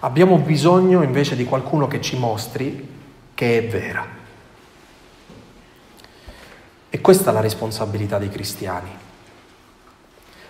Abbiamo 0.00 0.36
bisogno 0.38 1.02
invece 1.02 1.36
di 1.36 1.44
qualcuno 1.44 1.86
che 1.86 2.00
ci 2.00 2.18
mostri 2.18 2.88
che 3.32 3.58
è 3.58 3.68
vera. 3.68 4.04
E 6.90 7.00
questa 7.00 7.30
è 7.30 7.32
la 7.32 7.38
responsabilità 7.38 8.18
dei 8.18 8.30
cristiani. 8.30 8.90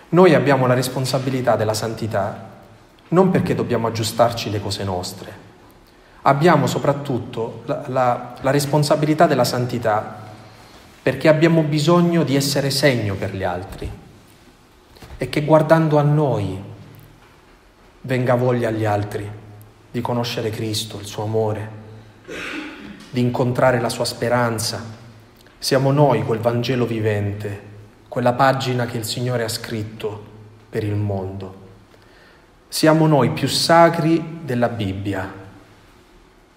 Noi 0.09 0.33
abbiamo 0.33 0.65
la 0.65 0.73
responsabilità 0.73 1.55
della 1.55 1.75
santità 1.75 2.49
non 3.09 3.29
perché 3.29 3.53
dobbiamo 3.53 3.85
aggiustarci 3.85 4.49
le 4.49 4.59
cose 4.59 4.83
nostre, 4.83 5.37
abbiamo 6.23 6.65
soprattutto 6.65 7.61
la, 7.65 7.83
la, 7.89 8.33
la 8.41 8.49
responsabilità 8.49 9.27
della 9.27 9.43
santità 9.43 10.20
perché 11.01 11.27
abbiamo 11.27 11.61
bisogno 11.63 12.23
di 12.23 12.35
essere 12.35 12.69
segno 12.69 13.15
per 13.15 13.35
gli 13.35 13.43
altri 13.43 13.89
e 15.17 15.29
che 15.29 15.43
guardando 15.43 15.97
a 15.97 16.03
noi 16.03 16.61
venga 18.01 18.35
voglia 18.35 18.69
agli 18.69 18.85
altri 18.85 19.29
di 19.91 20.01
conoscere 20.01 20.49
Cristo, 20.49 20.99
il 20.99 21.05
suo 21.05 21.23
amore, 21.23 21.79
di 23.09 23.19
incontrare 23.19 23.79
la 23.79 23.89
sua 23.89 24.05
speranza. 24.05 24.83
Siamo 25.57 25.91
noi 25.91 26.23
quel 26.23 26.39
Vangelo 26.39 26.85
vivente 26.85 27.69
quella 28.11 28.33
pagina 28.33 28.85
che 28.85 28.97
il 28.97 29.05
Signore 29.05 29.45
ha 29.45 29.47
scritto 29.47 30.21
per 30.69 30.83
il 30.83 30.95
mondo. 30.95 31.59
Siamo 32.67 33.07
noi 33.07 33.31
più 33.31 33.47
sacri 33.47 34.39
della 34.43 34.67
Bibbia, 34.67 35.33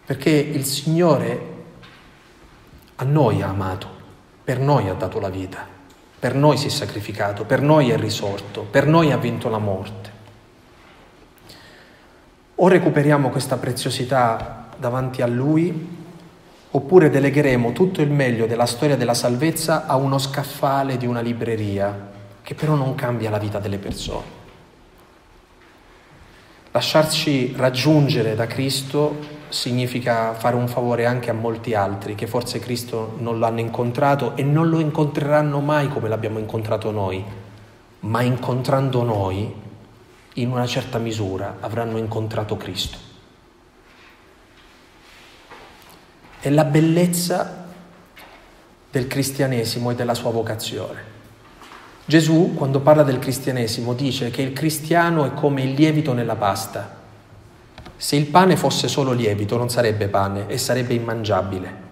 perché 0.05 0.31
il 0.31 0.65
Signore 0.65 1.53
a 2.97 3.05
noi 3.05 3.41
ha 3.41 3.51
amato, 3.51 3.89
per 4.45 4.59
noi 4.61 4.89
ha 4.89 4.95
dato 4.95 5.19
la 5.19 5.31
vita, 5.31 5.67
per 6.19 6.35
noi 6.35 6.59
si 6.59 6.67
è 6.67 6.71
sacrificato, 6.71 7.45
per 7.45 7.63
noi 7.63 7.91
è 7.91 7.97
risorto, 7.97 8.63
per 8.63 8.87
noi 8.87 9.11
ha 9.11 9.17
vinto 9.17 9.49
la 9.49 9.59
morte. 9.59 10.13
O 12.57 12.69
recuperiamo 12.69 13.31
questa 13.31 13.57
preziosità 13.57 14.69
davanti 14.77 15.23
a 15.23 15.27
Lui 15.27 16.03
oppure 16.71 17.09
delegheremo 17.09 17.73
tutto 17.73 18.03
il 18.03 18.11
meglio 18.11 18.47
della 18.47 18.67
storia 18.67 18.97
della 18.97 19.15
salvezza 19.15 19.87
a 19.87 19.97
uno 19.97 20.19
scaffale 20.19 20.97
di 20.97 21.07
una 21.07 21.21
libreria, 21.21 22.11
che 22.43 22.55
però 22.55 22.75
non 22.75 22.95
cambia 22.95 23.31
la 23.31 23.39
vita 23.39 23.59
delle 23.59 23.79
persone. 23.79 24.43
Lasciarci 26.73 27.55
raggiungere 27.57 28.35
da 28.35 28.47
Cristo 28.47 29.43
significa 29.55 30.35
fare 30.35 30.57
un 30.57 30.69
favore 30.69 31.07
anche 31.07 31.31
a 31.31 31.33
molti 31.33 31.75
altri 31.75 32.15
che 32.15 32.27
forse 32.27 32.59
Cristo 32.59 33.15
non 33.19 33.39
l'hanno 33.39 33.61
incontrato 33.61 34.37
e 34.37 34.43
non 34.43 34.69
lo 34.69 34.81
incontreranno 34.81 35.61
mai 35.61 35.89
come 35.89 36.09
l'abbiamo 36.09 36.39
incontrato 36.39 36.91
noi, 36.91 37.25
ma 38.01 38.23
incontrando 38.23 39.03
noi, 39.03 39.63
in 40.35 40.51
una 40.51 40.67
certa 40.67 40.99
misura, 40.99 41.57
avranno 41.61 41.97
incontrato 41.97 42.57
Cristo. 42.57 43.13
è 46.45 46.51
la 46.51 46.65
bellezza 46.65 47.65
del 48.91 49.07
cristianesimo 49.07 49.91
e 49.91 49.95
della 49.95 50.13
sua 50.13 50.31
vocazione. 50.31 51.13
Gesù, 52.05 52.53
quando 52.55 52.81
parla 52.81 53.03
del 53.03 53.19
cristianesimo, 53.19 53.95
dice 53.95 54.29
che 54.29 54.43
il 54.43 54.53
cristiano 54.53 55.25
è 55.25 55.33
come 55.33 55.63
il 55.63 55.73
lievito 55.73 56.13
nella 56.13 56.37
pasta. 56.37 56.94
Se 57.97 58.17
il 58.17 58.27
pane 58.27 58.57
fosse 58.57 58.89
solo 58.89 59.13
lievito 59.13 59.57
non 59.57 59.69
sarebbe 59.69 60.09
pane 60.09 60.47
e 60.49 60.59
sarebbe 60.59 60.95
immangiabile. 60.95 61.83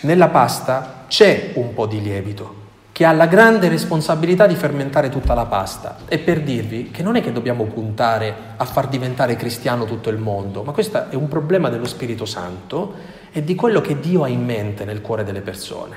Nella 0.00 0.28
pasta 0.28 1.04
c'è 1.08 1.52
un 1.54 1.74
po' 1.74 1.86
di 1.86 2.00
lievito 2.00 2.66
che 2.98 3.04
ha 3.04 3.12
la 3.12 3.26
grande 3.26 3.68
responsabilità 3.68 4.48
di 4.48 4.56
fermentare 4.56 5.08
tutta 5.08 5.32
la 5.32 5.46
pasta. 5.46 5.98
E 6.08 6.18
per 6.18 6.42
dirvi 6.42 6.90
che 6.90 7.04
non 7.04 7.14
è 7.14 7.22
che 7.22 7.30
dobbiamo 7.30 7.62
puntare 7.66 8.34
a 8.56 8.64
far 8.64 8.88
diventare 8.88 9.36
cristiano 9.36 9.84
tutto 9.84 10.08
il 10.10 10.18
mondo, 10.18 10.64
ma 10.64 10.72
questo 10.72 11.08
è 11.08 11.14
un 11.14 11.28
problema 11.28 11.68
dello 11.68 11.86
Spirito 11.86 12.24
Santo 12.24 12.94
e 13.30 13.44
di 13.44 13.54
quello 13.54 13.80
che 13.80 14.00
Dio 14.00 14.24
ha 14.24 14.28
in 14.28 14.44
mente 14.44 14.84
nel 14.84 15.00
cuore 15.00 15.22
delle 15.22 15.42
persone. 15.42 15.96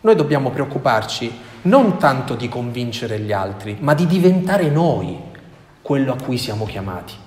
Noi 0.00 0.16
dobbiamo 0.16 0.50
preoccuparci 0.50 1.32
non 1.62 1.96
tanto 1.96 2.34
di 2.34 2.48
convincere 2.48 3.20
gli 3.20 3.30
altri, 3.30 3.76
ma 3.78 3.94
di 3.94 4.08
diventare 4.08 4.68
noi 4.68 5.16
quello 5.80 6.12
a 6.12 6.16
cui 6.20 6.38
siamo 6.38 6.64
chiamati. 6.64 7.21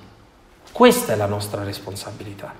Questa 0.75 1.13
è 1.13 1.15
la 1.15 1.25
nostra 1.25 1.63
responsabilità. 1.63 2.53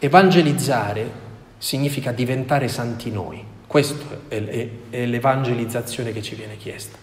Evangelizzare 0.00 1.12
significa 1.58 2.10
diventare 2.10 2.66
santi 2.66 3.12
noi. 3.12 3.40
Questa 3.68 4.04
è, 4.26 4.68
l'evangelizzazione 4.90 6.10
che 6.10 6.22
ci 6.22 6.34
viene 6.34 6.56
chiesta. 6.56 6.98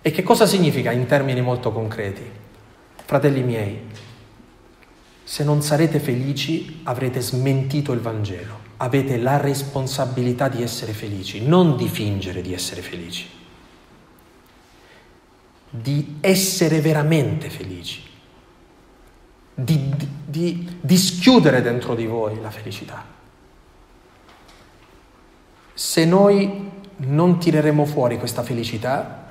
E 0.00 0.10
che 0.12 0.22
cosa 0.22 0.46
significa 0.46 0.92
in 0.92 1.06
termini 1.06 1.40
molto 1.40 1.72
concreti? 1.72 2.22
Fratelli 3.04 3.42
miei, 3.42 3.80
se 5.24 5.42
non 5.42 5.60
sarete 5.60 5.98
felici 5.98 6.82
avrete 6.84 7.20
smentito 7.20 7.90
il 7.90 8.00
Vangelo, 8.00 8.60
avete 8.76 9.16
la 9.16 9.38
responsabilità 9.38 10.46
di 10.46 10.62
essere 10.62 10.92
felici, 10.92 11.44
non 11.44 11.76
di 11.76 11.88
fingere 11.88 12.42
di 12.42 12.54
essere 12.54 12.80
felici, 12.80 13.40
di 15.74 16.18
essere 16.20 16.80
veramente 16.80 17.48
felici 17.48 18.10
di, 19.54 19.94
di, 20.24 20.78
di 20.80 20.96
schiudere 20.96 21.62
dentro 21.62 21.94
di 21.94 22.06
voi 22.06 22.40
la 22.40 22.50
felicità. 22.50 23.04
Se 25.74 26.04
noi 26.04 26.70
non 26.96 27.38
tireremo 27.38 27.84
fuori 27.84 28.18
questa 28.18 28.42
felicità, 28.42 29.26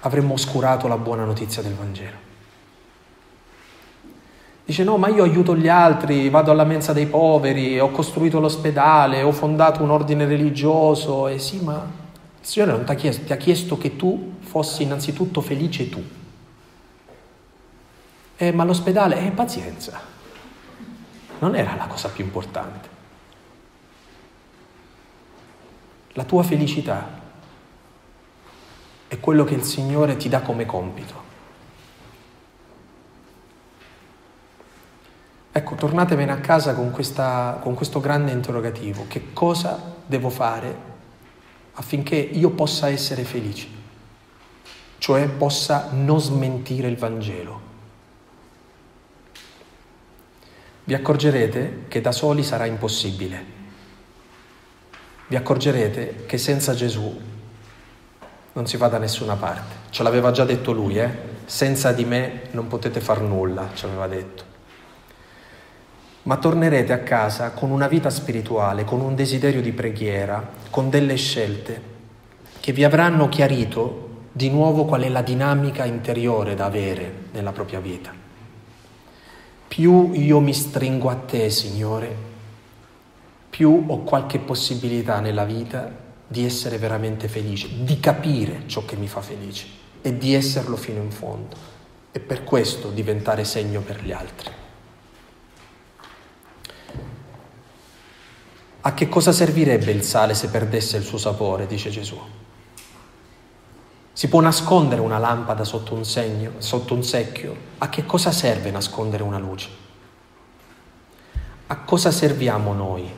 avremmo 0.00 0.34
oscurato 0.34 0.88
la 0.88 0.96
buona 0.96 1.24
notizia 1.24 1.62
del 1.62 1.74
Vangelo. 1.74 2.26
Dice 4.64 4.84
no, 4.84 4.98
ma 4.98 5.08
io 5.08 5.22
aiuto 5.22 5.56
gli 5.56 5.68
altri, 5.68 6.28
vado 6.28 6.50
alla 6.50 6.64
mensa 6.64 6.92
dei 6.92 7.06
poveri, 7.06 7.80
ho 7.80 7.90
costruito 7.90 8.38
l'ospedale, 8.38 9.22
ho 9.22 9.32
fondato 9.32 9.82
un 9.82 9.90
ordine 9.90 10.26
religioso. 10.26 11.26
E 11.26 11.38
sì, 11.38 11.60
ma 11.62 11.74
il 12.40 12.46
Signore 12.46 12.72
non 12.72 12.84
ti 12.84 12.92
ha 12.92 12.94
chiesto, 12.94 13.24
ti 13.24 13.32
ha 13.32 13.36
chiesto 13.36 13.78
che 13.78 13.96
tu 13.96 14.34
fossi 14.48 14.82
innanzitutto 14.82 15.42
felice 15.42 15.88
tu. 15.90 16.02
Eh, 18.36 18.52
ma 18.52 18.64
l'ospedale, 18.64 19.26
eh, 19.26 19.30
pazienza, 19.30 20.00
non 21.40 21.54
era 21.54 21.74
la 21.74 21.86
cosa 21.86 22.08
più 22.08 22.24
importante. 22.24 22.96
La 26.12 26.24
tua 26.24 26.42
felicità 26.42 27.20
è 29.06 29.20
quello 29.20 29.44
che 29.44 29.54
il 29.54 29.62
Signore 29.62 30.16
ti 30.16 30.28
dà 30.28 30.40
come 30.40 30.64
compito. 30.66 31.26
Ecco, 35.52 35.74
tornatevene 35.74 36.32
a 36.32 36.38
casa 36.38 36.74
con, 36.74 36.90
questa, 36.90 37.58
con 37.60 37.74
questo 37.74 38.00
grande 38.00 38.32
interrogativo. 38.32 39.04
Che 39.08 39.32
cosa 39.32 39.96
devo 40.06 40.30
fare 40.30 40.86
affinché 41.74 42.16
io 42.16 42.50
possa 42.50 42.88
essere 42.88 43.24
felice? 43.24 43.77
Cioè 44.98 45.28
possa 45.28 45.88
non 45.92 46.20
smentire 46.20 46.88
il 46.88 46.96
Vangelo 46.96 47.68
vi 50.88 50.94
accorgerete 50.94 51.84
che 51.86 52.00
da 52.00 52.12
soli 52.12 52.42
sarà 52.42 52.64
impossibile. 52.64 53.44
Vi 55.26 55.36
accorgerete 55.36 56.24
che 56.24 56.38
senza 56.38 56.72
Gesù 56.72 57.20
non 58.54 58.66
si 58.66 58.78
va 58.78 58.88
da 58.88 58.96
nessuna 58.96 59.36
parte. 59.36 59.90
Ce 59.90 60.02
l'aveva 60.02 60.30
già 60.30 60.46
detto 60.46 60.72
lui, 60.72 60.98
eh? 60.98 61.10
Senza 61.44 61.92
di 61.92 62.06
me 62.06 62.44
non 62.52 62.68
potete 62.68 63.00
far 63.00 63.20
nulla, 63.20 63.68
ci 63.74 63.84
aveva 63.84 64.06
detto. 64.06 64.44
Ma 66.22 66.38
tornerete 66.38 66.94
a 66.94 67.00
casa 67.00 67.50
con 67.50 67.70
una 67.70 67.86
vita 67.86 68.08
spirituale, 68.08 68.84
con 68.84 69.02
un 69.02 69.14
desiderio 69.14 69.60
di 69.60 69.72
preghiera, 69.72 70.42
con 70.70 70.88
delle 70.88 71.16
scelte 71.16 71.82
che 72.60 72.72
vi 72.72 72.84
avranno 72.84 73.28
chiarito 73.28 74.07
di 74.38 74.50
nuovo 74.50 74.84
qual 74.84 75.02
è 75.02 75.08
la 75.08 75.22
dinamica 75.22 75.84
interiore 75.84 76.54
da 76.54 76.66
avere 76.66 77.24
nella 77.32 77.50
propria 77.50 77.80
vita. 77.80 78.14
Più 79.66 80.12
io 80.12 80.38
mi 80.38 80.54
stringo 80.54 81.10
a 81.10 81.16
te, 81.16 81.50
Signore, 81.50 82.16
più 83.50 83.86
ho 83.88 83.98
qualche 84.04 84.38
possibilità 84.38 85.18
nella 85.18 85.44
vita 85.44 85.90
di 86.24 86.44
essere 86.44 86.78
veramente 86.78 87.26
felice, 87.26 87.82
di 87.82 87.98
capire 87.98 88.62
ciò 88.66 88.84
che 88.84 88.94
mi 88.94 89.08
fa 89.08 89.20
felice 89.22 89.66
e 90.02 90.16
di 90.16 90.34
esserlo 90.34 90.76
fino 90.76 91.02
in 91.02 91.10
fondo 91.10 91.56
e 92.12 92.20
per 92.20 92.44
questo 92.44 92.90
diventare 92.90 93.42
segno 93.42 93.80
per 93.80 94.04
gli 94.04 94.12
altri. 94.12 94.50
A 98.82 98.94
che 98.94 99.08
cosa 99.08 99.32
servirebbe 99.32 99.90
il 99.90 100.04
sale 100.04 100.34
se 100.34 100.48
perdesse 100.48 100.96
il 100.96 101.02
suo 101.02 101.18
sapore, 101.18 101.66
dice 101.66 101.90
Gesù? 101.90 102.46
Si 104.18 104.26
può 104.26 104.40
nascondere 104.40 105.00
una 105.00 105.18
lampada 105.18 105.62
sotto 105.62 105.94
un 105.94 106.04
segno, 106.04 106.54
sotto 106.58 106.92
un 106.92 107.04
secchio? 107.04 107.54
A 107.78 107.88
che 107.88 108.04
cosa 108.04 108.32
serve 108.32 108.72
nascondere 108.72 109.22
una 109.22 109.38
luce? 109.38 109.68
A 111.68 111.76
cosa 111.76 112.10
serviamo 112.10 112.72
noi 112.72 113.08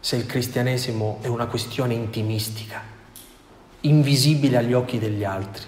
se 0.00 0.16
il 0.16 0.26
cristianesimo 0.26 1.18
è 1.20 1.28
una 1.28 1.46
questione 1.46 1.94
intimistica, 1.94 2.82
invisibile 3.82 4.56
agli 4.56 4.72
occhi 4.72 4.98
degli 4.98 5.22
altri? 5.22 5.62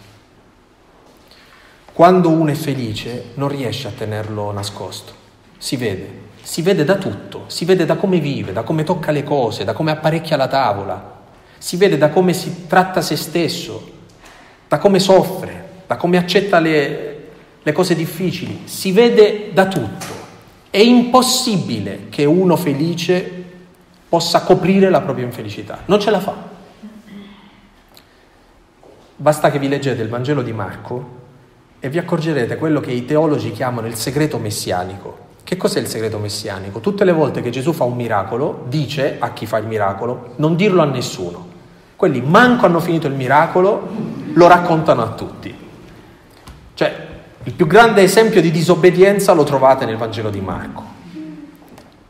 Quando 1.92 2.30
uno 2.30 2.50
è 2.50 2.54
felice 2.54 3.26
non 3.34 3.50
riesce 3.50 3.86
a 3.86 3.92
tenerlo 3.92 4.50
nascosto, 4.50 5.12
si 5.58 5.76
vede, 5.76 6.10
si 6.42 6.60
vede 6.60 6.82
da 6.82 6.96
tutto, 6.96 7.44
si 7.46 7.64
vede 7.64 7.84
da 7.84 7.94
come 7.94 8.18
vive, 8.18 8.52
da 8.52 8.64
come 8.64 8.82
tocca 8.82 9.12
le 9.12 9.22
cose, 9.22 9.62
da 9.62 9.74
come 9.74 9.92
apparecchia 9.92 10.36
la 10.36 10.48
tavola, 10.48 11.20
si 11.56 11.76
vede 11.76 11.96
da 11.96 12.10
come 12.10 12.32
si 12.32 12.66
tratta 12.66 13.00
se 13.00 13.14
stesso, 13.14 13.91
da 14.72 14.78
come 14.78 15.00
soffre, 15.00 15.82
da 15.86 15.96
come 15.98 16.16
accetta 16.16 16.58
le, 16.58 17.28
le 17.62 17.72
cose 17.72 17.94
difficili, 17.94 18.62
si 18.64 18.90
vede 18.90 19.50
da 19.52 19.66
tutto. 19.66 20.06
È 20.70 20.78
impossibile 20.78 22.06
che 22.08 22.24
uno 22.24 22.56
felice 22.56 23.44
possa 24.08 24.40
coprire 24.40 24.88
la 24.88 25.02
propria 25.02 25.26
infelicità, 25.26 25.80
non 25.84 26.00
ce 26.00 26.10
la 26.10 26.20
fa. 26.20 26.34
Basta 29.14 29.50
che 29.50 29.58
vi 29.58 29.68
leggete 29.68 30.00
il 30.00 30.08
Vangelo 30.08 30.40
di 30.40 30.54
Marco 30.54 31.20
e 31.78 31.90
vi 31.90 31.98
accorgerete 31.98 32.56
quello 32.56 32.80
che 32.80 32.92
i 32.92 33.04
teologi 33.04 33.52
chiamano 33.52 33.86
il 33.88 33.96
segreto 33.96 34.38
messianico. 34.38 35.18
Che 35.44 35.58
cos'è 35.58 35.80
il 35.80 35.86
segreto 35.86 36.16
messianico? 36.16 36.80
Tutte 36.80 37.04
le 37.04 37.12
volte 37.12 37.42
che 37.42 37.50
Gesù 37.50 37.74
fa 37.74 37.84
un 37.84 37.94
miracolo, 37.94 38.64
dice 38.68 39.16
a 39.18 39.34
chi 39.34 39.44
fa 39.44 39.58
il 39.58 39.66
miracolo, 39.66 40.32
non 40.36 40.56
dirlo 40.56 40.80
a 40.80 40.86
nessuno. 40.86 41.51
Quelli 42.02 42.20
manco 42.20 42.66
hanno 42.66 42.80
finito 42.80 43.06
il 43.06 43.14
miracolo, 43.14 43.88
lo 44.32 44.48
raccontano 44.48 45.04
a 45.04 45.10
tutti. 45.10 45.54
Cioè, 46.74 47.06
il 47.44 47.52
più 47.52 47.68
grande 47.68 48.02
esempio 48.02 48.40
di 48.40 48.50
disobbedienza 48.50 49.32
lo 49.34 49.44
trovate 49.44 49.84
nel 49.84 49.96
Vangelo 49.96 50.28
di 50.28 50.40
Marco. 50.40 50.82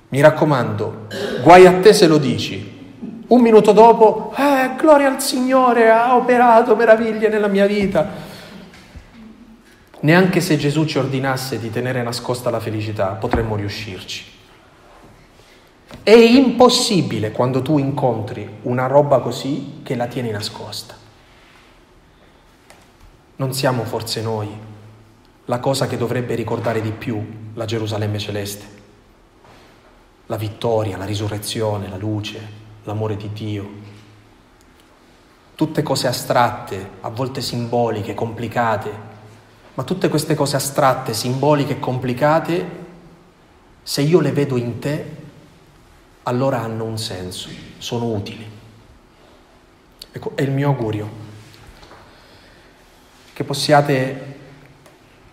Mi 0.08 0.22
raccomando, 0.22 1.08
guai 1.42 1.66
a 1.66 1.74
te 1.80 1.92
se 1.92 2.06
lo 2.06 2.16
dici. 2.16 2.96
Un 3.26 3.40
minuto 3.42 3.72
dopo, 3.72 4.32
eh, 4.34 4.70
gloria 4.78 5.08
al 5.08 5.20
Signore, 5.20 5.90
ha 5.90 6.16
operato 6.16 6.74
meraviglie 6.74 7.28
nella 7.28 7.48
mia 7.48 7.66
vita. 7.66 8.08
Neanche 10.00 10.40
se 10.40 10.56
Gesù 10.56 10.86
ci 10.86 10.96
ordinasse 10.96 11.58
di 11.58 11.70
tenere 11.70 12.02
nascosta 12.02 12.48
la 12.48 12.60
felicità, 12.60 13.08
potremmo 13.08 13.56
riuscirci. 13.56 14.31
È 16.04 16.10
impossibile 16.10 17.30
quando 17.30 17.62
tu 17.62 17.78
incontri 17.78 18.58
una 18.62 18.86
roba 18.86 19.20
così 19.20 19.82
che 19.84 19.94
la 19.94 20.08
tieni 20.08 20.30
nascosta. 20.30 20.96
Non 23.36 23.54
siamo 23.54 23.84
forse 23.84 24.20
noi 24.20 24.48
la 25.44 25.60
cosa 25.60 25.86
che 25.86 25.96
dovrebbe 25.96 26.34
ricordare 26.34 26.80
di 26.80 26.90
più 26.90 27.24
la 27.54 27.66
Gerusalemme 27.66 28.18
celeste? 28.18 28.64
La 30.26 30.36
vittoria, 30.36 30.96
la 30.96 31.04
risurrezione, 31.04 31.88
la 31.88 31.96
luce, 31.96 32.40
l'amore 32.82 33.16
di 33.16 33.32
Dio. 33.32 33.70
Tutte 35.54 35.82
cose 35.84 36.08
astratte, 36.08 36.90
a 37.02 37.10
volte 37.10 37.40
simboliche, 37.40 38.14
complicate, 38.14 38.90
ma 39.74 39.84
tutte 39.84 40.08
queste 40.08 40.34
cose 40.34 40.56
astratte, 40.56 41.14
simboliche 41.14 41.74
e 41.74 41.78
complicate, 41.78 42.80
se 43.84 44.00
io 44.02 44.18
le 44.18 44.32
vedo 44.32 44.56
in 44.56 44.80
te, 44.80 45.20
allora 46.24 46.60
hanno 46.60 46.84
un 46.84 46.98
senso, 46.98 47.48
sono 47.78 48.06
utili. 48.06 48.48
Ecco, 50.12 50.32
è 50.34 50.42
il 50.42 50.50
mio 50.50 50.68
augurio 50.68 51.08
che 53.32 53.44
possiate 53.44 54.30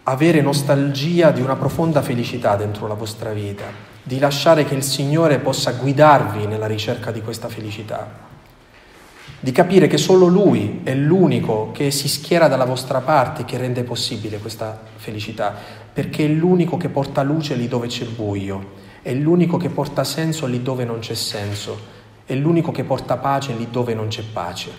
avere 0.03 0.41
nostalgia 0.41 1.31
di 1.31 1.41
una 1.41 1.55
profonda 1.55 2.01
felicità 2.01 2.55
dentro 2.55 2.87
la 2.87 2.93
vostra 2.93 3.31
vita, 3.33 3.65
di 4.01 4.17
lasciare 4.17 4.65
che 4.65 4.73
il 4.73 4.83
Signore 4.83 5.39
possa 5.39 5.73
guidarvi 5.73 6.47
nella 6.47 6.65
ricerca 6.65 7.11
di 7.11 7.21
questa 7.21 7.49
felicità, 7.49 8.27
di 9.39 9.51
capire 9.51 9.87
che 9.87 9.97
solo 9.97 10.25
Lui 10.25 10.81
è 10.83 10.95
l'unico 10.95 11.71
che 11.71 11.91
si 11.91 12.07
schiera 12.07 12.47
dalla 12.47 12.65
vostra 12.65 13.01
parte 13.01 13.41
e 13.41 13.45
che 13.45 13.57
rende 13.57 13.83
possibile 13.83 14.39
questa 14.39 14.79
felicità, 14.95 15.55
perché 15.93 16.25
è 16.25 16.29
l'unico 16.29 16.77
che 16.77 16.89
porta 16.89 17.21
luce 17.21 17.53
lì 17.53 17.67
dove 17.67 17.87
c'è 17.87 18.05
buio, 18.05 18.87
è 19.01 19.13
l'unico 19.13 19.57
che 19.57 19.69
porta 19.69 20.03
senso 20.03 20.45
lì 20.45 20.61
dove 20.61 20.85
non 20.85 20.99
c'è 20.99 21.15
senso, 21.15 21.97
è 22.25 22.35
l'unico 22.35 22.71
che 22.71 22.83
porta 22.83 23.17
pace 23.17 23.53
lì 23.53 23.69
dove 23.69 23.93
non 23.93 24.07
c'è 24.07 24.23
pace, 24.23 24.71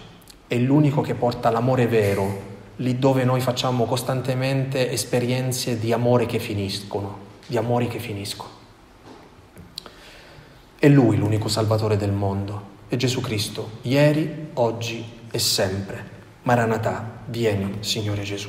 è 0.47 0.57
l'unico 0.57 1.01
che 1.01 1.15
porta 1.15 1.51
l'amore 1.51 1.87
vero 1.87 2.49
lì 2.77 2.99
dove 2.99 3.25
noi 3.25 3.41
facciamo 3.41 3.85
costantemente 3.85 4.91
esperienze 4.91 5.79
di 5.79 5.93
amore 5.93 6.27
che 6.27 6.39
finiscono, 6.39 7.19
di 7.47 7.57
amori 7.57 7.89
che 7.89 7.99
finiscono. 7.99 8.59
È 10.79 10.89
Lui 10.89 11.17
l'unico 11.19 11.49
Salvatore 11.49 11.97
del 11.97 12.13
mondo, 12.13 12.79
è 12.89 12.97
Gesù 12.97 13.21
Cristo, 13.21 13.79
ieri, 13.83 14.49
oggi 14.55 15.05
e 15.31 15.39
sempre. 15.39 16.19
Maranatà, 16.43 17.21
vieni, 17.27 17.77
Signore 17.81 18.23
Gesù. 18.23 18.49